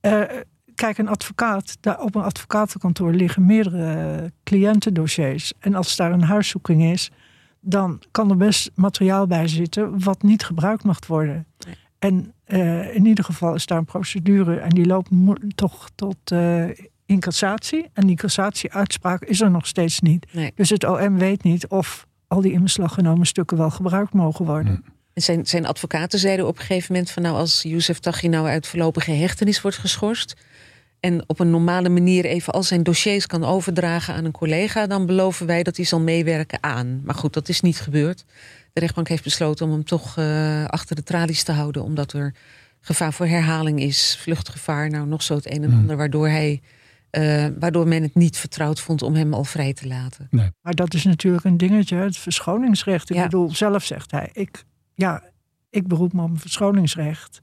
Eh, 0.00 0.38
kijk, 0.74 0.98
een 0.98 1.08
advocaat, 1.08 1.76
daar 1.80 2.00
op 2.00 2.14
een 2.14 2.22
advocatenkantoor 2.22 3.12
liggen 3.14 3.46
meerdere 3.46 4.32
cliëntendossiers. 4.44 5.52
En 5.58 5.74
als 5.74 5.96
daar 5.96 6.12
een 6.12 6.22
huiszoeking 6.22 6.82
is, 6.82 7.10
dan 7.60 8.02
kan 8.10 8.30
er 8.30 8.36
best 8.36 8.70
materiaal 8.74 9.26
bij 9.26 9.48
zitten 9.48 10.02
wat 10.04 10.22
niet 10.22 10.44
gebruikt 10.44 10.84
mag 10.84 11.06
worden. 11.06 11.46
Nee. 11.66 11.74
En 11.98 12.32
eh, 12.44 12.94
in 12.94 13.06
ieder 13.06 13.24
geval 13.24 13.54
is 13.54 13.66
daar 13.66 13.78
een 13.78 13.84
procedure 13.84 14.56
en 14.56 14.68
die 14.68 14.86
loopt 14.86 15.10
toch 15.54 15.90
tot 15.94 16.16
eh 17.06 17.14
incassatie. 17.14 17.90
En 17.92 18.06
die 18.06 18.16
cassatieuitspraak 18.16 19.24
is 19.24 19.40
er 19.40 19.50
nog 19.50 19.66
steeds 19.66 20.00
niet. 20.00 20.26
Nee. 20.32 20.52
Dus 20.54 20.70
het 20.70 20.84
OM 20.84 21.18
weet 21.18 21.42
niet 21.42 21.66
of 21.66 22.06
al 22.26 22.40
die 22.40 22.52
in 22.52 22.62
beslag 22.62 22.94
genomen 22.94 23.26
stukken 23.26 23.56
wel 23.56 23.70
gebruikt 23.70 24.12
mogen 24.12 24.44
worden. 24.44 24.84
En 25.12 25.22
zijn, 25.22 25.46
zijn 25.46 25.66
advocaten 25.66 26.18
zeiden 26.18 26.46
op 26.46 26.58
een 26.58 26.64
gegeven 26.64 26.92
moment 26.92 27.10
van 27.10 27.22
nou 27.22 27.36
als 27.36 27.62
Youssef 27.62 27.98
Taghi 27.98 28.28
nou 28.28 28.48
uit 28.48 28.66
voorlopige 28.66 29.12
hechtenis 29.12 29.60
wordt 29.60 29.78
geschorst 29.78 30.34
en 31.00 31.24
op 31.26 31.40
een 31.40 31.50
normale 31.50 31.88
manier 31.88 32.24
even 32.24 32.52
al 32.52 32.62
zijn 32.62 32.82
dossiers 32.82 33.26
kan 33.26 33.44
overdragen 33.44 34.14
aan 34.14 34.24
een 34.24 34.32
collega, 34.32 34.86
dan 34.86 35.06
beloven 35.06 35.46
wij 35.46 35.62
dat 35.62 35.76
hij 35.76 35.84
zal 35.84 36.00
meewerken 36.00 36.58
aan. 36.62 37.00
Maar 37.04 37.14
goed, 37.14 37.32
dat 37.32 37.48
is 37.48 37.60
niet 37.60 37.80
gebeurd. 37.80 38.24
De 38.72 38.80
rechtbank 38.80 39.08
heeft 39.08 39.24
besloten 39.24 39.66
om 39.66 39.72
hem 39.72 39.84
toch 39.84 40.18
eh, 40.18 40.64
achter 40.64 40.96
de 40.96 41.02
tralies 41.02 41.42
te 41.42 41.52
houden, 41.52 41.82
omdat 41.82 42.12
er 42.12 42.34
gevaar 42.80 43.12
voor 43.12 43.26
herhaling 43.26 43.80
is, 43.80 44.18
vluchtgevaar, 44.20 44.90
nou 44.90 45.06
nog 45.06 45.22
zo 45.22 45.34
het 45.34 45.46
een 45.46 45.62
en 45.62 45.70
Hmm. 45.70 45.78
ander, 45.78 45.96
waardoor 45.96 46.28
hij, 46.28 46.60
eh, 47.12 47.46
waardoor 47.58 47.88
men 47.88 48.02
het 48.02 48.14
niet 48.14 48.36
vertrouwd 48.36 48.80
vond 48.80 49.02
om 49.02 49.14
hem 49.14 49.34
al 49.34 49.44
vrij 49.44 49.72
te 49.72 49.86
laten. 49.86 50.28
Maar 50.62 50.74
dat 50.74 50.94
is 50.94 51.04
natuurlijk 51.04 51.44
een 51.44 51.56
dingetje, 51.56 51.96
het 51.96 52.16
verschoningsrecht. 52.16 53.10
Ik 53.10 53.16
Ja. 53.16 53.22
bedoel, 53.22 53.50
zelf 53.54 53.84
zegt 53.84 54.10
hij, 54.10 54.30
ik, 54.32 54.64
ja, 54.94 55.22
ik 55.70 55.86
beroep 55.88 56.12
me 56.12 56.20
op 56.22 56.28
mijn 56.28 56.40
verschoningsrecht. 56.40 57.40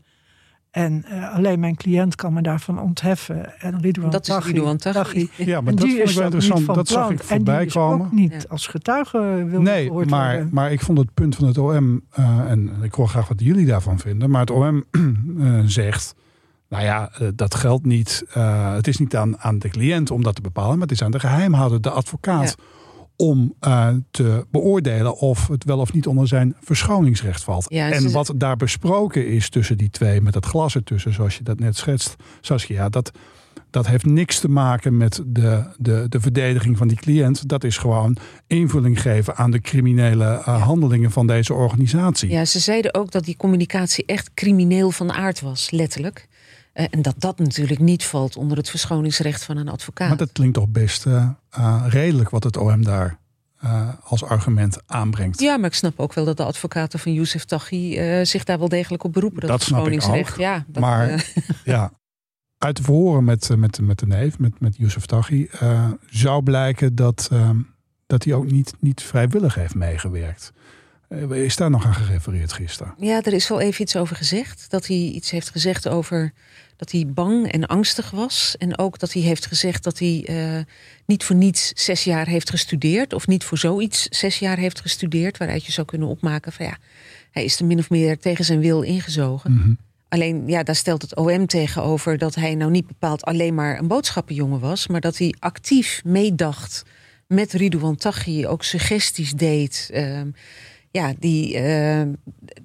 En 0.72 1.04
eh, 1.06 1.34
alleen 1.36 1.60
mijn 1.60 1.76
cliënt 1.76 2.16
kan 2.16 2.34
me 2.34 2.42
daarvan 2.42 2.80
ontheffen. 2.80 3.60
En 3.62 3.82
Ridouan 3.82 4.10
Dat 4.12 4.28
is 4.28 4.38
Ridouan 4.46 4.78
Taghi. 4.78 5.26
Taghi. 5.28 5.46
Ja, 5.46 5.62
maar 5.62 5.70
En 5.70 5.76
dat 5.76 5.86
die 5.86 5.96
vond 5.96 6.00
ik 6.04 6.10
is 6.10 6.16
wel 6.16 6.24
interessant. 6.26 6.64
van 6.64 6.76
Dat 6.76 6.88
zag 6.88 7.10
ik 7.12 7.20
En 7.20 7.26
voorbij 7.26 7.58
die 7.58 7.68
is 7.68 7.74
komen. 7.74 8.06
ook 8.06 8.12
niet 8.12 8.32
Ja. 8.34 8.40
als 8.50 8.68
getuige 8.68 9.46
wil 9.48 9.62
Nee, 9.62 9.86
gehoord 9.86 10.10
maar, 10.10 10.34
worden. 10.36 10.54
maar 10.54 10.72
ik 10.72 10.82
vond 10.82 10.98
het 10.98 11.14
punt 11.14 11.36
van 11.36 11.48
het 11.48 11.58
OM, 11.58 12.02
eh, 12.12 12.40
en 12.52 12.72
ik 12.84 12.94
hoor 12.94 13.08
graag 13.08 13.28
wat 13.28 13.42
jullie 13.42 13.66
daarvan 13.66 14.00
vinden, 14.00 14.30
maar 14.30 14.42
het 14.42 14.52
OM 14.52 14.84
eh, 15.40 15.60
zegt, 15.66 16.16
nou 16.70 16.84
ja, 16.84 17.10
eh, 17.14 17.28
dat 17.36 17.56
geldt 17.56 17.86
niet, 17.86 18.24
eh, 18.34 18.74
het 18.74 18.88
is 18.88 18.98
niet 18.98 19.16
aan, 19.16 19.40
aan 19.40 19.60
de 19.60 19.70
cliënt 19.70 20.12
om 20.12 20.24
dat 20.24 20.36
te 20.36 20.42
bepalen, 20.42 20.72
maar 20.78 20.88
het 20.88 20.92
is 20.92 21.04
aan 21.04 21.12
de 21.12 21.20
geheimhouder, 21.20 21.82
de 21.82 21.90
advocaat, 21.90 22.56
om 23.16 23.54
eh, 23.60 23.88
te 24.12 24.46
beoordelen 24.52 25.16
of 25.18 25.48
het 25.48 25.64
wel 25.64 25.80
of 25.80 25.94
niet 25.94 26.08
onder 26.08 26.28
zijn 26.28 26.56
verschoningsrecht 26.62 27.44
valt. 27.44 27.66
Ja, 27.70 27.92
en 27.92 28.02
ze- 28.02 28.10
wat 28.12 28.32
daar 28.36 28.56
besproken 28.58 29.28
is 29.28 29.50
tussen 29.50 29.78
die 29.78 29.90
twee, 29.90 30.22
met 30.22 30.34
het 30.34 30.46
glas 30.46 30.76
ertussen, 30.76 31.14
zoals 31.14 31.38
je 31.38 31.44
dat 31.44 31.60
net 31.60 31.78
schetst, 31.78 32.16
Saskia, 32.42 32.90
dat 32.90 33.12
Dat 33.72 33.88
heeft 33.88 34.06
niks 34.06 34.40
te 34.40 34.48
maken 34.50 34.98
met 34.98 35.22
de, 35.26 35.64
de, 35.78 36.06
de 36.10 36.20
verdediging 36.20 36.78
van 36.78 36.88
die 36.88 36.98
cliënt. 36.98 37.48
Dat 37.48 37.64
is 37.64 37.78
gewoon 37.78 38.18
invulling 38.48 39.02
geven 39.02 39.36
aan 39.36 39.52
de 39.52 39.60
criminele 39.62 40.26
uh, 40.26 40.64
handelingen 40.64 41.12
van 41.12 41.28
deze 41.28 41.54
organisatie. 41.54 42.30
Ja, 42.30 42.46
ze 42.46 42.60
zeiden 42.60 42.94
ook 42.94 43.12
dat 43.12 43.24
die 43.26 43.38
communicatie 43.38 44.06
echt 44.06 44.34
crimineel 44.34 44.92
van 44.92 45.12
aard 45.12 45.42
was, 45.42 45.72
letterlijk. 45.72 46.28
Uh, 46.74 46.86
en 46.90 47.02
dat 47.02 47.16
dat 47.18 47.40
natuurlijk 47.40 47.80
niet 47.80 48.06
valt 48.06 48.36
onder 48.36 48.58
het 48.58 48.70
verschoningsrecht 48.70 49.44
van 49.44 49.58
een 49.58 49.70
advocaat. 49.70 50.08
Maar 50.08 50.18
dat 50.18 50.32
klinkt 50.32 50.54
toch 50.54 50.68
best 50.68 51.06
uh, 51.06 51.86
redelijk 51.88 52.30
wat 52.30 52.44
het 52.44 52.58
OM 52.58 52.84
daar 52.84 53.20
uh, 53.64 53.90
als 54.04 54.24
argument 54.24 54.78
aanbrengt. 54.86 55.40
Ja, 55.40 55.58
maar 55.58 55.70
ik 55.70 55.76
snap 55.76 56.00
ook 56.00 56.14
wel 56.14 56.26
dat 56.26 56.38
de 56.38 56.44
advocaten 56.44 57.00
van 57.00 57.14
Youssef 57.14 57.46
Taghi 57.46 58.26
zich 58.26 58.44
daar 58.44 58.60
wel 58.60 58.70
degelijk 58.70 59.04
op 59.04 59.14
beroepen. 59.14 59.40
Dat, 59.40 59.50
dat 59.50 59.64
verschoningsrecht. 59.64 60.38
Ja, 60.38 60.66
dat, 60.68 60.82
maar 60.82 61.32
ja, 61.64 61.92
uit 62.58 62.78
de 62.78 62.84
verhoren 62.84 63.24
met, 63.24 63.50
met, 63.58 63.82
met 63.82 64.00
de 64.00 64.08
neef, 64.08 64.40
met, 64.40 64.60
met 64.60 64.78
Youssef 64.78 65.06
Taghi, 65.06 65.48
zou 66.10 66.44
blijken 66.44 66.96
dat, 66.96 67.30
dat 68.08 68.24
hij 68.24 68.34
ook 68.34 68.52
niet, 68.52 68.74
niet 68.80 69.02
vrijwillig 69.02 69.56
heeft 69.56 69.76
meegewerkt. 69.76 70.54
Is 71.30 71.56
daar 71.56 71.70
nog 71.70 71.86
aan 71.86 71.94
gerefereerd 71.94 72.54
gisteren? 72.54 72.94
Ja, 72.98 73.22
er 73.24 73.34
is 73.34 73.48
wel 73.48 73.60
even 73.60 73.82
iets 73.82 73.96
over 73.96 74.16
gezegd. 74.16 74.66
Dat 74.70 74.88
hij 74.88 74.98
iets 74.98 75.32
heeft 75.32 75.50
gezegd 75.50 75.88
over 75.88 76.34
dat 76.76 76.92
hij 76.92 77.08
bang 77.08 77.52
en 77.52 77.68
angstig 77.68 78.12
was. 78.12 78.56
En 78.58 78.78
ook 78.78 79.00
dat 79.00 79.14
hij 79.14 79.22
heeft 79.22 79.46
gezegd 79.46 79.84
dat 79.84 80.00
hij 80.00 80.28
uh, 80.30 80.62
niet 81.06 81.24
voor 81.24 81.36
niets 81.36 81.72
zes 81.74 82.04
jaar 82.04 82.28
heeft 82.28 82.50
gestudeerd. 82.50 83.14
Of 83.14 83.28
niet 83.28 83.44
voor 83.44 83.58
zoiets 83.58 84.04
zes 84.04 84.40
jaar 84.40 84.58
heeft 84.58 84.82
gestudeerd. 84.82 85.38
Waaruit 85.38 85.66
je 85.66 85.72
zou 85.72 85.88
kunnen 85.88 86.08
opmaken 86.08 86.52
van 86.52 86.66
ja, 86.66 86.78
hij 87.32 87.44
is 87.44 87.60
er 87.60 87.66
min 87.66 87.80
of 87.80 87.90
meer 87.90 88.20
tegen 88.20 88.46
zijn 88.46 88.60
wil 88.60 88.82
ingezogen. 88.82 89.52
Mm 89.52 89.62
-hmm. 89.62 89.78
Alleen 90.10 90.48
ja, 90.48 90.64
daar 90.64 90.76
stelt 90.76 91.02
het 91.02 91.16
OM 91.16 91.48
tegenover 91.48 92.18
dat 92.18 92.36
hij 92.36 92.56
nou 92.56 92.72
niet 92.72 92.88
bepaald 92.88 93.24
alleen 93.24 93.56
maar 93.56 93.80
een 93.80 93.88
boodschappenjongen 93.88 94.60
was. 94.60 94.88
Maar 94.88 95.02
dat 95.02 95.18
hij 95.18 95.36
actief 95.40 96.02
meedacht 96.04 96.84
met 97.28 97.54
Ridouan 97.54 97.96
Taghi. 97.96 98.48
Ook 98.48 98.64
suggesties 98.64 99.32
deed. 99.32 99.90
Uh, 99.94 100.22
ja, 100.92 101.14
die 101.20 101.56
uh, 101.56 102.02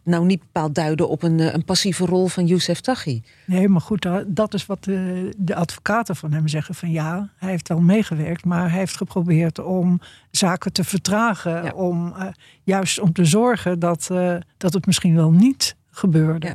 nou 0.04 0.26
niet 0.26 0.40
bepaald 0.40 0.74
duiden 0.74 1.08
op 1.08 1.22
een, 1.22 1.54
een 1.54 1.64
passieve 1.64 2.06
rol 2.06 2.26
van 2.26 2.46
Youssef 2.46 2.80
Taghi. 2.80 3.22
Nee, 3.46 3.68
maar 3.68 3.80
goed, 3.80 4.06
dat 4.26 4.54
is 4.54 4.66
wat 4.66 4.84
de, 4.84 5.30
de, 5.38 5.54
advocaten 5.54 6.16
van 6.16 6.32
hem 6.32 6.48
zeggen. 6.48 6.74
Van 6.74 6.90
ja, 6.90 7.30
hij 7.37 7.50
heeft 7.50 7.68
wel 7.68 7.80
meegewerkt, 7.80 8.44
maar 8.44 8.70
hij 8.70 8.78
heeft 8.78 8.96
geprobeerd 8.96 9.58
om 9.58 10.00
zaken 10.30 10.72
te 10.72 10.84
vertragen. 10.84 11.64
Ja. 11.64 11.72
Om 11.72 12.06
uh, 12.06 12.26
juist 12.62 13.00
om 13.00 13.12
te 13.12 13.24
zorgen 13.24 13.78
dat, 13.78 14.08
uh, 14.12 14.37
dat 14.56 14.72
het 14.72 14.87
misschien 14.87 15.14
wel 15.14 15.30
niet 15.30 15.76
gebeurde. 15.90 16.46
Ja. 16.46 16.54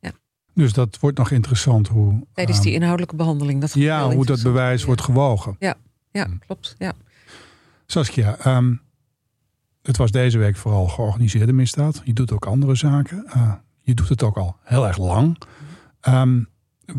Ja. 0.00 0.10
Dus 0.54 0.72
dat 0.72 0.98
wordt 1.00 1.18
nog 1.18 1.30
interessant 1.30 1.88
hoe. 1.88 2.26
Tijdens 2.32 2.60
die 2.60 2.72
inhoudelijke 2.72 3.16
behandeling. 3.16 3.60
Dat 3.60 3.74
ja, 3.74 4.10
hoe 4.10 4.26
dat 4.26 4.42
bewijs 4.42 4.84
wordt 4.84 5.02
gewogen. 5.02 5.56
Ja, 5.58 5.74
ja 6.10 6.28
klopt. 6.46 6.74
Ja. 6.78 6.92
Saskia, 7.86 8.56
um, 8.56 8.80
het 9.88 9.96
was 9.96 10.10
deze 10.10 10.38
week 10.38 10.56
vooral 10.56 10.88
georganiseerde 10.88 11.52
misdaad. 11.52 12.00
Je 12.04 12.12
doet 12.12 12.32
ook 12.32 12.46
andere 12.46 12.74
zaken. 12.74 13.24
Uh, 13.36 13.52
je 13.80 13.94
doet 13.94 14.08
het 14.08 14.22
ook 14.22 14.36
al 14.36 14.56
heel 14.62 14.86
erg 14.86 14.98
lang. 14.98 15.38
Um, 16.08 16.48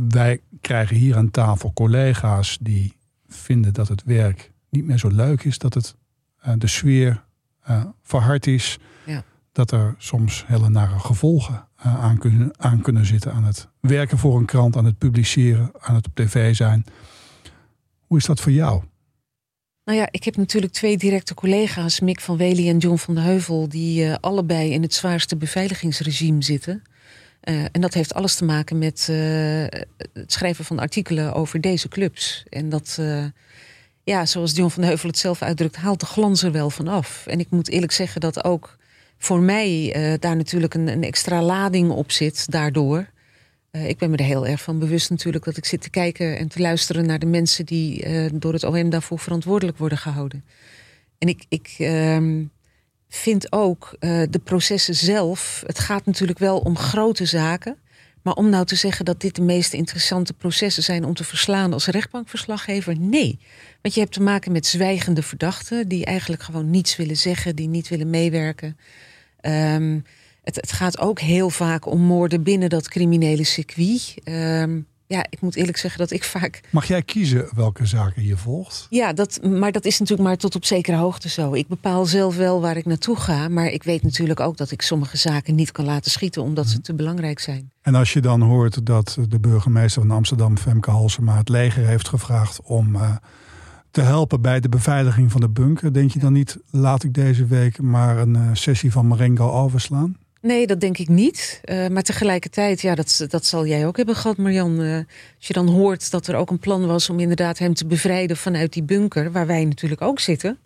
wij 0.09 0.41
krijgen 0.61 0.95
hier 0.95 1.17
aan 1.17 1.31
tafel 1.31 1.73
collega's 1.73 2.57
die 2.61 2.95
vinden 3.27 3.73
dat 3.73 3.87
het 3.87 4.03
werk 4.03 4.51
niet 4.69 4.85
meer 4.85 4.97
zo 4.97 5.07
leuk 5.07 5.43
is. 5.43 5.57
Dat 5.57 5.73
het, 5.73 5.95
uh, 6.47 6.53
de 6.57 6.67
sfeer 6.67 7.23
uh, 7.69 7.85
verhard 8.01 8.47
is. 8.47 8.79
Ja. 9.05 9.23
Dat 9.51 9.71
er 9.71 9.95
soms 9.97 10.43
hele 10.47 10.69
nare 10.69 10.99
gevolgen 10.99 11.67
aan, 11.75 12.17
kunnen, 12.17 12.51
aan 12.59 12.81
kunnen 12.81 13.05
zitten. 13.05 13.33
Aan 13.33 13.43
het 13.43 13.67
werken 13.79 14.17
voor 14.17 14.37
een 14.37 14.45
krant, 14.45 14.77
aan 14.77 14.85
het 14.85 14.97
publiceren, 14.97 15.71
aan 15.79 15.95
het 15.95 16.07
op 16.07 16.15
tv 16.15 16.55
zijn. 16.55 16.85
Hoe 17.99 18.17
is 18.17 18.25
dat 18.25 18.41
voor 18.41 18.51
jou? 18.51 18.83
Nou 19.89 20.01
ja, 20.01 20.07
ik 20.11 20.23
heb 20.23 20.35
natuurlijk 20.35 20.73
twee 20.73 20.97
directe 20.97 21.33
collega's, 21.33 21.99
Mick 21.99 22.19
van 22.19 22.37
Wely 22.37 22.67
en 22.67 22.77
John 22.77 22.97
van 22.97 23.15
de 23.15 23.21
Heuvel, 23.21 23.69
die 23.69 24.05
uh, 24.05 24.15
allebei 24.19 24.71
in 24.71 24.81
het 24.81 24.93
zwaarste 24.93 25.35
beveiligingsregime 25.35 26.43
zitten. 26.43 26.83
Uh, 27.43 27.63
en 27.71 27.81
dat 27.81 27.93
heeft 27.93 28.13
alles 28.13 28.35
te 28.35 28.45
maken 28.45 28.77
met 28.77 29.07
uh, 29.09 29.17
het 30.13 30.31
schrijven 30.31 30.65
van 30.65 30.79
artikelen 30.79 31.33
over 31.33 31.61
deze 31.61 31.87
clubs. 31.87 32.43
En 32.49 32.69
dat, 32.69 32.99
ja, 34.03 34.25
zoals 34.25 34.55
John 34.55 34.69
van 34.69 34.81
de 34.81 34.87
Heuvel 34.87 35.09
het 35.09 35.17
zelf 35.17 35.41
uitdrukt, 35.41 35.75
haalt 35.75 35.99
de 35.99 36.05
glans 36.05 36.43
er 36.43 36.51
wel 36.51 36.69
van 36.69 36.87
af. 36.87 37.27
En 37.27 37.39
ik 37.39 37.49
moet 37.49 37.69
eerlijk 37.69 37.91
zeggen 37.91 38.21
dat 38.21 38.43
ook 38.43 38.77
voor 39.17 39.39
mij 39.39 39.95
daar 40.19 40.35
natuurlijk 40.35 40.73
een, 40.73 40.87
een 40.87 41.03
extra 41.03 41.41
lading 41.41 41.91
op 41.91 42.11
zit 42.11 42.51
daardoor. 42.51 43.09
Uh, 43.71 43.89
ik 43.89 43.97
ben 43.97 44.09
me 44.09 44.17
er 44.17 44.23
heel 44.23 44.47
erg 44.47 44.61
van 44.61 44.79
bewust 44.79 45.09
natuurlijk 45.09 45.45
dat 45.45 45.57
ik 45.57 45.65
zit 45.65 45.81
te 45.81 45.89
kijken 45.89 46.37
en 46.37 46.47
te 46.47 46.59
luisteren 46.59 47.05
naar 47.05 47.19
de 47.19 47.25
mensen 47.25 47.65
die 47.65 48.07
uh, 48.07 48.29
door 48.33 48.53
het 48.53 48.63
OM 48.63 48.89
daarvoor 48.89 49.19
verantwoordelijk 49.19 49.77
worden 49.77 49.97
gehouden. 49.97 50.45
En 51.17 51.27
ik, 51.27 51.45
ik 51.49 51.75
uh, 51.77 52.43
vind 53.09 53.51
ook 53.51 53.95
uh, 53.99 54.21
de 54.29 54.39
processen 54.39 54.95
zelf, 54.95 55.63
het 55.65 55.79
gaat 55.79 56.05
natuurlijk 56.05 56.39
wel 56.39 56.59
om 56.59 56.77
grote 56.77 57.25
zaken. 57.25 57.77
Maar 58.21 58.33
om 58.33 58.49
nou 58.49 58.65
te 58.65 58.75
zeggen 58.75 59.05
dat 59.05 59.21
dit 59.21 59.35
de 59.35 59.41
meest 59.41 59.73
interessante 59.73 60.33
processen 60.33 60.83
zijn 60.83 61.05
om 61.05 61.13
te 61.13 61.23
verslaan 61.23 61.73
als 61.73 61.85
rechtbankverslaggever, 61.85 62.99
nee. 62.99 63.39
Want 63.81 63.93
je 63.93 63.99
hebt 63.99 64.13
te 64.13 64.21
maken 64.21 64.51
met 64.51 64.65
zwijgende 64.65 65.21
verdachten 65.21 65.87
die 65.87 66.05
eigenlijk 66.05 66.41
gewoon 66.41 66.69
niets 66.69 66.95
willen 66.95 67.17
zeggen, 67.17 67.55
die 67.55 67.67
niet 67.67 67.87
willen 67.87 68.09
meewerken. 68.09 68.77
Um, 69.41 70.03
het, 70.55 70.61
het, 70.61 70.71
gaat 70.71 70.99
ook 70.99 71.19
heel 71.19 71.49
vaak 71.49 71.85
om 71.85 72.01
moorden 72.01 72.43
binnen 72.43 72.69
dat 72.69 72.87
criminele 72.87 73.43
circuit. 73.43 74.15
Um, 74.23 74.87
ja, 75.07 75.25
ik 75.29 75.41
moet 75.41 75.55
eerlijk 75.55 75.77
zeggen 75.77 75.99
dat 75.99 76.11
ik 76.11 76.23
vaak. 76.23 76.61
Mag 76.69 76.85
jij 76.85 77.01
kiezen 77.01 77.49
welke 77.55 77.85
zaken 77.85 78.25
je 78.25 78.37
volgt? 78.37 78.87
Ja, 78.89 79.13
dat, 79.13 79.39
maar 79.43 79.71
dat 79.71 79.85
is 79.85 79.99
natuurlijk 79.99 80.27
maar 80.27 80.37
tot 80.37 80.55
op 80.55 80.65
zekere 80.65 80.97
hoogte 80.97 81.29
zo. 81.29 81.53
Ik 81.53 81.67
bepaal 81.67 82.05
zelf 82.05 82.35
wel 82.35 82.61
waar 82.61 82.77
ik 82.77 82.85
naartoe 82.85 83.15
ga. 83.15 83.47
Maar 83.47 83.67
ik 83.67 83.83
weet 83.83 84.03
natuurlijk 84.03 84.39
ook 84.39 84.57
dat 84.57 84.71
ik 84.71 84.81
sommige 84.81 85.17
zaken 85.17 85.55
niet 85.55 85.71
kan 85.71 85.85
laten 85.85 86.11
schieten 86.11 86.41
omdat 86.41 86.67
ze 86.67 86.81
te 86.81 86.93
belangrijk 86.93 87.39
zijn. 87.39 87.71
En 87.81 87.95
als 87.95 88.13
je 88.13 88.21
dan 88.21 88.41
hoort 88.41 88.85
dat 88.85 89.17
de 89.29 89.39
burgemeester 89.39 90.01
van 90.01 90.11
Amsterdam, 90.11 90.57
Femke 90.57 90.91
Halsema, 90.91 91.37
het 91.37 91.49
leger 91.49 91.85
heeft 91.85 92.07
gevraagd 92.07 92.61
om. 92.61 92.95
Uh, 92.95 93.15
te 93.91 94.01
helpen 94.01 94.41
bij 94.41 94.59
de 94.59 94.69
beveiliging 94.69 95.31
van 95.31 95.41
de 95.41 95.49
bunker. 95.49 95.93
Denk 95.93 96.11
je 96.11 96.19
dan 96.19 96.33
niet, 96.33 96.57
laat 96.71 97.03
ik 97.03 97.13
deze 97.13 97.45
week 97.45 97.81
maar 97.81 98.17
een 98.17 98.35
uh, 98.35 98.49
sessie 98.53 98.91
van 98.91 99.07
Marengo 99.07 99.51
overslaan? 99.51 100.17
Nee, 100.41 100.67
dat 100.67 100.79
denk 100.79 100.97
ik 100.97 101.07
niet. 101.07 101.61
Uh, 101.65 101.87
maar 101.87 102.03
tegelijkertijd, 102.03 102.81
ja, 102.81 102.95
dat, 102.95 103.25
dat 103.29 103.45
zal 103.45 103.65
jij 103.65 103.87
ook 103.87 103.97
hebben 103.97 104.15
gehad, 104.15 104.37
Marjan. 104.37 104.81
Uh, 104.81 104.95
als 105.37 105.47
je 105.47 105.53
dan 105.53 105.67
hoort 105.67 106.11
dat 106.11 106.27
er 106.27 106.35
ook 106.35 106.49
een 106.49 106.59
plan 106.59 106.87
was 106.87 107.09
om 107.09 107.19
inderdaad 107.19 107.57
hem 107.57 107.73
te 107.73 107.85
bevrijden 107.85 108.37
vanuit 108.37 108.73
die 108.73 108.83
bunker, 108.83 109.31
waar 109.31 109.47
wij 109.47 109.65
natuurlijk 109.65 110.01
ook 110.01 110.19
zitten. 110.19 110.57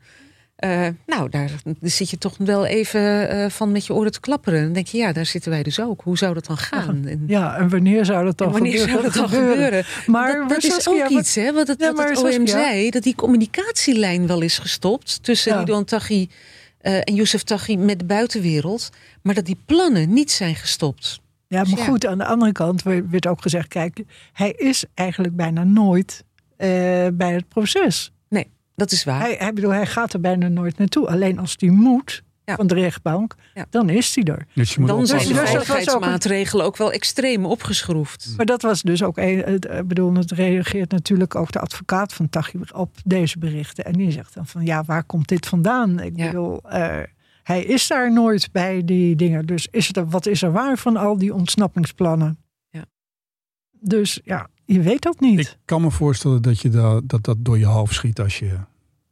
Uh, 0.60 0.88
nou, 1.06 1.30
daar 1.30 1.52
zit 1.82 2.10
je 2.10 2.18
toch 2.18 2.38
wel 2.38 2.66
even 2.66 3.52
van 3.52 3.72
met 3.72 3.86
je 3.86 3.94
oren 3.94 4.12
te 4.12 4.20
klapperen. 4.20 4.64
Dan 4.64 4.74
denk 4.74 4.88
je, 4.88 4.98
ja, 4.98 5.14
daar 5.14 5.26
zitten 5.26 5.52
wij 5.52 5.64
dus 5.64 5.80
ook. 5.80 6.02
Hoe 6.02 6.18
zou 6.18 6.34
dat 6.34 6.46
dan 6.46 6.58
gaan? 6.58 7.06
En, 7.08 7.24
ja, 7.28 7.58
en 7.58 7.70
wanneer 7.70 8.06
zou 8.06 8.26
dat 8.26 8.38
dan, 8.38 8.52
wanneer 8.52 8.80
gebeuren? 8.80 9.12
Zou 9.12 9.28
dat 9.28 9.32
dan 9.32 9.40
gebeuren? 9.40 9.86
Maar 10.06 10.38
dat, 10.48 10.50
dat 10.50 10.64
is 10.64 10.88
ook 10.88 11.08
iets, 11.08 11.36
hè? 11.36 11.54
Want 11.54 11.68
het, 11.68 11.80
ja, 11.80 11.94
wat 11.94 12.10
het 12.10 12.18
OM 12.18 12.24
Saskia, 12.24 12.48
zei, 12.48 12.90
dat 12.90 13.04
die 13.04 13.16
communicatielijn 13.16 14.28
wel 14.28 14.42
is 14.42 14.58
gestopt 14.58 15.24
tussen 15.24 15.66
ja. 15.66 15.84
Taghi 15.84 16.30
uh, 16.84 16.98
en 16.98 17.16
Youssef 17.16 17.44
Taghi 17.44 17.78
met 17.78 18.00
de 18.00 18.06
buitenwereld. 18.06 18.90
Maar 19.22 19.34
dat 19.34 19.46
die 19.46 19.58
plannen 19.66 20.14
niet 20.14 20.32
zijn 20.32 20.56
gestopt. 20.56 21.22
Ja, 21.48 21.64
maar 21.64 21.76
dus 21.76 21.86
goed, 21.86 22.06
aan 22.06 22.18
de 22.18 22.26
andere 22.26 22.52
kant 22.52 22.84
werd 22.84 23.28
ook 23.28 23.42
gezegd... 23.42 23.68
kijk, 23.68 24.04
hij 24.34 24.52
is 24.52 24.86
eigenlijk 24.94 25.36
bijna 25.36 25.64
nooit 25.64 26.24
uh, 26.24 26.68
bij 27.14 27.34
het 27.34 27.48
proces. 27.48 28.12
Nee, 28.30 28.48
dat 28.76 28.92
is 28.92 29.04
waar. 29.04 29.20
Hij, 29.20 29.36
hij, 29.40 29.54
bedoel, 29.54 29.72
hij 29.72 29.86
gaat 29.86 30.14
er 30.14 30.20
bijna 30.20 30.48
nooit 30.48 30.78
naartoe. 30.78 31.08
Alleen 31.08 31.40
als 31.40 31.56
hij 31.58 31.70
moet, 31.70 32.24
ja. 32.46 32.56
van 32.56 32.68
de 32.68 32.74
rechtbank, 32.74 33.36
ja. 33.54 33.66
dan 33.70 33.90
is 33.90 34.16
hij 34.16 34.24
er. 34.24 34.48
Dus 34.54 34.74
je 34.74 34.86
dan 34.86 35.08
zijn 35.08 35.22
de 35.22 35.28
dus 35.28 35.38
veiligheidsmaatregelen 35.38 36.66
ook 36.66 36.78
wel 36.78 36.92
extreem 36.92 37.46
opgeschroefd. 37.46 38.34
Maar 38.38 38.46
dat 38.46 38.62
was 38.62 38.82
dus 38.82 39.04
ook, 39.04 39.18
ik 39.18 39.88
bedoel, 39.88 40.14
het 40.14 40.32
reageert 40.32 40.92
natuurlijk 40.92 41.36
ook 41.36 41.52
de 41.52 41.60
advocaat 41.60 42.14
van 42.14 42.30
Taghi 42.30 42.60
op 42.74 42.96
deze 43.06 43.40
berichten. 43.40 43.86
En 43.86 43.94
die 43.94 44.12
zegt 44.12 44.34
dan 44.34 44.46
van, 44.46 44.66
ja, 44.66 44.84
waar 44.84 45.04
komt 45.04 45.28
dit 45.28 45.46
vandaan? 45.46 46.00
Ik 46.00 46.14
ja. 46.16 46.26
bedoel, 46.26 46.60
uh, 46.66 46.98
hij 47.44 47.64
is 47.64 47.88
daar 47.88 48.14
nooit 48.14 48.52
bij 48.52 48.86
die 48.86 49.16
dingen. 49.16 49.46
Dus 49.46 49.68
is 49.72 49.96
er, 49.96 50.10
wat 50.10 50.26
is 50.26 50.42
er 50.42 50.52
waar 50.52 50.78
van 50.78 50.98
al 50.98 51.18
die 51.18 51.34
ontsnappingsplannen? 51.34 52.38
Ja. 52.70 52.86
Dus 53.72 54.20
ja, 54.24 54.50
je 54.66 54.82
weet 54.82 55.02
dat 55.02 55.20
niet. 55.20 55.40
Ik 55.40 55.58
kan 55.66 55.82
me 55.82 55.92
voorstellen 55.92 56.42
dat 56.42 56.60
je 56.60 56.70
dat, 56.70 57.10
dat, 57.10 57.24
dat 57.24 57.38
door 57.40 57.58
je 57.58 57.66
hoofd 57.66 57.94
schiet 57.94 58.20
als 58.20 58.40
je 58.40 58.58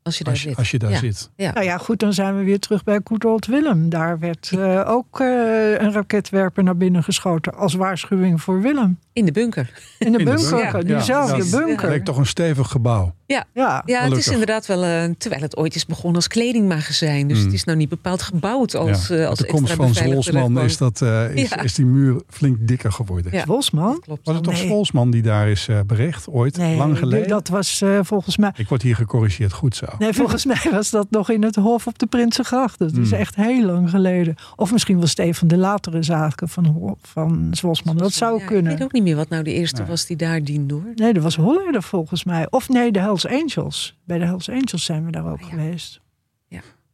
als 0.03 0.17
je 0.17 0.23
daar 0.23 0.33
als 0.33 0.43
je, 0.43 0.49
zit. 0.49 0.57
Als 0.57 0.71
je 0.71 0.79
daar 0.79 0.91
ja. 0.91 0.97
zit. 0.97 1.29
Ja. 1.35 1.51
Nou 1.51 1.65
ja, 1.65 1.77
goed, 1.77 1.99
dan 1.99 2.13
zijn 2.13 2.37
we 2.37 2.43
weer 2.43 2.59
terug 2.59 2.83
bij 2.83 3.01
Koedold 3.01 3.45
Willem. 3.45 3.89
Daar 3.89 4.19
werd 4.19 4.51
uh, 4.55 4.83
ook 4.87 5.19
uh, 5.19 5.71
een 5.81 5.91
raketwerper 5.91 6.63
naar 6.63 6.77
binnen 6.77 7.03
geschoten 7.03 7.53
als 7.53 7.73
waarschuwing 7.73 8.41
voor 8.41 8.61
Willem. 8.61 8.99
In 9.13 9.25
de 9.25 9.31
bunker. 9.31 9.69
In 9.99 10.11
de 10.11 10.23
bunker, 10.23 10.87
ja. 10.87 10.95
diezelfde 10.95 11.45
ja. 11.45 11.57
bunker. 11.57 11.81
Dat 11.81 11.89
leek 11.89 12.05
toch 12.05 12.17
een 12.17 12.25
stevig 12.25 12.67
gebouw. 12.69 13.15
Ja, 13.31 13.45
Ja. 13.53 13.83
ja 13.85 14.03
het 14.03 14.17
is 14.17 14.27
inderdaad 14.27 14.65
wel, 14.65 14.83
eh, 14.83 15.03
terwijl 15.17 15.41
het 15.41 15.57
ooit 15.57 15.75
is 15.75 15.85
begonnen 15.85 16.15
als 16.15 16.27
kledingmagazijn. 16.27 17.27
Dus 17.27 17.37
Mm. 17.37 17.43
het 17.45 17.53
is 17.53 17.63
nou 17.63 17.77
niet 17.77 17.89
bepaald 17.89 18.21
gebouwd 18.21 18.75
als, 18.75 19.07
Ja. 19.07 19.15
Met 19.15 19.27
als 19.27 19.39
de 19.39 19.45
komst 19.45 19.73
van 19.73 19.93
Zwolsman 19.95 20.59
is, 20.59 20.77
dat, 20.77 21.01
eh, 21.01 21.35
is, 21.35 21.49
Ja. 21.49 21.61
is 21.61 21.73
die 21.75 21.85
muur 21.85 22.21
flink 22.29 22.57
dikker 22.67 22.91
geworden. 22.91 23.31
Ja. 23.35 23.43
Klopt. 23.43 23.71
Was 23.71 24.35
het 24.35 24.43
toch 24.43 24.53
Nee. 24.53 24.65
Zwolsman 24.65 25.11
die 25.11 25.21
daar 25.21 25.49
is 25.49 25.67
eh, 25.67 25.79
bericht 25.87 26.27
ooit? 26.29 26.57
Nee, 26.57 26.77
lang 26.77 26.97
geleden? 26.97 27.27
dat 27.27 27.47
was 27.47 27.81
eh, 27.81 27.99
volgens 28.01 28.37
mij... 28.37 28.51
Ik 28.55 28.69
word 28.69 28.81
hier 28.81 28.95
gecorrigeerd, 28.95 29.53
goed 29.53 29.75
zo. 29.75 29.85
Nee, 29.99 30.13
volgens 30.13 30.45
mij 30.45 30.61
was 30.71 30.89
dat 30.89 31.07
nog 31.09 31.29
in 31.29 31.43
het 31.43 31.55
Hof 31.55 31.87
op 31.87 31.99
de 31.99 32.05
Prinsengracht. 32.05 32.79
Dat 32.79 32.91
is 32.97 33.09
Hmm. 33.09 33.19
echt 33.19 33.35
heel 33.35 33.65
lang 33.65 33.89
geleden. 33.89 34.35
Of 34.55 34.71
misschien 34.71 34.99
was 34.99 35.09
het 35.09 35.19
een 35.19 35.35
van 35.35 35.47
de 35.47 35.57
latere 35.57 36.03
zaken 36.03 36.49
van, 36.49 36.95
van 37.01 37.47
Zwolsman. 37.51 37.97
Dat 37.97 38.13
zou 38.13 38.39
Ja, 38.39 38.45
kunnen. 38.45 38.71
Ik 38.71 38.77
weet 38.77 38.87
ook 38.87 38.93
niet 38.93 39.03
meer 39.03 39.15
wat 39.15 39.29
nou 39.29 39.43
de 39.43 39.53
eerste 39.53 39.81
Nee. 39.81 39.89
was 39.89 40.05
die 40.05 40.17
daar 40.17 40.43
diende 40.43 40.73
hoor. 40.73 40.83
Nee, 40.95 41.13
dat 41.13 41.23
was 41.23 41.35
Holleder 41.35 41.83
volgens 41.83 42.23
mij. 42.23 42.47
Of 42.49 42.69
nee, 42.69 42.91
de 42.91 42.99
Hells 43.23 43.41
Angels. 43.55 43.97
Bij 44.05 44.17
de 44.17 44.25
Hells 44.25 44.49
Angels 44.49 44.85
zijn 44.85 45.05
we 45.05 45.11
daar 45.11 45.31
ook 45.31 45.39
ja. 45.41 45.47
geweest. 45.47 45.99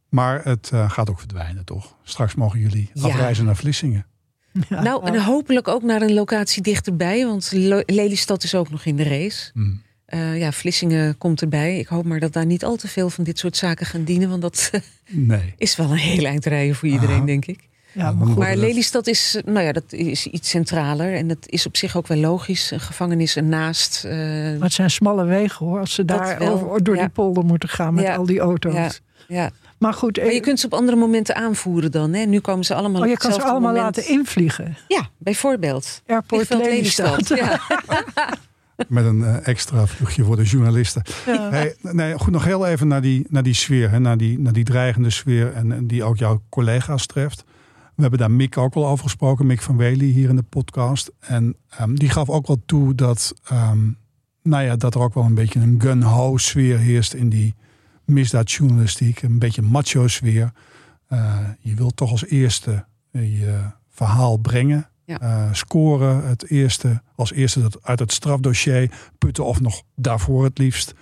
Maar 0.08 0.44
het 0.44 0.70
eh, 0.72 0.90
gaat 0.90 1.10
ook 1.10 1.18
verdwijnen, 1.18 1.64
toch? 1.64 1.96
Straks 2.02 2.34
mogen 2.34 2.58
jullie 2.60 2.90
Ja. 2.94 3.02
afreizen 3.02 3.44
naar 3.44 3.56
Vlissingen. 3.56 4.06
Ja. 4.68 4.82
nou, 4.82 5.06
en 5.06 5.22
hopelijk 5.24 5.68
ook 5.68 5.82
naar 5.82 6.02
een 6.02 6.12
locatie 6.12 6.62
dichterbij. 6.62 7.26
Want 7.26 7.50
Lelystad 7.86 8.42
is 8.42 8.54
ook 8.54 8.70
nog 8.70 8.84
in 8.84 8.96
de 8.96 9.02
race. 9.02 9.50
Hm. 9.54 9.72
Eh, 10.04 10.38
ja, 10.38 10.52
Vlissingen 10.52 11.18
komt 11.18 11.40
erbij. 11.40 11.78
Ik 11.78 11.86
hoop 11.86 12.04
maar 12.04 12.20
dat 12.20 12.32
daar 12.32 12.46
niet 12.46 12.64
al 12.64 12.76
te 12.76 12.88
veel 12.88 13.10
van 13.10 13.24
dit 13.24 13.38
soort 13.38 13.56
zaken 13.56 13.86
gaan 13.86 14.04
dienen. 14.04 14.28
Want 14.28 14.42
dat 14.42 14.70
Nee. 15.10 15.54
is 15.56 15.76
wel 15.76 15.90
een 15.90 15.96
heel 15.96 16.24
eind 16.24 16.44
rijden 16.44 16.74
voor 16.76 16.88
iedereen, 16.88 17.24
denk 17.24 17.44
ik. 17.46 17.67
Ja, 17.98 18.04
maar 18.04 18.14
goed. 18.16 18.24
wordt 18.24 18.38
Maar 18.38 18.50
dat- 18.50 18.58
Lelystad 18.64 19.06
is, 19.06 19.40
nou 19.44 19.60
ja, 19.66 19.72
dat 19.72 19.92
is 19.92 20.26
iets 20.26 20.48
centraler. 20.48 21.14
En 21.14 21.28
dat 21.28 21.38
is 21.46 21.66
op 21.66 21.76
zich 21.76 21.96
ook 21.96 22.06
wel 22.06 22.18
logisch. 22.18 22.70
Een 22.70 22.80
gevangenis 22.80 23.36
ernaast. 23.36 24.04
eh, 24.04 24.12
Maar 24.12 24.56
het 24.60 24.72
zijn 24.72 24.90
smalle 24.90 25.24
wegen 25.24 25.66
hoor. 25.66 25.80
Als 25.80 25.94
ze 25.94 26.04
Dat 26.04 26.18
daar 26.18 26.38
wel, 26.38 26.52
over, 26.52 26.84
door 26.84 26.94
ja. 26.94 27.00
die 27.00 27.10
polder 27.10 27.44
moeten 27.44 27.68
gaan 27.68 27.94
met 27.94 28.04
Ja. 28.04 28.14
al 28.16 28.26
die 28.26 28.40
auto's. 28.40 28.74
Ja. 28.74 28.90
ja. 29.28 29.50
Maar 29.78 29.94
goed, 29.94 30.16
Maar 30.16 30.26
je 30.26 30.32
eh, 30.32 30.40
kunt 30.42 30.60
ze 30.60 30.66
op 30.66 30.72
andere 30.74 30.96
momenten 30.96 31.34
aanvoeren 31.36 31.90
dan. 31.90 32.12
Hè? 32.12 32.24
Nu 32.24 32.40
komen 32.40 32.64
ze 32.64 32.74
allemaal 32.74 33.00
oh, 33.00 33.06
je 33.06 33.12
op 33.12 33.18
kan 33.18 33.32
ze 33.32 33.42
allemaal 33.42 33.60
moment. 33.72 33.96
laten 33.96 34.08
invliegen. 34.12 34.76
Ja, 34.88 35.08
bijvoorbeeld. 35.18 36.02
Airport 36.06 36.48
Lelystad. 36.54 37.28
Ja. 37.28 37.60
Met 38.88 39.04
een 39.04 39.24
eh, 39.24 39.46
extra 39.46 39.86
vluchtje 39.86 40.24
voor 40.24 40.36
de 40.36 40.42
journalisten. 40.44 41.02
Ja. 41.26 41.50
Hey, 41.50 41.74
nee, 41.82 42.18
goed, 42.18 42.32
nog 42.32 42.44
heel 42.44 42.66
even 42.66 42.88
naar 42.88 43.00
die, 43.00 43.26
naar 43.28 43.42
die 43.42 43.54
sfeer, 43.54 43.90
hè, 43.90 43.98
naar, 44.00 44.16
die, 44.16 44.38
naar 44.38 44.52
die 44.52 44.64
dreigende 44.64 45.10
sfeer 45.10 45.52
en, 45.52 45.72
en 45.72 45.86
die 45.86 46.04
ook 46.04 46.16
jouw 46.18 46.42
collega's 46.48 47.06
treft. 47.06 47.44
We 47.98 48.04
hebben 48.04 48.20
daar 48.20 48.36
Mick 48.36 48.56
ook 48.56 48.74
al 48.74 48.86
over 48.86 49.04
gesproken, 49.04 49.46
Mick 49.46 49.62
van 49.62 49.76
Wely 49.76 50.04
hier 50.04 50.28
in 50.28 50.36
de 50.36 50.42
podcast. 50.42 51.12
En 51.20 51.56
ehm, 51.68 51.94
die 51.94 52.08
gaf 52.08 52.30
ook 52.30 52.46
wel 52.46 52.62
toe 52.66 52.94
dat, 52.94 53.34
ehm, 53.44 53.90
nou 54.42 54.64
ja, 54.64 54.76
dat 54.76 54.94
er 54.94 55.00
ook 55.00 55.14
wel 55.14 55.24
een 55.24 55.34
beetje 55.34 55.60
een 55.60 55.80
gun-ho 55.80 56.36
sfeer 56.36 56.78
heerst 56.78 57.14
in 57.14 57.28
die 57.28 57.54
misdaadjournalistiek. 58.04 59.22
Een 59.22 59.38
beetje 59.38 59.62
macho 59.62 60.08
sfeer. 60.08 60.52
Eh, 61.06 61.38
je 61.60 61.74
wilt 61.74 61.96
toch 61.96 62.10
als 62.10 62.26
eerste 62.26 62.84
je 63.10 63.60
verhaal 63.88 64.36
brengen. 64.36 64.88
Ja. 65.04 65.20
Eh, 65.20 65.52
scoren, 65.52 66.28
het 66.28 66.50
eerste, 66.50 67.02
als 67.14 67.32
eerste 67.32 67.60
dat 67.60 67.82
uit 67.82 67.98
het 67.98 68.12
strafdossier 68.12 69.10
putten 69.18 69.44
of 69.44 69.60
nog 69.60 69.82
daarvoor 69.94 70.44
het 70.44 70.58
liefst. 70.58 70.94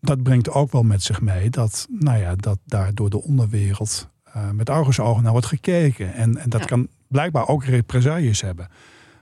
Dat 0.00 0.22
brengt 0.22 0.50
ook 0.50 0.72
wel 0.72 0.82
met 0.82 1.02
zich 1.02 1.20
mee 1.20 1.50
dat, 1.50 1.86
nou 1.90 2.18
ja, 2.18 2.34
dat 2.36 2.58
daar 2.64 2.94
door 2.94 3.10
de 3.10 3.22
onderwereld 3.22 4.10
eh, 4.32 4.50
met 4.50 4.70
argusogen 4.70 5.22
naar 5.22 5.32
wordt 5.32 5.46
gekeken. 5.46 6.14
En, 6.14 6.36
en 6.36 6.50
dat 6.50 6.60
Ja. 6.60 6.66
kan 6.66 6.88
blijkbaar 7.08 7.48
ook 7.48 7.64
represailles 7.64 8.40
hebben. 8.40 8.68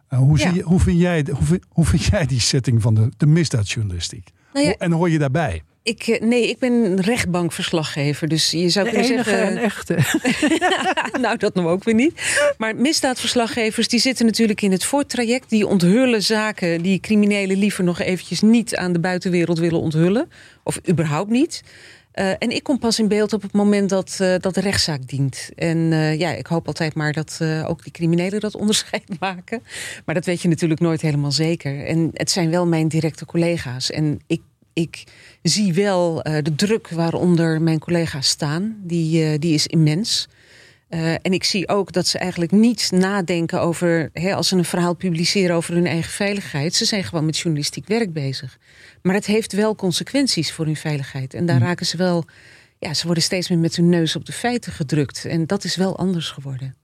Eh, 0.09 0.19
hoe, 0.19 0.39
Ja. 0.39 0.45
zie 0.49 0.55
je, 0.55 0.63
hoe, 0.63 0.81
vind 0.81 1.01
jij, 1.01 1.27
hoe, 1.33 1.45
vind, 1.47 1.65
hoe 1.69 1.85
vind 1.87 2.05
jij 2.05 2.27
die 2.27 2.41
setting 2.41 2.83
van 2.83 2.95
de, 2.95 3.09
de 3.17 3.27
misdaadjournalistiek? 3.27 4.29
Nou 4.53 4.67
ja, 4.67 4.75
En 4.79 4.93
hoor 4.93 5.11
je 5.11 5.19
daarbij? 5.19 5.63
ik, 5.83 6.03
eh, 6.03 6.21
nee, 6.21 6.49
ik 6.49 6.59
ben 6.59 6.73
een 6.73 7.01
rechtbankverslaggever. 7.01 8.29
Dus 8.29 8.51
je 8.51 8.69
zou 8.69 8.85
De 8.85 8.91
kunnen 8.93 9.11
enige 9.11 9.31
zeggen... 9.31 9.49
en 9.49 9.57
echte. 9.63 9.99
nou, 11.21 11.37
dat 11.37 11.55
nog 11.55 11.67
ook 11.67 11.85
weer 11.85 11.95
niet. 11.95 12.39
Maar 12.59 12.77
misdaadverslaggevers 12.77 13.89
die 13.89 14.01
zitten 14.01 14.27
natuurlijk 14.27 14.63
in 14.63 14.73
het 14.73 14.85
voortraject. 14.85 15.51
Die 15.51 15.67
onthullen 15.67 16.23
zaken 16.23 16.83
die 16.83 17.01
criminelen 17.01 17.57
liever 17.59 17.85
nog 17.85 18.01
eventjes 18.01 18.41
niet 18.41 18.77
aan 18.77 18.93
de 18.93 19.01
buitenwereld 19.01 19.59
willen 19.59 19.81
onthullen. 19.81 20.29
Of 20.63 20.79
überhaupt 20.89 21.31
niet. 21.31 21.63
Eh, 22.13 22.31
en 22.39 22.51
ik 22.51 22.63
kom 22.63 22.79
pas 22.79 22.99
in 22.99 23.09
beeld 23.09 23.33
op 23.33 23.43
het 23.43 23.53
moment 23.53 23.89
dat, 23.89 24.17
eh, 24.21 24.35
dat 24.39 24.55
de 24.55 24.61
rechtszaak 24.61 25.09
dient. 25.09 25.51
En 25.55 25.93
eh, 25.93 26.19
ja, 26.19 26.31
ik 26.31 26.47
hoop 26.47 26.67
altijd 26.67 26.95
maar 26.95 27.13
dat 27.13 27.41
ook 27.67 27.83
die 27.83 27.93
criminelen 27.93 28.41
dat 28.41 28.55
onderscheid 28.63 29.21
maken. 29.21 29.63
Maar 30.05 30.15
dat 30.15 30.25
weet 30.25 30.43
je 30.43 30.49
natuurlijk 30.49 30.81
nooit 30.81 31.01
helemaal 31.01 31.33
zeker. 31.33 31.87
En 31.87 32.11
het 32.13 32.31
zijn 32.31 32.51
wel 32.51 32.67
mijn 32.67 32.89
directe 32.89 33.25
collega's. 33.25 33.91
En 33.91 34.21
ik, 34.27 34.43
ik 34.73 35.05
zie 35.43 35.73
wel 35.73 36.23
de 36.23 36.55
druk 36.57 36.89
waaronder 36.89 37.63
mijn 37.63 37.79
collega's 37.79 38.29
staan. 38.29 38.77
Die, 38.83 39.39
die 39.39 39.55
is 39.55 39.67
immens. 39.67 40.29
Eh, 40.91 41.13
en 41.13 41.33
ik 41.33 41.45
zie 41.45 41.69
ook 41.69 41.93
dat 41.93 42.07
ze 42.07 42.19
eigenlijk 42.19 42.53
niet 42.53 42.91
nadenken 42.93 43.61
over, 43.61 44.11
hè, 44.13 44.35
als 44.35 44.49
ze 44.49 44.57
een 44.57 44.65
verhaal 44.65 44.95
publiceren 44.95 45.57
over 45.57 45.75
hun 45.75 45.87
eigen 45.87 46.11
veiligheid. 46.13 46.75
Ze 46.75 46.85
zijn 46.85 47.05
gewoon 47.05 47.25
met 47.25 47.39
journalistiek 47.39 47.87
werk 47.87 48.13
bezig. 48.13 48.59
Maar 49.03 49.15
het 49.15 49.27
heeft 49.27 49.53
wel 49.53 49.75
consequenties 49.75 50.53
voor 50.53 50.65
hun 50.65 50.77
veiligheid. 50.77 51.35
En 51.35 51.47
daar 51.47 51.57
Hmm. 51.57 51.67
raken 51.67 51.87
ze 51.87 51.97
wel, 51.97 52.25
ja, 52.79 52.95
ze 52.95 53.05
worden 53.07 53.23
steeds 53.23 53.49
meer 53.49 53.59
met 53.59 53.77
hun 53.77 53.89
neus 53.89 54.17
op 54.17 54.25
de 54.25 54.33
feiten 54.33 54.73
gedrukt. 54.73 55.25
En 55.25 55.47
dat 55.47 55.65
is 55.65 55.77
wel 55.77 55.99
anders 55.99 56.31
geworden. 56.31 56.77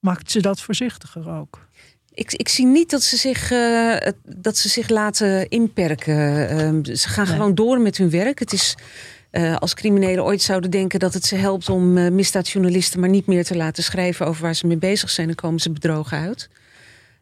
Maakt 0.00 0.30
ze 0.30 0.40
dat 0.40 0.60
voorzichtiger 0.60 1.28
ook? 1.30 1.68
Ik, 2.14 2.32
ik 2.32 2.48
zie 2.48 2.66
niet 2.66 2.90
dat 2.90 3.02
ze 3.02 3.16
zich, 3.16 3.50
eh, 3.50 3.96
dat 4.24 4.56
ze 4.56 4.68
zich 4.68 4.88
laten 4.88 5.48
inperken. 5.48 6.48
Ehm, 6.48 6.94
ze 6.94 7.08
gaan 7.08 7.24
Nee. 7.26 7.34
gewoon 7.34 7.54
door 7.54 7.80
met 7.80 7.96
hun 7.96 8.10
werk. 8.10 8.38
Het 8.38 8.52
is 8.52 8.74
eh, 9.32 9.56
als 9.56 9.74
criminelen 9.74 10.24
ooit 10.24 10.42
zouden 10.42 10.70
denken 10.70 10.98
dat 10.98 11.14
het 11.14 11.24
ze 11.24 11.36
helpt 11.36 11.68
om 11.68 11.96
eh, 11.96 12.10
misdaadjournalisten 12.10 13.00
maar 13.00 13.08
niet 13.08 13.26
meer 13.26 13.44
te 13.44 13.56
laten 13.56 13.82
schrijven 13.82 14.26
over 14.26 14.42
waar 14.42 14.54
ze 14.54 14.66
mee 14.66 14.76
bezig 14.76 15.10
zijn, 15.10 15.26
dan 15.26 15.36
komen 15.36 15.60
ze 15.60 15.70
bedrogen 15.70 16.18
uit. 16.18 16.50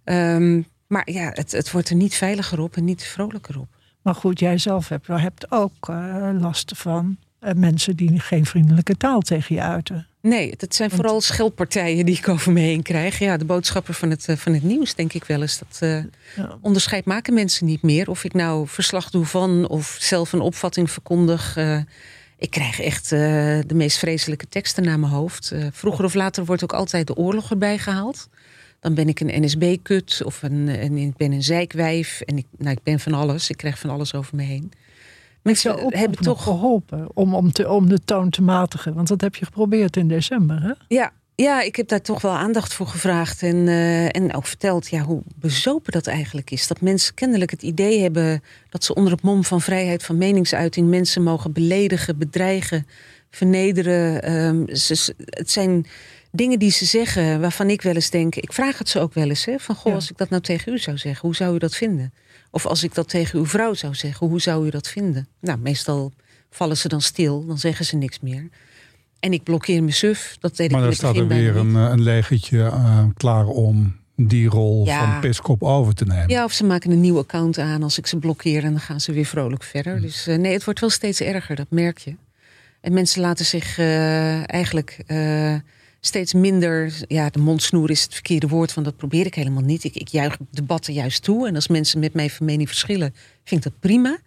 Ehm, 0.05 0.63
maar 0.87 1.11
ja, 1.11 1.31
het, 1.35 1.53
het 1.53 1.71
wordt 1.71 1.89
er 1.89 1.97
niet 1.97 2.15
veiliger 2.15 2.61
op 2.61 2.77
en 2.77 2.85
niet 2.85 3.03
vrolijker 3.03 3.59
op. 3.59 3.69
Maar 4.03 4.15
goed, 4.15 4.39
jij 4.39 4.59
zelf 4.59 4.89
hebt, 4.89 5.07
hebt 5.07 5.51
ook 5.51 5.89
eh, 5.89 6.31
last 6.41 6.73
van 6.77 7.17
mensen 7.55 7.97
die 7.97 8.21
geen 8.21 8.47
vriendelijke 8.47 8.97
taal 8.97 9.21
tegen 9.21 9.55
je 9.55 9.63
uiten. 9.63 10.07
Nee, 10.23 10.55
het 10.57 10.75
zijn 10.75 10.89
Want- 10.89 11.01
vooral 11.01 11.21
scheldpartijen 11.21 12.07
die 12.07 12.17
ik 12.17 12.29
over 12.29 12.53
me 12.53 12.61
heen 12.61 12.83
krijg. 12.83 13.19
Ja, 13.19 13.37
de 13.37 13.45
boodschappen 13.45 13.95
van 13.95 14.11
het, 14.11 14.29
eh, 14.29 14.37
van 14.37 14.53
het 14.55 14.63
nieuws, 14.63 14.95
denk 14.95 15.13
ik 15.13 15.25
wel 15.25 15.41
eens. 15.41 15.59
Dat 15.59 15.77
eh, 15.81 15.97
Ja. 16.37 16.59
onderscheid 16.61 17.05
maken 17.05 17.35
mensen 17.35 17.67
niet 17.67 17.83
meer. 17.83 18.11
Of 18.11 18.25
ik 18.25 18.33
nou 18.33 18.69
verslag 18.69 19.11
doe 19.11 19.25
van 19.25 19.69
of 19.69 19.97
zelf 20.01 20.33
een 20.33 20.41
opvatting 20.41 20.91
verkondig. 20.91 21.57
eh, 21.57 21.79
ik 22.39 22.51
krijg 22.51 22.81
echt 22.81 23.09
de 23.09 23.75
meest 23.75 23.99
vreselijke 23.99 24.49
teksten 24.49 24.85
naar 24.85 24.99
mijn 24.99 25.13
hoofd. 25.13 25.53
Vroeger 25.73 26.05
of 26.05 26.15
later 26.15 26.45
wordt 26.45 26.63
ook 26.63 26.73
altijd 26.73 27.07
de 27.07 27.17
oorlog 27.17 27.51
erbij 27.51 27.79
gehaald. 27.79 28.29
Dan 28.81 28.95
ben 28.95 29.09
ik 29.09 29.21
een 29.21 29.43
NSB-kut 29.45 30.21
of 30.25 30.43
een, 30.43 30.69
en 30.69 30.97
ik 30.97 31.17
ben 31.17 31.33
een 31.33 31.43
zeikwijf. 31.43 32.21
En 32.21 32.37
ik, 32.39 32.47
nou, 32.59 32.71
ik 32.77 32.83
ben 32.83 33.01
van 33.01 33.15
alles. 33.15 33.51
Ik 33.51 33.57
krijg 33.57 33.79
van 33.79 33.91
alles 33.91 34.15
over 34.15 34.37
me 34.37 34.43
heen. 34.43 34.73
Mensen 35.43 35.77
hebben 35.89 36.19
toch 36.23 36.43
geholpen 36.43 37.09
om, 37.15 37.35
om, 37.35 37.53
te, 37.53 37.71
om 37.71 37.89
de 37.89 37.99
toon 38.05 38.31
te 38.31 38.43
matigen? 38.43 38.95
Want 38.95 39.09
dat 39.09 39.21
heb 39.21 39.35
je 39.35 39.45
geprobeerd 39.45 39.97
in 39.97 40.09
december, 40.09 40.63
hè? 40.63 40.73
Ja, 40.89 41.13
ja, 41.35 41.63
ik 41.63 41.77
heb 41.77 41.89
daar 41.89 42.01
toch 42.01 42.21
wel 42.23 42.33
aandacht 42.33 42.73
voor 42.75 42.87
gevraagd. 42.87 43.43
En, 43.43 43.69
eh, 43.69 44.17
en 44.17 44.35
ook 44.35 44.47
verteld 44.47 44.89
ja, 44.89 45.01
hoe 45.03 45.23
bezopen 45.37 45.93
dat 45.93 46.07
eigenlijk 46.07 46.51
is. 46.51 46.67
Dat 46.67 46.81
mensen 46.81 47.15
kennelijk 47.15 47.51
het 47.51 47.63
idee 47.63 48.01
hebben 48.03 48.43
dat 48.69 48.85
ze 48.85 48.95
onder 48.95 49.13
het 49.13 49.23
mom 49.23 49.45
van 49.45 49.61
vrijheid 49.61 50.03
van 50.05 50.19
meningsuiting 50.19 50.89
mensen 50.89 51.23
mogen 51.23 51.53
beledigen, 51.53 52.19
bedreigen, 52.19 52.87
vernederen. 53.31 54.23
Ehm, 54.23 54.75
ze- 54.77 55.15
het 55.19 55.51
zijn 55.51 55.87
dingen 56.33 56.59
die 56.59 56.71
ze 56.71 56.85
zeggen 56.85 57.41
waarvan 57.41 57.71
ik 57.71 57.83
wel 57.83 57.95
eens 57.95 58.11
denk. 58.11 58.35
Ik 58.35 58.53
vraag 58.53 58.79
het 58.79 58.89
ze 58.89 59.01
ook 59.01 59.15
wel 59.15 59.29
eens. 59.29 59.45
Hè, 59.45 59.59
van 59.59 59.75
goh, 59.75 59.87
Ja. 59.87 59.95
als 59.95 60.11
ik 60.11 60.17
dat 60.19 60.31
nou 60.31 60.43
tegen 60.43 60.73
u 60.73 60.79
zou 60.79 60.99
zeggen, 60.99 61.27
hoe 61.27 61.37
zou 61.37 61.55
u 61.55 61.59
dat 61.59 61.75
vinden? 61.77 62.13
Of 62.51 62.67
als 62.67 62.83
ik 62.83 62.95
dat 62.95 63.09
tegen 63.09 63.39
uw 63.39 63.47
vrouw 63.47 63.75
zou 63.75 63.95
zeggen, 63.95 64.27
hoe 64.27 64.41
zou 64.41 64.67
u 64.67 64.71
dat 64.71 64.89
vinden? 64.89 65.29
Nou, 65.41 65.59
meestal 65.59 66.13
vallen 66.51 66.77
ze 66.77 66.89
dan 66.89 67.01
stil, 67.01 67.47
dan 67.47 67.59
zeggen 67.59 67.85
ze 67.85 67.97
niks 67.97 68.21
meer. 68.21 68.49
En 69.21 69.33
ik 69.33 69.43
blokkeer 69.43 69.83
mijn 69.83 69.95
suf. 69.95 70.37
Dat 70.41 70.57
deed 70.57 70.71
Maar 70.71 70.81
ik 70.81 70.87
dan 70.87 70.95
staat 70.95 71.17
er 71.17 71.27
weer 71.27 71.57
een, 71.57 71.77
eh, 71.77 71.83
een 71.83 72.03
legertje 72.03 72.63
eh, 72.63 73.05
klaar 73.15 73.47
om 73.47 73.97
die 74.17 74.49
rol 74.49 74.85
Ja. 74.87 75.13
van 75.13 75.21
piskop 75.21 75.63
over 75.63 75.95
te 75.95 76.05
nemen. 76.05 76.29
Ja, 76.29 76.45
of 76.45 76.53
ze 76.53 76.65
maken 76.65 76.91
een 76.91 77.01
nieuw 77.01 77.19
account 77.19 77.59
aan 77.59 77.83
als 77.83 77.99
ik 77.99 78.07
ze 78.07 78.17
blokkeer 78.17 78.65
en 78.65 78.71
dan 78.71 78.81
gaan 78.81 79.01
ze 79.01 79.13
weer 79.13 79.25
vrolijk 79.27 79.63
verder. 79.63 80.01
Dus 80.01 80.27
eh, 80.27 80.37
nee, 80.39 80.53
het 80.53 80.65
wordt 80.65 80.81
wel 80.81 80.91
steeds 80.91 81.21
erger, 81.21 81.57
dat 81.57 81.71
merk 81.71 81.99
je. 81.99 82.17
En 82.81 82.93
mensen 82.93 83.21
laten 83.21 83.45
zich 83.45 83.79
eigenlijk 83.79 84.99
steeds 86.01 86.33
minder. 86.35 86.93
Ja, 87.09 87.31
de 87.31 87.39
mondsnoer 87.39 87.91
is 87.91 88.03
het 88.03 88.13
verkeerde 88.15 88.49
woord, 88.49 88.75
want 88.75 88.87
dat 88.87 88.97
probeer 88.97 89.27
ik 89.27 89.35
helemaal 89.35 89.63
niet. 89.63 89.85
Ik, 89.85 89.95
ik 89.95 90.09
juich 90.09 90.37
debatten 90.51 90.93
juist 90.93 91.23
toe. 91.23 91.49
En 91.49 91.55
als 91.55 91.69
mensen 91.69 92.01
met 92.01 92.15
mij 92.15 92.31
van 92.31 92.47
mening 92.47 92.69
verschillen, 92.69 93.15
vind 93.45 93.65
ik 93.65 93.71
dat 93.73 93.81
prima. 93.81 94.19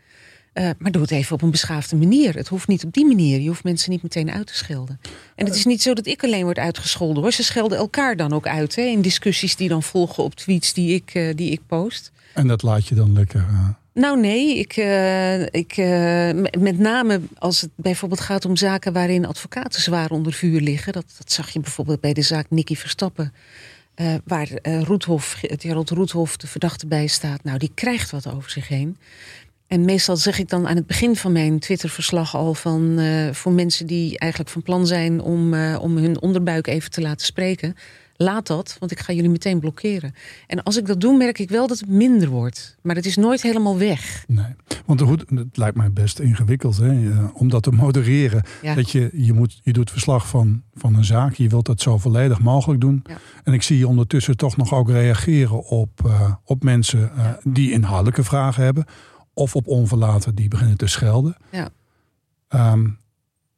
Eh, 0.54 0.70
maar 0.78 0.92
doe 0.92 1.02
het 1.02 1.12
even 1.12 1.36
op 1.36 1.42
een 1.42 1.52
beschaafde 1.52 1.96
manier. 1.96 2.36
Het 2.36 2.48
hoeft 2.48 2.68
niet 2.68 2.84
op 2.84 2.94
die 2.94 3.06
manier. 3.06 3.40
Je 3.40 3.48
hoeft 3.48 3.64
mensen 3.64 3.92
niet 3.92 4.04
meteen 4.04 4.32
uit 4.32 4.48
te 4.48 4.56
schelden. 4.56 5.00
En 5.36 5.46
het 5.46 5.56
is 5.56 5.66
niet 5.66 5.82
zo 5.82 5.94
dat 5.94 6.06
ik 6.08 6.24
alleen 6.24 6.44
word 6.44 6.58
uitgescholden 6.58 7.24
hoor. 7.24 7.32
Ze 7.32 7.44
schelden 7.44 7.78
elkaar 7.78 8.16
dan 8.16 8.34
ook 8.34 8.48
uit. 8.48 8.76
Hè, 8.76 8.82
in 8.82 9.02
discussies 9.02 9.56
die 9.56 9.70
dan 9.70 9.84
volgen 9.84 10.24
op 10.24 10.36
tweets 10.36 10.74
die 10.74 10.94
ik, 10.96 11.12
eh, 11.14 11.36
die 11.36 11.52
ik 11.52 11.62
post. 11.68 12.12
En 12.34 12.48
dat 12.48 12.62
laat 12.64 12.88
je 12.88 12.96
dan 12.96 13.14
lekker. 13.14 13.40
eh, 13.40 13.70
Nou 13.94 14.20
nee, 14.20 14.58
ik, 14.58 14.78
uh, 14.78 15.42
ik, 15.42 15.78
uh, 15.78 16.32
met 16.60 16.80
name 16.80 17.22
als 17.38 17.62
het 17.62 17.70
bijvoorbeeld 17.76 18.22
gaat 18.22 18.46
om 18.46 18.56
zaken 18.56 18.94
waarin 18.94 19.26
advocaten 19.26 19.82
zwaar 19.82 20.12
onder 20.12 20.34
vuur 20.34 20.62
liggen. 20.62 20.94
Dat, 20.94 21.06
dat 21.18 21.32
zag 21.32 21.50
je 21.50 21.60
bijvoorbeeld 21.60 22.00
bij 22.00 22.14
de 22.14 22.22
zaak 22.22 22.46
Nicky 22.50 22.76
Verstappen. 22.76 23.34
Uh, 23.96 24.14
waar 24.26 24.50
Roethof, 24.64 25.40
Gerald 25.42 25.90
Roethof 25.90 26.38
de 26.38 26.48
verdachte 26.48 26.88
bij 26.88 27.08
staat. 27.08 27.44
Nou, 27.44 27.58
die 27.58 27.72
krijgt 27.74 28.12
wat 28.12 28.34
over 28.34 28.50
zich 28.50 28.68
heen. 28.68 28.98
En 29.68 29.86
meestal 29.86 30.18
zeg 30.18 30.40
ik 30.40 30.50
dan 30.50 30.68
aan 30.68 30.76
het 30.76 30.88
begin 30.88 31.16
van 31.16 31.32
mijn 31.32 31.60
Twitter-verslag 31.60 32.36
al 32.36 32.54
van 32.54 33.00
voor 33.32 33.52
mensen 33.52 33.88
die 33.88 34.20
eigenlijk 34.20 34.52
van 34.52 34.62
plan 34.62 34.88
zijn 34.88 35.22
om, 35.22 35.54
om 35.76 35.98
hun 35.98 36.22
onderbuik 36.22 36.68
even 36.68 36.92
te 36.92 37.02
laten 37.02 37.26
spreken 37.26 37.76
laat 38.16 38.48
dat, 38.48 38.76
want 38.80 38.92
ik 38.92 39.00
ga 39.00 39.14
jullie 39.14 39.30
meteen 39.30 39.60
blokkeren. 39.60 40.14
En 40.48 40.64
als 40.64 40.78
ik 40.78 40.86
dat 40.86 41.02
doe, 41.02 41.18
merk 41.18 41.40
ik 41.40 41.50
wel 41.50 41.68
dat 41.68 41.80
het 41.80 41.90
minder 41.90 42.30
wordt. 42.30 42.78
Maar 42.82 42.96
het 42.96 43.06
is 43.06 43.16
nooit 43.16 43.42
helemaal 43.42 43.78
weg. 43.78 44.24
Nee, 44.28 44.56
want 44.86 45.02
goed, 45.02 45.24
het 45.30 45.58
lijkt 45.58 45.78
mij 45.78 45.92
best 45.92 46.20
ingewikkeld 46.20 46.78
hè, 46.78 47.12
eh, 47.12 47.28
om 47.34 47.50
dat 47.50 47.64
te 47.64 47.72
modereren. 47.72 48.44
Dat 48.76 48.92
je, 48.92 49.10
je, 49.14 49.34
moet, 49.34 49.60
je 49.64 49.74
doet 49.74 49.92
verslag 49.92 50.28
van, 50.28 50.64
van 50.74 50.96
een 50.96 51.06
zaak, 51.06 51.34
je 51.34 51.50
wilt 51.50 51.66
dat 51.66 51.82
zo 51.82 51.98
volledig 51.98 52.40
mogelijk 52.40 52.82
doen. 52.82 53.04
Ja. 53.08 53.18
En 53.44 53.54
ik 53.54 53.62
zie 53.62 53.78
je 53.78 53.88
ondertussen 53.88 54.38
toch 54.38 54.58
nog 54.58 54.74
ook 54.74 54.90
reageren 54.90 55.64
op, 55.64 56.02
uh, 56.06 56.34
op 56.44 56.64
mensen 56.64 57.12
uh, 57.18 57.30
die 57.44 57.72
inhoudelijke 57.72 58.24
vragen 58.24 58.64
hebben. 58.64 58.86
Of 59.34 59.56
op 59.56 59.68
onverlaten 59.68 60.36
die 60.36 60.48
beginnen 60.48 60.78
te 60.78 60.88
schelden. 60.88 61.38
Ja. 61.52 61.70
Um, 62.72 62.98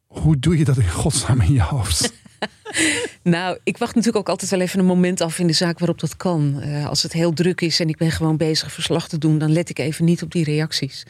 hoe 0.05 0.39
doe 0.39 0.57
je 0.57 0.65
dat 0.65 0.77
in 0.77 0.89
godsnaam 0.89 1.41
in 1.41 1.53
je 1.53 1.61
hoofd? 1.61 2.13
nou, 3.25 3.57
ik 3.63 3.77
wacht 3.77 3.95
natuurlijk 3.95 4.23
ook 4.23 4.29
altijd 4.29 4.51
wel 4.51 4.59
even 4.59 4.79
een 4.79 4.85
moment 4.85 5.21
af 5.21 5.39
in 5.39 5.47
de 5.47 5.53
zaak 5.53 5.79
waarop 5.79 5.99
dat 5.99 6.17
kan. 6.17 6.61
Uh, 6.63 6.87
als 6.87 7.03
het 7.03 7.13
heel 7.13 7.33
druk 7.33 7.61
is 7.61 7.79
en 7.79 7.89
ik 7.89 7.97
ben 7.97 8.11
gewoon 8.11 8.37
bezig 8.37 8.71
verslag 8.71 9.07
te 9.07 9.17
doen, 9.17 9.37
dan 9.37 9.51
let 9.51 9.69
ik 9.69 9.79
even 9.79 10.05
niet 10.05 10.23
op 10.23 10.31
die 10.31 10.43
reacties. 10.43 11.05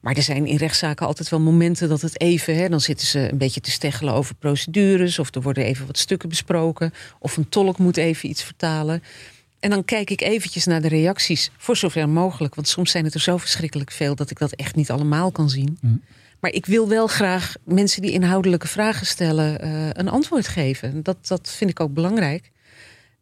Maar 0.00 0.16
er 0.16 0.22
zijn 0.22 0.46
in 0.46 0.56
rechtszaken 0.56 1.06
altijd 1.06 1.28
wel 1.28 1.40
momenten 1.40 1.88
dat 1.88 2.00
het 2.00 2.20
even, 2.20 2.56
hè, 2.56 2.68
dan 2.68 2.80
zitten 2.80 3.06
ze 3.06 3.30
een 3.30 3.38
beetje 3.38 3.60
te 3.60 3.70
steggelen 3.70 4.14
over 4.14 4.34
procedures, 4.34 5.18
of 5.18 5.34
er 5.34 5.42
worden 5.42 5.64
even 5.64 5.86
wat 5.86 5.98
stukken 5.98 6.28
besproken, 6.28 6.92
of 7.18 7.36
een 7.36 7.48
tolk 7.48 7.78
moet 7.78 7.96
even 7.96 8.28
iets 8.28 8.42
vertalen. 8.42 9.02
En 9.60 9.70
dan 9.70 9.84
kijk 9.84 10.10
ik 10.10 10.20
eventjes 10.20 10.64
naar 10.64 10.80
de 10.80 10.88
reacties, 10.88 11.50
voor 11.56 11.76
zover 11.76 12.08
mogelijk. 12.08 12.54
Want 12.54 12.68
soms 12.68 12.90
zijn 12.90 13.04
het 13.04 13.14
er 13.14 13.20
zo 13.20 13.36
verschrikkelijk 13.36 13.90
veel 13.90 14.14
dat 14.14 14.30
ik 14.30 14.38
dat 14.38 14.52
echt 14.52 14.74
niet 14.74 14.90
allemaal 14.90 15.30
kan 15.30 15.50
zien. 15.50 15.78
Mm. 15.80 16.02
Maar 16.40 16.50
ik 16.50 16.66
wil 16.66 16.88
wel 16.88 17.06
graag 17.06 17.54
mensen 17.64 18.02
die 18.02 18.12
inhoudelijke 18.12 18.68
vragen 18.68 19.06
stellen 19.06 19.64
uh, 19.64 19.88
een 19.92 20.08
antwoord 20.08 20.48
geven. 20.48 21.02
Dat, 21.02 21.26
dat 21.26 21.50
vind 21.50 21.70
ik 21.70 21.80
ook 21.80 21.94
belangrijk. 21.94 22.50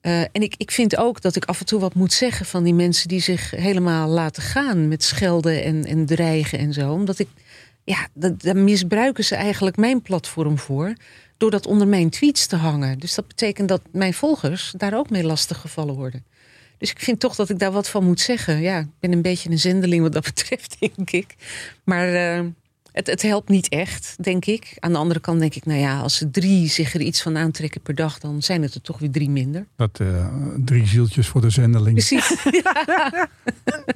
Uh, 0.02 0.20
en 0.20 0.42
ik, 0.42 0.54
ik 0.56 0.70
vind 0.70 0.96
ook 0.96 1.20
dat 1.20 1.36
ik 1.36 1.44
af 1.44 1.60
en 1.60 1.66
toe 1.66 1.80
wat 1.80 1.94
moet 1.94 2.12
zeggen 2.12 2.46
van 2.46 2.64
die 2.64 2.74
mensen 2.74 3.08
die 3.08 3.20
zich 3.20 3.50
helemaal 3.50 4.08
laten 4.08 4.42
gaan 4.42 4.88
met 4.88 5.02
schelden 5.02 5.64
en, 5.64 5.84
en 5.84 6.06
dreigen 6.06 6.58
en 6.58 6.72
zo. 6.72 6.92
Omdat 6.92 7.18
ik, 7.18 7.28
ja, 7.84 8.08
daar 8.36 8.56
misbruiken 8.56 9.24
ze 9.24 9.34
eigenlijk 9.34 9.76
mijn 9.76 10.02
platform 10.02 10.58
voor. 10.58 10.94
Door 11.36 11.50
dat 11.50 11.66
onder 11.66 11.88
mijn 11.88 12.10
tweets 12.10 12.46
te 12.46 12.56
hangen. 12.56 12.98
Dus 12.98 13.14
dat 13.14 13.28
betekent 13.28 13.68
dat 13.68 13.80
mijn 13.92 14.14
volgers 14.14 14.74
daar 14.76 14.94
ook 14.98 15.10
mee 15.10 15.24
lastig 15.24 15.60
gevallen 15.60 15.94
worden. 15.94 16.24
Dus 16.78 16.90
ik 16.90 17.00
vind 17.00 17.20
toch 17.20 17.34
dat 17.34 17.50
ik 17.50 17.58
daar 17.58 17.72
wat 17.72 17.88
van 17.88 18.04
moet 18.04 18.20
zeggen. 18.20 18.60
Ja, 18.60 18.78
ik 18.78 18.86
ben 19.00 19.12
een 19.12 19.22
beetje 19.22 19.50
een 19.50 19.58
zendeling 19.58 20.02
wat 20.02 20.12
dat 20.12 20.24
betreft, 20.34 20.76
denk 20.78 21.10
ik. 21.10 21.34
Maar 21.84 22.38
uh, 22.38 22.46
het, 22.94 23.06
het, 23.06 23.22
helpt 23.22 23.48
niet 23.48 23.68
echt, 23.68 24.16
denk 24.20 24.44
ik. 24.44 24.76
Aan 24.78 24.92
de 24.92 24.98
andere 24.98 25.20
kant 25.20 25.40
denk 25.40 25.54
ik, 25.54 25.66
nou 25.66 25.80
ja, 25.80 26.00
als 26.00 26.16
ze 26.16 26.30
drie 26.30 26.68
zich 26.68 26.94
er 26.94 27.00
iets 27.00 27.22
van 27.22 27.36
aantrekken 27.36 27.80
per 27.80 27.94
dag, 27.94 28.18
dan 28.18 28.42
zijn 28.42 28.62
het 28.62 28.74
er 28.74 28.80
toch 28.80 28.98
weer 28.98 29.10
drie 29.10 29.30
minder. 29.30 29.66
Dat 29.76 29.98
uh, 30.02 30.26
drie 30.64 30.86
zieltjes 30.86 31.28
voor 31.28 31.40
de 31.40 31.50
zendeling. 31.50 31.92
Precies. 31.92 32.36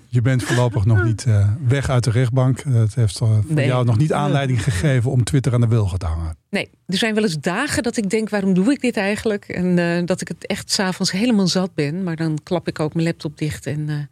Je 0.08 0.22
bent 0.22 0.42
voorlopig 0.42 0.84
nog 0.84 1.04
niet 1.04 1.24
uh, 1.28 1.48
weg 1.66 1.88
uit 1.88 2.04
de 2.04 2.10
rechtbank. 2.10 2.62
Het 2.62 2.94
heeft 2.94 3.20
uh, 3.20 3.28
voor 3.28 3.44
nee. 3.48 3.66
jou 3.66 3.84
nog 3.84 3.98
niet 3.98 4.12
aanleiding 4.12 4.62
gegeven 4.62 5.10
om 5.10 5.24
Twitter 5.24 5.52
aan 5.52 5.60
de 5.60 5.68
wilgen 5.68 5.98
te 5.98 6.06
hangen. 6.06 6.36
Nee, 6.50 6.70
er 6.86 6.96
zijn 6.96 7.14
wel 7.14 7.22
eens 7.22 7.40
dagen 7.40 7.82
dat 7.82 7.96
ik 7.96 8.10
denk, 8.10 8.28
waarom 8.28 8.54
doe 8.54 8.72
ik 8.72 8.80
dit 8.80 8.96
eigenlijk? 8.96 9.48
En 9.48 10.06
dat 10.06 10.20
ik 10.20 10.28
het 10.28 10.46
echt 10.46 10.70
s'avonds 10.70 11.12
helemaal 11.12 11.46
zat 11.46 11.74
ben. 11.74 12.02
Maar 12.02 12.16
dan 12.16 12.38
klap 12.42 12.68
ik 12.68 12.80
ook 12.80 12.94
mijn 12.94 13.06
laptop 13.06 13.38
dicht 13.38 13.66
en 13.66 14.08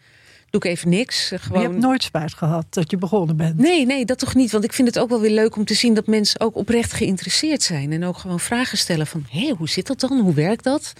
doe 0.50 0.60
ik 0.60 0.70
even 0.70 0.88
niks. 0.88 1.32
Gewoon... 1.34 1.62
Je 1.62 1.68
hebt 1.68 1.80
nooit 1.80 2.02
spijt 2.02 2.34
gehad 2.34 2.66
dat 2.70 2.90
je 2.90 2.96
begonnen 2.96 3.36
bent? 3.36 3.58
Nee, 3.58 3.86
nee, 3.86 4.04
dat 4.04 4.18
toch 4.18 4.34
niet. 4.34 4.52
Want 4.52 4.64
ik 4.64 4.72
vind 4.72 4.88
het 4.88 4.98
ook 4.98 5.08
wel 5.08 5.20
weer 5.20 5.30
leuk 5.30 5.56
om 5.56 5.64
te 5.64 5.74
zien 5.74 5.94
dat 5.94 6.06
mensen 6.06 6.40
ook 6.40 6.56
oprecht 6.56 6.92
geïnteresseerd 6.92 7.62
zijn. 7.62 7.92
En 7.92 8.04
ook 8.04 8.18
gewoon 8.18 8.40
vragen 8.40 8.78
stellen 8.78 9.06
van, 9.06 9.26
hé, 9.30 9.50
hoe 9.58 9.68
zit 9.68 9.86
dat 9.86 10.00
dan? 10.00 10.20
Hoe 10.20 10.34
werkt 10.34 10.64
dat? 10.64 10.92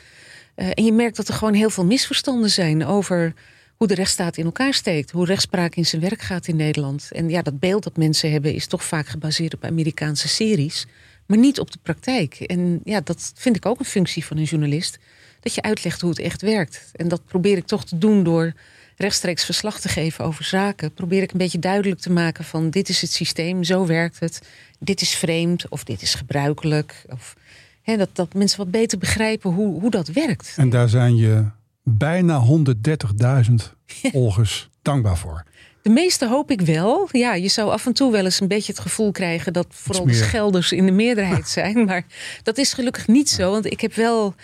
Uh, 0.57 0.71
en 0.75 0.85
je 0.85 0.93
merkt 0.93 1.17
dat 1.17 1.29
er 1.29 1.35
gewoon 1.35 1.55
heel 1.55 1.71
veel 1.71 1.85
misverstanden 1.85 2.51
zijn 2.51 2.85
over 2.85 3.35
hoe 3.77 3.87
de 3.87 3.95
rechtsstaat 3.95 4.37
in 4.37 4.45
elkaar 4.45 4.75
steekt. 4.75 5.11
Hoe 5.11 5.27
rechtspraak 5.27 5.75
in 5.75 5.87
zijn 5.87 6.03
werk 6.03 6.23
gaat 6.23 6.47
in 6.47 6.57
Nederland. 6.57 7.09
En 7.13 7.29
ja, 7.29 7.43
dat 7.43 7.59
beeld 7.59 7.83
dat 7.83 7.97
mensen 7.97 8.31
hebben 8.31 8.55
is 8.55 8.67
toch 8.67 8.85
vaak 8.85 9.07
gebaseerd 9.07 9.55
op 9.55 9.65
Amerikaanse 9.65 10.29
series. 10.29 10.87
Maar 11.27 11.39
niet 11.39 11.61
op 11.61 11.71
de 11.71 11.79
praktijk. 11.83 12.35
En 12.35 12.81
ja, 12.85 13.01
dat 13.01 13.33
vind 13.35 13.57
ik 13.57 13.67
ook 13.67 13.79
een 13.79 13.85
functie 13.85 14.25
van 14.25 14.37
een 14.37 14.45
journalist. 14.45 14.99
Dat 15.41 15.55
je 15.55 15.63
uitlegt 15.63 16.01
hoe 16.01 16.11
het 16.11 16.19
echt 16.19 16.43
werkt. 16.43 16.91
En 16.93 17.09
dat 17.09 17.25
probeer 17.25 17.57
ik 17.57 17.67
toch 17.67 17.85
te 17.85 17.99
doen 17.99 18.23
door 18.23 18.53
rechtstreeks 18.97 19.45
verslag 19.45 19.81
te 19.81 19.89
geven 19.89 20.25
over 20.25 20.45
zaken, 20.45 20.93
probeer 20.93 21.23
ik 21.23 21.33
een 21.33 21.39
beetje 21.39 21.59
duidelijk 21.59 22.01
te 22.01 22.13
maken 22.13 22.45
van 22.45 22.71
dit 22.71 22.89
is 22.89 23.01
het 23.01 23.13
systeem, 23.13 23.65
zo 23.65 23.87
werkt 23.87 24.21
het, 24.21 24.43
dit 24.79 25.01
is 25.01 25.15
vreemd 25.15 25.69
of 25.69 25.85
dit 25.85 26.03
is 26.03 26.15
gebruikelijk. 26.15 27.05
Of, 27.09 27.37
hè, 27.83 27.97
dat, 27.97 28.09
dat 28.13 28.35
mensen 28.35 28.59
wat 28.59 28.71
beter 28.71 28.99
begrijpen 28.99 29.51
hoe, 29.51 29.81
hoe 29.81 29.91
dat 29.91 30.09
werkt. 30.09 30.55
En 30.57 30.71
daar 30.71 30.89
zijn 30.89 31.17
je 31.17 31.45
bijna 31.83 32.43
130.000 32.47 33.55
volgers 34.13 34.69
dankbaar 34.83 35.19
voor. 35.19 35.45
De 35.83 35.93
meeste 35.93 36.29
hoop 36.29 36.51
ik 36.51 36.61
wel. 36.61 37.09
Ja, 37.13 37.35
je 37.35 37.49
zou 37.49 37.71
af 37.71 37.87
en 37.87 37.93
toe 37.93 38.13
wel 38.13 38.25
eens 38.25 38.41
een 38.41 38.49
beetje 38.49 38.73
het 38.73 38.81
gevoel 38.81 39.13
krijgen 39.13 39.53
dat 39.53 39.67
vooral 39.71 40.07
de 40.07 40.15
schelders 40.15 40.73
in 40.73 40.87
de 40.87 40.93
meerderheid 40.93 41.49
zijn. 41.59 41.85
Maar 41.85 42.05
dat 42.43 42.59
is 42.59 42.73
gelukkig 42.73 43.07
niet 43.07 43.31
zo. 43.31 43.51
Want 43.51 43.67
ik 43.67 43.81
heb 43.81 43.95
wel 43.95 44.35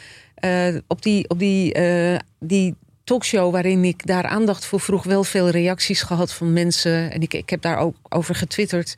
uh, 0.45 0.77
op 0.87 1.03
die, 1.03 1.29
op 1.29 1.39
die, 1.39 1.79
uh, 1.79 2.19
die 2.39 2.75
talkshow 3.13 3.53
waarin 3.53 3.85
ik 3.85 4.07
daar 4.07 4.27
aandacht 4.27 4.65
voor 4.65 4.81
vroeg, 4.81 5.05
wel 5.05 5.25
veel 5.25 5.49
reacties 5.49 6.03
gehad 6.03 6.33
van 6.33 6.53
mensen. 6.53 7.11
En 7.11 7.21
ik, 7.21 7.35
ik 7.35 7.51
heb 7.51 7.63
daar 7.63 7.79
ook 7.79 7.97
over 8.09 8.35
getwitterd. 8.35 8.95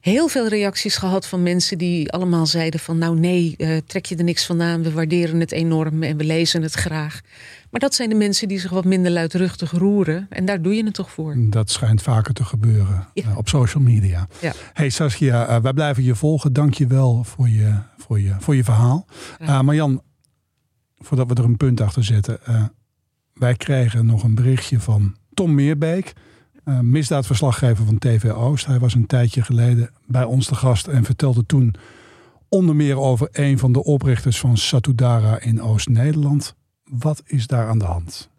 Heel 0.00 0.28
veel 0.28 0.48
reacties 0.48 0.96
gehad 0.96 1.26
van 1.26 1.42
mensen 1.42 1.78
die 1.78 2.12
allemaal 2.12 2.46
zeiden 2.46 2.80
van 2.80 2.98
nou 2.98 3.18
nee, 3.18 3.54
uh, 3.58 3.76
trek 3.86 4.06
je 4.06 4.16
er 4.16 4.24
niks 4.24 4.46
van 4.46 4.62
aan. 4.62 4.82
We 4.82 4.92
waarderen 4.92 5.40
het 5.40 5.52
enorm 5.52 6.02
en 6.02 6.16
we 6.16 6.24
lezen 6.24 6.62
het 6.62 6.74
graag. 6.74 7.20
Maar 7.70 7.80
dat 7.80 7.94
zijn 7.94 8.08
de 8.08 8.14
mensen 8.14 8.48
die 8.48 8.58
zich 8.58 8.70
wat 8.70 8.84
minder 8.84 9.12
luidruchtig 9.12 9.70
roeren. 9.70 10.26
En 10.30 10.44
daar 10.44 10.62
doe 10.62 10.74
je 10.74 10.84
het 10.84 10.94
toch 10.94 11.10
voor. 11.10 11.36
Dat 11.38 11.70
schijnt 11.70 12.02
vaker 12.02 12.34
te 12.34 12.44
gebeuren 12.44 13.08
ja. 13.14 13.28
uh, 13.28 13.36
op 13.36 13.48
social 13.48 13.82
media. 13.82 14.28
Ja. 14.40 14.52
Hey 14.72 14.88
Saskia, 14.88 15.48
uh, 15.48 15.62
wij 15.62 15.72
blijven 15.72 16.02
je 16.02 16.14
volgen. 16.14 16.52
Dank 16.52 16.74
je 16.74 16.86
wel 16.86 17.24
voor 17.24 17.48
je, 17.48 17.74
voor 17.96 18.20
je, 18.20 18.34
voor 18.38 18.56
je 18.56 18.64
verhaal. 18.64 19.06
Ja. 19.38 19.62
Marjan, 19.62 20.02
voordat 20.98 21.28
we 21.28 21.34
er 21.34 21.44
een 21.44 21.56
punt 21.56 21.80
achter 21.80 22.04
zetten 22.04 22.40
wij 23.38 23.54
kregen 23.54 24.06
nog 24.06 24.22
een 24.22 24.34
berichtje 24.34 24.80
van 24.80 25.16
Tom 25.34 25.54
Meerbeek, 25.54 26.12
uh, 26.64 26.80
misdaadverslaggever 26.80 27.84
van 27.84 27.98
TV 27.98 28.30
Oost. 28.30 28.66
Hij 28.66 28.78
was 28.78 28.94
een 28.94 29.06
tijdje 29.06 29.42
geleden 29.42 29.90
bij 30.06 30.24
ons 30.24 30.46
te 30.46 30.54
gast 30.54 30.86
en 30.86 31.04
vertelde 31.04 31.46
toen 31.46 31.74
onder 32.48 32.76
meer 32.76 32.98
over 32.98 33.28
een 33.32 33.58
van 33.58 33.72
de 33.72 33.84
oprichters 33.84 34.38
van 34.38 34.56
Satudara 34.56 35.40
in 35.40 35.62
Oost-Nederland. 35.62 36.54
Wat 36.84 37.22
is 37.24 37.46
daar 37.46 37.68
aan 37.68 37.78
de 37.78 37.84
hand? 37.84 38.30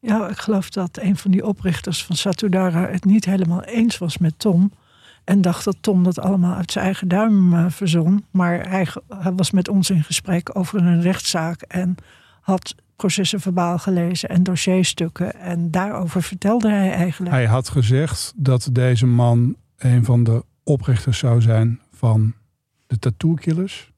Ja, 0.00 0.28
ik 0.28 0.38
geloof 0.38 0.70
dat 0.70 0.98
een 1.00 1.16
van 1.16 1.30
die 1.30 1.46
oprichters 1.46 2.04
van 2.04 2.16
Satudara 2.16 2.88
het 2.88 3.04
niet 3.04 3.24
helemaal 3.24 3.62
eens 3.62 3.98
was 3.98 4.18
met 4.18 4.38
Tom. 4.38 4.72
En 5.24 5.40
dacht 5.40 5.64
dat 5.64 5.76
Tom 5.80 6.04
dat 6.04 6.18
allemaal 6.18 6.54
uit 6.54 6.72
zijn 6.72 6.84
eigen 6.84 7.08
duim 7.08 7.52
uh, 7.52 7.64
verzon. 7.68 8.24
Maar 8.30 8.68
hij, 8.68 8.86
hij 9.08 9.32
was 9.32 9.50
met 9.50 9.68
ons 9.68 9.90
in 9.90 10.04
gesprek 10.04 10.56
over 10.56 10.80
een 10.80 11.02
rechtszaak 11.02 11.62
en 11.62 11.94
had 12.40 12.74
processen 12.98 13.40
verbaal 13.40 13.78
gelezen 13.78 14.28
en 14.28 14.42
dossierstukken. 14.42 15.34
En 15.34 15.70
daarover 15.70 16.22
vertelde 16.22 16.68
hij 16.68 16.92
eigenlijk. 16.92 17.34
Hij 17.34 17.46
had 17.46 17.68
gezegd 17.68 18.32
dat 18.36 18.68
deze 18.72 19.06
man 19.06 19.56
een 19.76 20.04
van 20.04 20.24
de 20.24 20.44
oprichters 20.62 21.18
zou 21.18 21.40
zijn 21.40 21.80
van 21.92 22.34
de 22.86 22.98
Tattoo 22.98 23.34
Killers. 23.34 23.92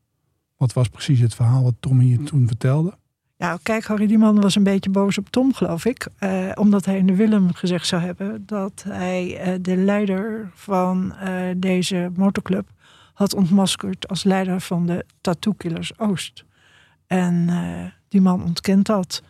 Wat 0.56 0.72
was 0.72 0.88
precies 0.88 1.20
het 1.20 1.34
verhaal 1.34 1.62
wat 1.62 1.74
Tom 1.80 2.02
je 2.02 2.22
toen 2.22 2.46
vertelde? 2.46 2.98
Ja, 3.36 3.58
kijk, 3.62 3.84
Harry, 3.84 4.06
die 4.06 4.18
man 4.18 4.40
was 4.40 4.54
een 4.54 4.62
beetje 4.62 4.90
boos 4.90 5.18
op 5.18 5.28
Tom, 5.28 5.54
geloof 5.54 5.84
ik. 5.84 6.08
Eh, 6.18 6.50
omdat 6.54 6.84
hij 6.84 6.96
in 6.96 7.06
de 7.06 7.14
Willem 7.14 7.54
gezegd 7.54 7.86
zou 7.86 8.02
hebben 8.02 8.42
dat 8.46 8.84
hij 8.88 9.38
eh, 9.38 9.54
de 9.60 9.76
leider 9.76 10.50
van 10.54 11.14
uh, 11.24 11.40
deze 11.56 12.10
motorclub 12.16 12.68
had 13.12 13.34
ontmaskerd 13.34 14.08
als 14.08 14.24
leider 14.24 14.60
van 14.60 14.86
de 14.86 15.04
Tattoo 15.20 15.52
Killers 15.52 15.98
Oost. 15.98 16.44
En 17.06 17.48
eh, 17.48 17.99
die 18.10 18.20
man 18.20 18.44
ontkent 18.44 18.86
dat. 18.86 19.22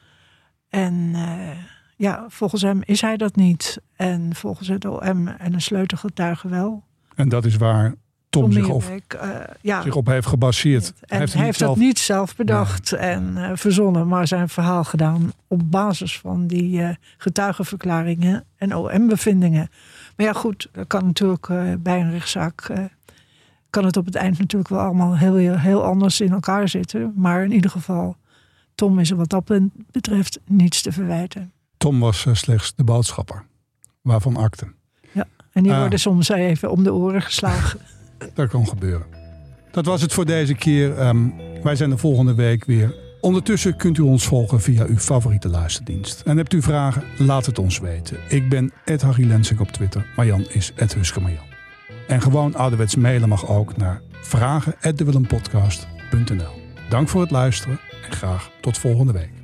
En 0.68 0.94
uh, 0.94 1.50
ja, 1.96 2.24
volgens 2.28 2.62
hem 2.62 2.80
is 2.84 3.00
hij 3.00 3.16
dat 3.16 3.36
niet. 3.36 3.80
En 3.96 4.34
volgens 4.34 4.68
het 4.68 4.84
OM 4.84 5.28
en 5.28 5.52
een 5.52 5.60
sleutelgetuige 5.60 6.48
wel. 6.48 6.84
En 7.14 7.28
dat 7.28 7.44
is 7.44 7.56
waar 7.56 7.94
Tom, 8.28 8.42
Tom 8.42 8.52
zich, 8.52 8.68
op, 8.68 8.82
uh, 9.14 9.30
ja. 9.60 9.82
zich 9.82 9.94
op 9.94 10.06
heeft 10.06 10.26
gebaseerd. 10.26 10.88
En 10.88 10.94
hij 11.08 11.18
heeft, 11.18 11.32
hij 11.32 11.44
heeft 11.44 11.58
zelf... 11.58 11.74
dat 11.74 11.84
niet 11.84 11.98
zelf 11.98 12.36
bedacht 12.36 12.92
en 12.92 13.58
verzonnen, 13.58 14.08
maar 14.08 14.26
zijn 14.26 14.48
verhaal 14.48 14.84
gedaan 14.84 15.32
op 15.46 15.70
basis 15.70 16.18
van 16.18 16.46
die 16.46 16.98
getuigenverklaringen 17.16 18.44
en 18.56 18.76
OM-bevindingen. 18.76 19.70
Maar 20.20 20.28
ja, 20.28 20.32
goed, 20.34 20.68
dat 20.72 20.86
kan 20.86 21.04
natuurlijk 21.04 21.48
eh, 21.48 21.72
bij 21.78 22.00
een 22.00 22.10
rechtszaak. 22.10 22.60
eh, 22.60 22.84
kan 23.70 23.84
het 23.84 23.96
op 23.96 24.04
het 24.04 24.14
eind 24.14 24.38
natuurlijk 24.38 24.70
wel 24.70 24.80
allemaal 24.80 25.16
heel, 25.16 25.58
heel 25.58 25.84
anders 25.84 26.20
in 26.20 26.32
elkaar 26.32 26.68
zitten. 26.68 27.12
Maar 27.16 27.44
in 27.44 27.52
ieder 27.52 27.70
geval, 27.70 28.16
Tom 28.80 28.98
is 28.98 29.10
er 29.10 29.16
wat 29.16 29.28
dat 29.28 29.50
betreft 29.90 30.40
niets 30.46 30.82
te 30.82 30.92
verwijten. 30.92 31.52
Tom 31.76 32.00
was 32.00 32.26
eh, 32.26 32.34
slechts 32.34 32.72
de 32.76 32.84
boodschapper. 32.84 33.44
Waarvan 34.02 34.36
akte. 34.36 34.66
En 35.52 35.62
die 35.62 35.72
Ah. 35.72 35.80
worden 35.80 35.98
soms 35.98 36.28
even 36.28 36.70
om 36.70 36.82
de 36.82 36.92
oren 36.92 37.22
geslagen. 37.22 37.80
Dat 38.34 38.48
kan 38.48 38.68
gebeuren. 38.68 39.06
Dat 39.70 39.86
was 39.86 40.02
het 40.02 40.12
voor 40.12 40.24
deze 40.24 40.54
keer. 40.54 40.98
Ehm, 40.98 41.28
wij 41.62 41.76
zijn 41.76 41.90
de 41.90 41.96
volgende 41.96 42.34
week 42.34 42.64
weer. 42.64 42.94
Ondertussen 43.20 43.76
kunt 43.76 43.98
u 43.98 44.02
ons 44.02 44.26
volgen 44.26 44.60
via 44.60 44.84
uw 44.84 44.98
favoriete 44.98 45.48
luisterdienst. 45.48 46.20
En 46.20 46.36
hebt 46.36 46.52
u 46.52 46.62
vragen? 46.62 47.04
Laat 47.18 47.46
het 47.46 47.58
ons 47.58 47.78
weten. 47.78 48.16
Ik 48.28 48.48
ben 48.48 48.72
Ed 48.84 49.02
Harry 49.02 49.26
Lensink 49.26 49.60
op 49.60 49.68
Twitter. 49.68 50.06
Marjan 50.16 50.46
is 50.48 50.72
Ed 50.76 50.94
Huske. 50.94 51.20
En 52.08 52.22
gewoon 52.22 52.54
ouderwets 52.54 52.96
mailen 52.96 53.28
mag 53.28 53.48
ook 53.48 53.76
naar 53.76 54.00
vragen@dewillempodcast.nl. 54.20 56.58
Dank 56.88 57.08
voor 57.08 57.20
het 57.20 57.30
luisteren 57.30 57.78
en 58.02 58.12
graag 58.12 58.50
tot 58.60 58.78
volgende 58.78 59.12
week. 59.12 59.39